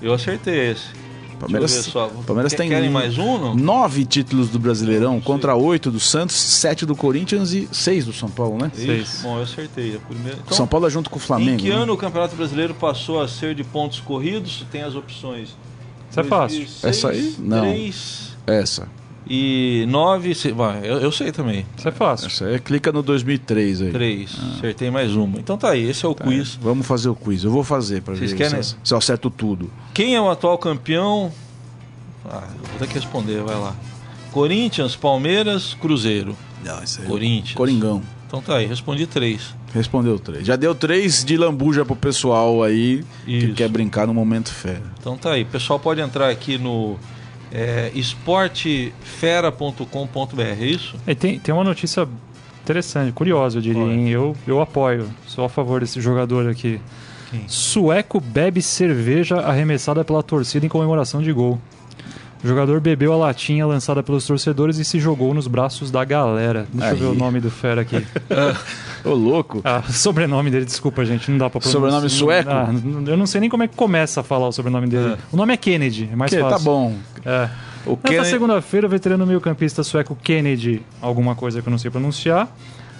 Eu 0.00 0.12
acertei 0.12 0.70
esse. 0.70 1.01
Palmeiras, 1.42 1.88
Palmeiras 2.24 2.52
tem 2.52 2.68
querem 2.68 2.88
mais 2.88 3.18
um, 3.18 3.36
não? 3.36 3.54
nove 3.56 4.04
títulos 4.04 4.48
do 4.48 4.60
Brasileirão 4.60 5.20
contra 5.20 5.56
oito 5.56 5.90
do 5.90 5.98
Santos, 5.98 6.36
sete 6.36 6.86
do 6.86 6.94
Corinthians 6.94 7.52
e 7.52 7.68
seis 7.72 8.04
do 8.04 8.12
São 8.12 8.30
Paulo, 8.30 8.58
né? 8.58 8.70
Seis. 8.72 9.20
Bom, 9.22 9.38
eu 9.38 9.42
acertei. 9.42 9.96
A 9.96 9.98
primeira... 9.98 10.38
Então, 10.40 10.56
São 10.56 10.68
Paulo 10.68 10.86
é 10.86 10.90
junto 10.90 11.10
com 11.10 11.16
o 11.16 11.20
Flamengo. 11.20 11.54
Em 11.54 11.56
que 11.56 11.68
né? 11.68 11.74
ano 11.74 11.94
o 11.94 11.96
Campeonato 11.96 12.36
Brasileiro 12.36 12.74
passou 12.74 13.20
a 13.20 13.26
ser 13.26 13.56
de 13.56 13.64
pontos 13.64 13.98
corridos? 13.98 14.64
Tem 14.70 14.82
as 14.82 14.94
opções. 14.94 15.56
Isso 16.10 16.20
é 16.20 16.24
fácil. 16.24 16.66
Essa 16.82 17.08
aí? 17.08 17.34
Não. 17.38 17.70
Três, 17.72 18.36
essa. 18.46 18.88
E 19.34 19.86
9, 19.88 20.36
eu, 20.84 20.98
eu 20.98 21.10
sei 21.10 21.32
também. 21.32 21.64
Isso 21.74 21.88
é 21.88 21.90
fácil. 21.90 22.26
Essa 22.26 22.44
aí, 22.44 22.58
clica 22.58 22.92
no 22.92 23.02
2003 23.02 23.80
aí. 23.80 23.90
3, 23.90 24.36
ah. 24.38 24.56
acertei 24.58 24.90
mais 24.90 25.16
uma. 25.16 25.38
Então 25.38 25.56
tá 25.56 25.70
aí, 25.70 25.88
esse 25.88 26.04
é 26.04 26.08
o 26.08 26.14
tá 26.14 26.24
quiz. 26.24 26.58
Aí. 26.58 26.62
Vamos 26.62 26.86
fazer 26.86 27.08
o 27.08 27.14
quiz. 27.14 27.42
Eu 27.42 27.50
vou 27.50 27.64
fazer 27.64 28.02
para 28.02 28.12
ver 28.12 28.36
querem? 28.36 28.62
se, 28.62 28.76
se 28.84 28.92
eu 28.92 28.98
acerto 28.98 29.30
tudo. 29.30 29.70
Quem 29.94 30.14
é 30.14 30.20
o 30.20 30.28
atual 30.28 30.58
campeão? 30.58 31.32
Ah, 32.26 32.46
vou 32.60 32.78
ter 32.78 32.88
que 32.88 32.92
responder, 32.92 33.42
vai 33.42 33.58
lá. 33.58 33.74
Corinthians, 34.32 34.96
Palmeiras, 34.96 35.72
Cruzeiro. 35.80 36.36
Não, 36.62 36.84
isso 36.84 37.00
aí. 37.00 37.06
Corinthians. 37.06 37.54
Coringão. 37.54 38.02
Então 38.26 38.42
tá 38.42 38.56
aí, 38.56 38.66
respondi 38.66 39.06
três. 39.06 39.54
Respondeu 39.72 40.18
três. 40.18 40.46
Já 40.46 40.56
deu 40.56 40.74
três 40.74 41.24
de 41.24 41.38
lambuja 41.38 41.86
pro 41.86 41.96
pessoal 41.96 42.62
aí 42.62 43.02
Isso. 43.26 43.46
que 43.46 43.52
quer 43.54 43.70
brincar 43.70 44.06
no 44.06 44.12
momento 44.12 44.52
fera. 44.52 44.82
Então 45.00 45.16
tá 45.16 45.32
aí. 45.32 45.42
O 45.42 45.46
pessoal 45.46 45.80
pode 45.80 46.02
entrar 46.02 46.28
aqui 46.28 46.58
no 46.58 46.98
é, 47.52 47.90
esportefera.com.br, 47.94 50.40
é 50.40 50.64
isso? 50.64 50.96
É, 51.06 51.14
tem, 51.14 51.38
tem 51.38 51.54
uma 51.54 51.64
notícia 51.64 52.08
interessante, 52.62 53.12
curiosa, 53.12 53.58
eu 53.58 53.62
diria. 53.62 53.82
Hein? 53.82 54.08
Eu, 54.08 54.34
eu 54.46 54.60
apoio, 54.60 55.08
sou 55.26 55.44
a 55.44 55.48
favor 55.48 55.80
desse 55.80 56.00
jogador 56.00 56.48
aqui. 56.48 56.80
Quem? 57.30 57.44
Sueco 57.46 58.20
bebe 58.20 58.62
cerveja 58.62 59.40
arremessada 59.40 60.04
pela 60.04 60.22
torcida 60.22 60.64
em 60.64 60.68
comemoração 60.68 61.22
de 61.22 61.32
gol. 61.32 61.60
O 62.42 62.48
jogador 62.48 62.80
bebeu 62.80 63.12
a 63.12 63.16
latinha 63.16 63.66
lançada 63.66 64.02
pelos 64.02 64.26
torcedores 64.26 64.78
e 64.78 64.84
se 64.84 64.98
jogou 64.98 65.32
nos 65.32 65.46
braços 65.46 65.92
da 65.92 66.04
galera. 66.04 66.66
Deixa 66.72 66.88
Aí. 66.88 66.94
eu 66.94 66.98
ver 66.98 67.06
o 67.06 67.14
nome 67.14 67.40
do 67.40 67.50
fera 67.50 67.82
aqui. 67.82 67.96
Ô, 69.04 69.10
louco. 69.10 69.60
Ah, 69.64 69.82
sobrenome 69.90 70.50
dele, 70.50 70.64
desculpa, 70.64 71.04
gente, 71.04 71.30
não 71.30 71.38
dá 71.38 71.50
pra 71.50 71.60
pronunciar. 71.60 71.72
Sobrenome 71.72 72.08
sueco? 72.08 72.50
Ah, 72.50 72.68
eu 73.06 73.16
não 73.16 73.26
sei 73.26 73.40
nem 73.40 73.50
como 73.50 73.62
é 73.62 73.68
que 73.68 73.76
começa 73.76 74.20
a 74.20 74.22
falar 74.22 74.48
o 74.48 74.52
sobrenome 74.52 74.86
dele. 74.86 75.14
É. 75.14 75.18
O 75.32 75.36
nome 75.36 75.52
é 75.52 75.56
Kennedy, 75.56 76.08
é 76.12 76.16
mais 76.16 76.30
que, 76.30 76.38
tá 76.38 76.50
fácil. 76.50 76.58
Tá 76.58 76.70
bom. 76.70 76.94
É. 77.24 77.48
O 77.84 77.90
Nessa 77.90 78.08
Kennedy... 78.08 78.30
segunda-feira, 78.30 78.86
o 78.86 78.90
veterano 78.90 79.26
meio-campista 79.26 79.82
sueco 79.82 80.16
Kennedy, 80.22 80.82
alguma 81.00 81.34
coisa 81.34 81.60
que 81.60 81.68
eu 81.68 81.70
não 81.70 81.78
sei 81.78 81.90
pronunciar, 81.90 82.48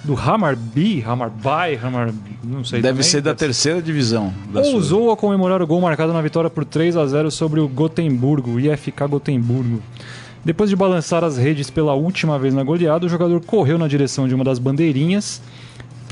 do 0.02 0.14
Hammarby, 0.14 1.04
Hammarby, 1.06 1.78
Hamar, 1.82 2.12
não 2.42 2.64
sei. 2.64 2.80
Deve 2.82 2.94
também, 2.94 3.02
ser 3.04 3.20
da 3.20 3.34
terceira 3.34 3.80
divisão. 3.80 4.32
Ousou 4.52 5.04
sua... 5.04 5.14
a 5.14 5.16
comemorar 5.16 5.62
o 5.62 5.66
gol 5.66 5.80
marcado 5.80 6.12
na 6.12 6.20
vitória 6.20 6.50
por 6.50 6.64
3 6.64 6.96
a 6.96 7.06
0 7.06 7.30
sobre 7.30 7.60
o 7.60 7.68
Gotemburgo, 7.68 8.58
IFK 8.58 9.06
Gotemburgo. 9.08 9.80
Depois 10.44 10.68
de 10.68 10.74
balançar 10.74 11.22
as 11.22 11.36
redes 11.36 11.70
pela 11.70 11.94
última 11.94 12.36
vez 12.36 12.52
na 12.52 12.64
goleada, 12.64 13.06
o 13.06 13.08
jogador 13.08 13.40
correu 13.44 13.78
na 13.78 13.86
direção 13.86 14.26
de 14.26 14.34
uma 14.34 14.42
das 14.42 14.58
bandeirinhas, 14.58 15.40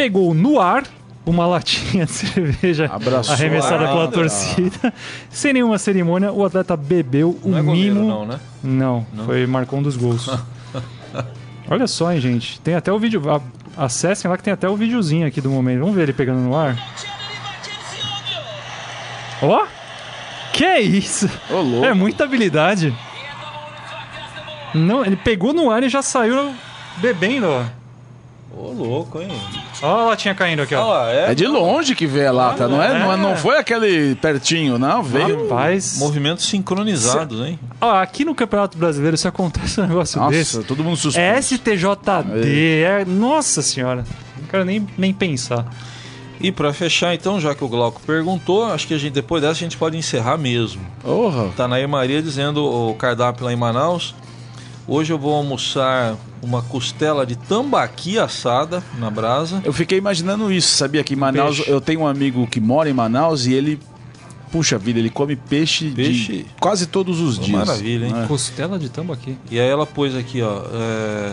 pegou 0.01 0.33
no 0.33 0.59
ar 0.59 0.85
uma 1.27 1.47
latinha 1.47 2.07
de 2.07 2.13
cerveja 2.17 2.87
Abraçou 2.91 3.35
arremessada 3.35 3.87
pela 3.87 4.09
torcida. 4.09 4.95
Sem 5.29 5.53
nenhuma 5.53 5.77
cerimônia, 5.77 6.33
o 6.33 6.43
atleta 6.43 6.75
bebeu 6.75 7.39
o 7.45 7.51
não 7.51 7.59
é 7.59 7.63
mimo. 7.63 8.09
não, 8.09 8.25
né? 8.25 8.41
Não, 8.63 9.07
não, 9.13 9.27
foi 9.27 9.47
marcou 9.47 9.79
um 9.79 9.83
dos 9.83 9.99
gols. 9.99 10.31
Olha 11.69 11.87
só, 11.87 12.11
hein, 12.11 12.19
gente. 12.19 12.59
Tem 12.63 12.75
até 12.75 12.91
o 12.91 12.99
vídeo. 12.99 13.23
Acessem 13.77 14.31
lá 14.31 14.39
que 14.39 14.43
tem 14.43 14.55
até 14.55 14.67
o 14.67 14.75
videozinho 14.75 15.27
aqui 15.27 15.39
do 15.39 15.51
momento. 15.51 15.81
Vamos 15.81 15.95
ver 15.95 16.05
ele 16.05 16.13
pegando 16.15 16.41
no 16.41 16.57
ar. 16.57 16.79
Ó! 19.43 19.65
Oh, 19.65 19.67
que 20.55 20.65
é 20.65 20.81
isso? 20.81 21.29
Oh, 21.51 21.85
é 21.85 21.93
muita 21.93 22.25
habilidade. 22.25 22.97
Não, 24.75 25.05
ele 25.05 25.17
pegou 25.17 25.53
no 25.53 25.71
ar 25.71 25.83
e 25.83 25.91
já 25.91 26.01
saiu 26.01 26.55
bebendo, 26.97 27.49
ó. 27.49 27.65
Ô, 28.53 28.69
oh, 28.69 28.73
louco, 28.73 29.21
hein? 29.21 29.31
Ó 29.83 30.01
a 30.01 30.05
latinha 30.11 30.35
caindo 30.35 30.63
aqui, 30.63 30.75
ó. 30.75 30.93
Ah, 30.95 31.11
é, 31.11 31.33
é, 31.33 31.35
de 31.35 31.47
longe 31.47 31.95
que 31.95 32.07
vê 32.07 32.27
a 32.27 32.33
lata, 32.33 32.65
ah, 32.65 32.69
não, 32.69 32.83
é, 32.83 32.95
é. 32.95 32.99
Não, 32.99 33.17
não 33.17 33.37
foi 33.37 33.57
aquele 33.59 34.15
pertinho, 34.17 34.79
não. 34.79 35.03
Veio. 35.03 35.45
Rapaz. 35.45 35.99
Movimentos 35.99 36.45
sincronizados, 36.47 37.39
se... 37.39 37.45
hein? 37.45 37.59
Ó, 37.81 37.91
aqui 37.97 38.25
no 38.25 38.35
Campeonato 38.35 38.77
Brasileiro, 38.77 39.17
se 39.17 39.27
acontece 39.27 39.81
um 39.81 39.87
negócio 39.87 40.21
Nossa, 40.21 40.31
desse. 40.37 40.63
todo 40.65 40.85
mundo 40.85 40.97
suspeita. 40.97 41.39
É 41.39 41.41
STJD, 41.41 42.83
é. 42.85 43.05
Nossa 43.07 43.63
senhora. 43.63 44.05
Não 44.39 44.47
quero 44.49 44.65
nem, 44.65 44.87
nem 44.99 45.13
pensar. 45.15 45.67
E 46.41 46.51
para 46.51 46.73
fechar, 46.73 47.15
então, 47.15 47.39
já 47.39 47.55
que 47.55 47.63
o 47.63 47.69
Glauco 47.69 48.01
perguntou, 48.07 48.65
acho 48.65 48.87
que 48.87 48.95
a 48.95 48.99
gente 48.99 49.13
depois 49.13 49.43
dessa 49.43 49.53
a 49.53 49.55
gente 49.55 49.77
pode 49.77 49.97
encerrar 49.97 50.39
mesmo. 50.39 50.81
Orra. 51.05 51.51
Tá 51.55 51.69
na 51.69 51.87
Maria 51.87 52.23
dizendo 52.23 52.65
o 52.65 52.95
cardápio 52.95 53.45
lá 53.45 53.53
em 53.53 53.57
Manaus. 53.57 54.15
Hoje 54.89 55.13
eu 55.13 55.19
vou 55.19 55.35
almoçar 55.35 56.17
uma 56.43 56.63
costela 56.63 57.27
de 57.27 57.37
tambaqui 57.37 58.19
assada 58.19 58.83
na 58.99 59.11
brasa. 59.11 59.61
Eu 59.65 59.73
fiquei 59.73 59.99
imaginando 59.99 60.53
isso, 60.53 60.77
sabia 60.77 61.05
que 61.05 61.15
em 61.15 61.17
Manaus 61.17 61.57
peixe. 61.57 61.71
eu 61.71 61.81
tenho 61.81 62.01
um 62.01 62.07
amigo 62.07 62.47
que 62.47 62.61
mora 62.61 62.89
em 62.89 62.95
Manaus 62.95 63.47
e 63.47 63.53
ele 63.53 63.79
Puxa 64.51 64.77
vida, 64.77 64.99
ele 64.99 65.11
come 65.11 65.37
peixe, 65.37 65.91
peixe 65.91 66.45
quase 66.59 66.87
todos 66.87 67.21
os 67.21 67.39
dias. 67.39 67.69
Maravilha, 67.69 68.07
hein? 68.07 68.15
É. 68.25 68.27
Costela 68.27 68.81
de 68.81 68.89
tambaqui. 68.89 69.39
E 69.49 69.61
aí 69.61 69.69
ela 69.69 69.87
pôs 69.87 70.17
aqui, 70.17 70.43
ó. 70.43 70.63
É... 70.73 71.33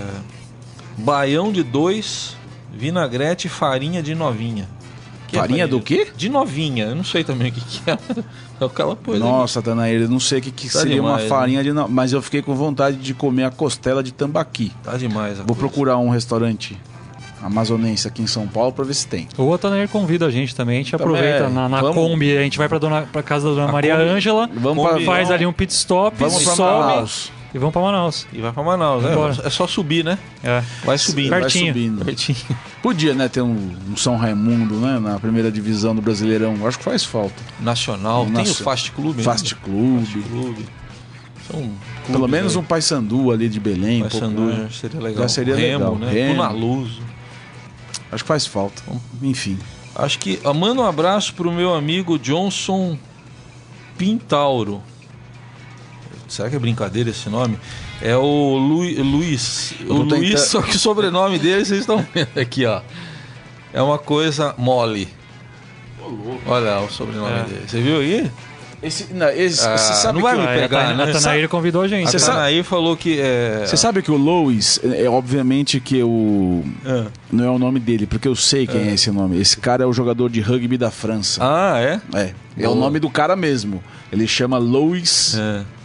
Baião 1.00 1.52
de 1.52 1.64
dois, 1.64 2.36
vinagrete 2.72 3.48
e 3.48 3.50
farinha 3.50 4.04
de 4.04 4.14
novinha. 4.14 4.70
Que 5.28 5.36
é 5.36 5.40
farinha 5.40 5.66
é 5.66 5.68
do 5.68 5.82
quê? 5.82 6.08
De 6.16 6.30
novinha, 6.30 6.86
eu 6.86 6.96
não 6.96 7.04
sei 7.04 7.24
também 7.24 7.50
o 7.50 7.52
que, 7.52 7.62
que 7.62 7.90
é. 7.90 7.98
É 8.60 8.66
o 8.66 8.70
que 8.70 8.82
ela 8.82 8.96
pôs. 8.96 9.20
Nossa, 9.20 9.62
Tanaíra, 9.62 10.06
eu 10.06 10.10
não 10.10 10.20
sei 10.20 10.40
o 10.40 10.42
que, 10.42 10.52
que 10.52 10.70
tá 10.70 10.80
seria 10.80 10.96
demais, 10.96 11.24
uma 11.24 11.30
farinha 11.30 11.60
né? 11.60 11.64
de 11.64 11.74
no... 11.74 11.88
Mas 11.88 12.14
eu 12.14 12.22
fiquei 12.22 12.42
com 12.42 12.56
vontade 12.56 12.98
de 12.98 13.14
comer 13.14 13.44
a 13.44 13.52
costela 13.52 14.02
de 14.02 14.12
tambaqui. 14.12 14.72
Tá 14.84 14.98
demais. 14.98 15.38
Vou 15.38 15.48
coisa. 15.48 15.60
procurar 15.60 15.98
um 15.98 16.10
restaurante 16.10 16.78
amazonense 17.42 18.08
aqui 18.08 18.22
em 18.22 18.28
São 18.28 18.48
Paulo 18.48 18.72
para 18.72 18.86
ver 18.86 18.94
se 18.94 19.08
tem. 19.08 19.28
Ou 19.38 19.54
a 19.54 19.58
Tanair 19.58 19.88
convida 19.90 20.26
a 20.26 20.32
gente 20.32 20.56
também, 20.56 20.76
a 20.76 20.78
gente 20.80 20.92
também 20.92 21.06
aproveita 21.06 21.46
é. 21.46 21.50
na, 21.50 21.70
na 21.70 21.82
vamos... 21.82 21.96
Kombi, 21.96 22.36
a 22.36 22.42
gente 22.42 22.58
vai 22.58 22.68
para 22.68 22.80
dona 22.80 23.02
pra 23.12 23.22
casa 23.22 23.50
da 23.50 23.56
Dona 23.56 23.72
Maria 23.72 23.96
Ângela, 23.96 24.50
faz 25.06 25.30
ali 25.30 25.46
um 25.46 25.54
pit 25.54 25.72
stop, 25.72 26.18
vamos 26.18 26.42
sobe, 26.42 26.60
Manaus. 26.60 27.37
E 27.54 27.58
vamos 27.58 27.72
pra 27.72 27.82
Manaus. 27.82 28.28
E 28.34 28.42
vai 28.42 28.52
pra 28.52 28.62
Manaus, 28.62 29.04
é, 29.06 29.48
é 29.48 29.50
só 29.50 29.66
subir, 29.66 30.04
né? 30.04 30.18
É. 30.44 30.62
Vai 30.84 30.98
subindo. 30.98 31.30
Pertinho. 31.30 31.74
Vai 31.74 31.82
subindo. 31.82 32.06
Pertinho. 32.06 32.38
Podia, 32.82 33.14
né, 33.14 33.28
ter 33.28 33.42
um, 33.42 33.76
um, 33.90 33.96
São 33.96 34.18
Raimundo, 34.18 34.76
né, 34.76 35.00
na 35.00 35.20
primeira 35.20 35.52
divisão 35.52 35.96
do 35.96 36.02
Brasileirão. 36.02 36.56
Acho 36.68 36.78
que 36.78 36.84
faz 36.84 37.04
falta. 37.04 37.36
Nacional, 37.60 38.24
um 38.24 38.32
tem 38.32 38.44
o 38.44 38.54
Fast 38.54 38.92
Clube. 38.92 39.24
Fast 39.24 39.56
Clube. 39.56 40.06
Fast 40.06 40.30
Clube. 40.30 40.66
São 41.50 41.72
Pelo 42.12 42.28
menos 42.28 42.54
aí. 42.54 42.62
um 42.62 42.64
Paysandu 42.64 43.32
ali 43.32 43.48
de 43.48 43.60
Belém. 43.60 44.02
Paysandu 44.02 44.42
um 44.42 44.48
né? 44.48 44.70
seria 44.72 45.00
legal. 45.00 45.24
Já 45.24 45.30
seria 45.30 45.56
Remo, 45.56 45.78
legal. 45.78 45.96
Né? 45.96 46.12
Remo. 46.12 46.88
Acho 48.12 48.24
que 48.24 48.28
faz 48.28 48.46
falta. 48.46 48.82
Enfim. 49.22 49.58
Acho 49.96 50.20
que. 50.20 50.40
Manda 50.54 50.82
um 50.82 50.86
abraço 50.86 51.34
pro 51.34 51.52
meu 51.52 51.74
amigo 51.74 52.20
Johnson 52.20 52.98
Pintauro 53.98 54.82
será 56.28 56.50
que 56.50 56.56
é 56.56 56.60
brincadeira 56.60 57.10
esse 57.10 57.30
nome? 57.30 57.58
É 58.02 58.16
o 58.16 58.58
Lu, 58.58 58.84
Luiz. 59.04 59.74
O 59.88 59.94
Luiz, 59.94 60.42
só 60.42 60.62
que 60.62 60.76
o 60.76 60.80
sobrenome 60.80 61.40
dele 61.40 61.66
vocês 61.66 61.82
estão 61.82 62.06
vendo 62.14 62.38
aqui, 62.38 62.66
ó. 62.66 62.82
É 63.74 63.82
uma 63.82 63.98
coisa 63.98 64.54
mole. 64.58 65.08
Olha 66.46 66.80
o 66.80 66.90
sobrenome 66.90 67.40
é. 67.40 67.44
dele. 67.44 67.64
Você 67.68 67.82
viu 67.82 68.00
aí? 68.00 68.32
Esse, 68.82 69.12
não, 69.12 69.28
esse, 69.30 69.68
ah, 69.68 69.76
você 69.76 69.94
sabe 69.96 70.20
não 70.20 70.22
vai 70.22 70.36
que 70.36 70.42
me 70.42 70.48
pegar, 70.48 70.92
a, 70.92 70.94
né? 70.94 71.48
Convidou 71.48 71.82
a 71.82 71.88
gente. 71.88 72.16
A 72.16 72.20
Tanaíra 72.20 72.64
falou 72.64 72.96
que 72.96 73.20
é... 73.20 73.66
Você 73.66 73.76
sabe 73.76 74.04
que 74.04 74.12
o 74.12 74.16
Lois, 74.16 74.80
é, 74.84 75.10
obviamente 75.10 75.80
que 75.80 76.04
o... 76.04 76.64
É. 76.86 77.06
Não 77.32 77.44
é 77.44 77.50
o 77.50 77.58
nome 77.58 77.80
dele, 77.80 78.06
porque 78.06 78.28
eu 78.28 78.36
sei 78.36 78.68
quem 78.68 78.82
é. 78.82 78.90
é. 78.90 78.94
esse 78.94 79.10
nome. 79.10 79.40
Esse 79.40 79.58
cara 79.58 79.84
é 79.84 79.88
o 79.88 79.92
jogador 79.92 80.30
de 80.30 80.42
rugby 80.42 80.78
da 80.78 80.92
França. 80.92 81.42
Ah, 81.44 81.80
é? 81.80 82.00
É. 82.14 82.34
É 82.56 82.70
o 82.70 82.76
nome 82.76 83.00
do 83.00 83.10
cara 83.10 83.36
mesmo. 83.36 83.84
Ele 84.12 84.28
chama 84.28 84.60
Lois... 84.60 85.36
É. 85.38 85.77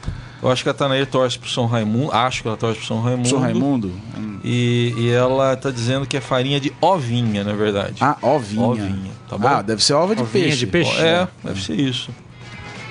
Eu 0.42 0.50
acho 0.50 0.64
que 0.64 0.68
a 0.68 0.74
Tanaíra 0.74 1.06
torce 1.06 1.38
pro 1.38 1.48
São 1.48 1.66
Raimundo. 1.66 2.10
Acho 2.12 2.42
que 2.42 2.48
ela 2.48 2.56
torce 2.56 2.78
pro 2.78 2.88
São 2.88 3.00
Raimundo. 3.00 3.28
São 3.28 3.38
Raimundo? 3.38 3.92
E, 4.42 4.92
e 4.98 5.10
ela 5.10 5.56
tá 5.56 5.70
dizendo 5.70 6.04
que 6.04 6.16
é 6.16 6.20
farinha 6.20 6.58
de 6.58 6.72
ovinha, 6.80 7.44
na 7.44 7.52
verdade. 7.52 7.96
Ah, 8.00 8.16
ovinha. 8.20 8.66
Ovinha, 8.66 9.12
tá 9.28 9.38
bom? 9.38 9.46
Ah, 9.46 9.62
deve 9.62 9.84
ser 9.84 9.92
ova 9.92 10.16
de 10.16 10.22
ovinha 10.22 10.46
peixe. 10.46 10.58
de 10.58 10.66
peixe. 10.66 11.00
É, 11.00 11.28
deve 11.44 11.62
ser 11.62 11.78
isso. 11.78 12.10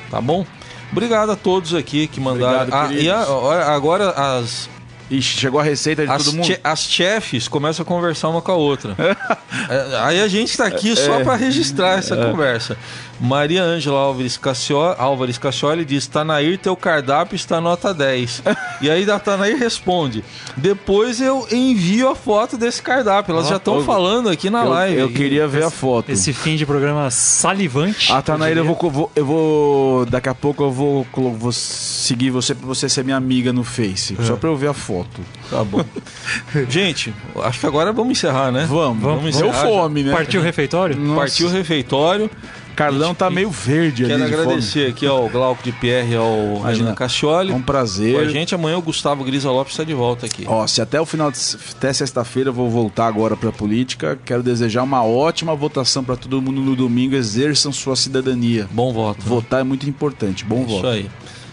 Tá 0.09 0.21
bom? 0.21 0.45
Obrigado 0.93 1.31
a 1.31 1.35
todos 1.35 1.73
aqui 1.73 2.07
que 2.07 2.21
mandaram. 2.21 2.61
Obrigado, 2.61 2.89
ah, 2.89 2.93
e 2.93 3.09
a, 3.09 3.73
agora 3.73 4.11
as 4.11 4.69
Ixi, 5.11 5.39
chegou 5.39 5.59
a 5.59 5.63
receita 5.63 6.05
de 6.05 6.11
as 6.11 6.23
todo 6.23 6.35
mundo. 6.35 6.45
Che 6.45 6.59
as 6.63 6.79
chefes 6.79 7.49
começam 7.49 7.83
a 7.83 7.85
conversar 7.85 8.29
uma 8.29 8.41
com 8.41 8.51
a 8.53 8.55
outra. 8.55 8.95
é, 9.69 9.99
aí 10.03 10.21
a 10.21 10.27
gente 10.29 10.51
está 10.51 10.65
aqui 10.65 10.95
só 10.95 11.19
é, 11.19 11.23
para 11.23 11.35
registrar 11.35 11.99
essa 11.99 12.15
é. 12.15 12.31
conversa. 12.31 12.77
Maria 13.21 13.61
Ângela 13.61 13.99
Álvares 13.99 14.35
Cassioli, 14.35 14.95
Álvares 14.97 15.37
Cassioli 15.37 15.85
diz: 15.85 16.07
Tanair, 16.07 16.57
teu 16.57 16.75
cardápio 16.75 17.35
está 17.35 17.61
nota 17.61 17.93
10. 17.93 18.41
e 18.81 18.89
aí 18.89 19.09
a 19.09 19.19
Tanair 19.19 19.57
responde: 19.57 20.23
Depois 20.57 21.21
eu 21.21 21.47
envio 21.51 22.09
a 22.09 22.15
foto 22.15 22.57
desse 22.57 22.81
cardápio. 22.81 23.33
Elas 23.33 23.45
ah, 23.45 23.49
já 23.49 23.55
estão 23.57 23.83
falando 23.83 24.27
aqui 24.27 24.49
na 24.49 24.63
eu, 24.63 24.69
live. 24.69 24.97
Eu 24.97 25.11
queria 25.11 25.47
ver 25.47 25.59
esse, 25.59 25.67
a 25.67 25.71
foto. 25.71 26.11
Esse 26.11 26.33
fim 26.33 26.55
de 26.55 26.65
programa 26.65 27.11
salivante. 27.11 28.11
Ah, 28.11 28.21
Tanair, 28.21 28.57
eu, 28.57 28.65
eu 28.65 28.73
vou, 28.73 28.89
vou, 28.89 29.11
eu 29.15 29.25
vou. 29.25 30.05
Daqui 30.07 30.29
a 30.29 30.35
pouco 30.35 30.63
eu 30.63 30.71
vou, 30.71 31.05
vou 31.13 31.51
seguir 31.51 32.31
você 32.31 32.55
para 32.55 32.65
você 32.65 32.89
ser 32.89 33.03
minha 33.03 33.17
amiga 33.17 33.53
no 33.53 33.63
Face. 33.63 34.17
É. 34.19 34.23
Só 34.23 34.35
para 34.35 34.49
eu 34.49 34.55
ver 34.55 34.69
a 34.69 34.73
foto. 34.73 35.00
Tá 35.49 35.63
bom. 35.63 35.83
Gente, 36.69 37.13
acho 37.43 37.59
que 37.59 37.65
agora 37.65 37.91
vamos 37.91 38.11
encerrar, 38.11 38.51
né? 38.51 38.65
Vamos, 38.67 39.01
vamos, 39.01 39.17
vamos 39.17 39.35
encerrar. 39.35 39.63
Deu 39.63 39.73
fome, 39.73 40.03
né? 40.03 40.11
Partiu 40.11 40.41
o 40.41 40.43
refeitório? 40.43 40.97
Nossa. 40.97 41.19
Partiu 41.19 41.47
o 41.47 41.49
refeitório. 41.49 42.29
Carlão 42.75 43.13
tá 43.13 43.29
meio 43.29 43.49
verde 43.49 44.05
Quero 44.05 44.23
agradecer 44.23 44.89
aqui 44.89 45.05
ao 45.05 45.27
Glauco 45.29 45.61
de 45.63 45.71
Pierre 45.71 46.13
e 46.13 46.15
ao 46.15 46.61
Renan 46.61 46.95
Cassioli. 46.95 47.51
É 47.51 47.55
um 47.55 47.61
prazer. 47.61 48.15
Com 48.15 48.21
a 48.21 48.27
gente, 48.27 48.55
amanhã 48.55 48.77
o 48.77 48.81
Gustavo 48.81 49.23
Grisa 49.23 49.51
Lopes 49.51 49.73
está 49.73 49.83
de 49.83 49.93
volta 49.93 50.25
aqui. 50.25 50.45
Ó, 50.47 50.65
se 50.65 50.81
até 50.81 50.99
o 50.99 51.05
final, 51.05 51.31
de, 51.31 51.37
até 51.75 51.91
sexta-feira 51.93 52.49
eu 52.49 52.53
vou 52.53 52.69
voltar 52.69 53.07
agora 53.07 53.35
para 53.35 53.51
política, 53.51 54.17
quero 54.25 54.41
desejar 54.41 54.83
uma 54.83 55.03
ótima 55.03 55.55
votação 55.55 56.03
para 56.03 56.15
todo 56.15 56.41
mundo 56.41 56.61
no 56.61 56.75
domingo, 56.75 57.15
exerçam 57.15 57.71
sua 57.71 57.95
cidadania. 57.95 58.67
Bom 58.71 58.91
voto. 58.93 59.19
Né? 59.19 59.25
Votar 59.27 59.57
né? 59.57 59.61
é 59.61 59.63
muito 59.63 59.87
importante, 59.89 60.45
bom 60.45 60.63
voto. 60.63 60.77
Isso 60.77 60.87
aí. 60.87 61.09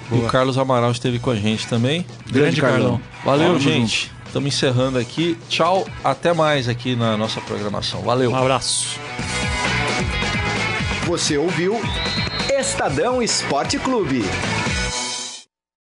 Boa. 0.08 0.26
O 0.26 0.28
Carlos 0.28 0.56
Amaral 0.56 0.90
esteve 0.90 1.18
com 1.18 1.30
a 1.30 1.36
gente 1.36 1.66
também. 1.66 2.04
Grande, 2.26 2.32
Grande 2.32 2.60
Carlão. 2.60 3.00
Valeu, 3.24 3.58
gente. 3.58 4.10
Estamos 4.26 4.48
encerrando 4.54 4.98
aqui. 4.98 5.38
Tchau, 5.48 5.86
até 6.04 6.32
mais 6.32 6.68
aqui 6.68 6.94
na 6.94 7.16
nossa 7.16 7.40
programação. 7.40 8.02
Valeu. 8.02 8.30
Um 8.30 8.36
abraço. 8.36 8.98
Você 11.06 11.38
ouviu 11.38 11.80
Estadão 12.50 13.22
Esporte 13.22 13.78
Clube. 13.78 14.22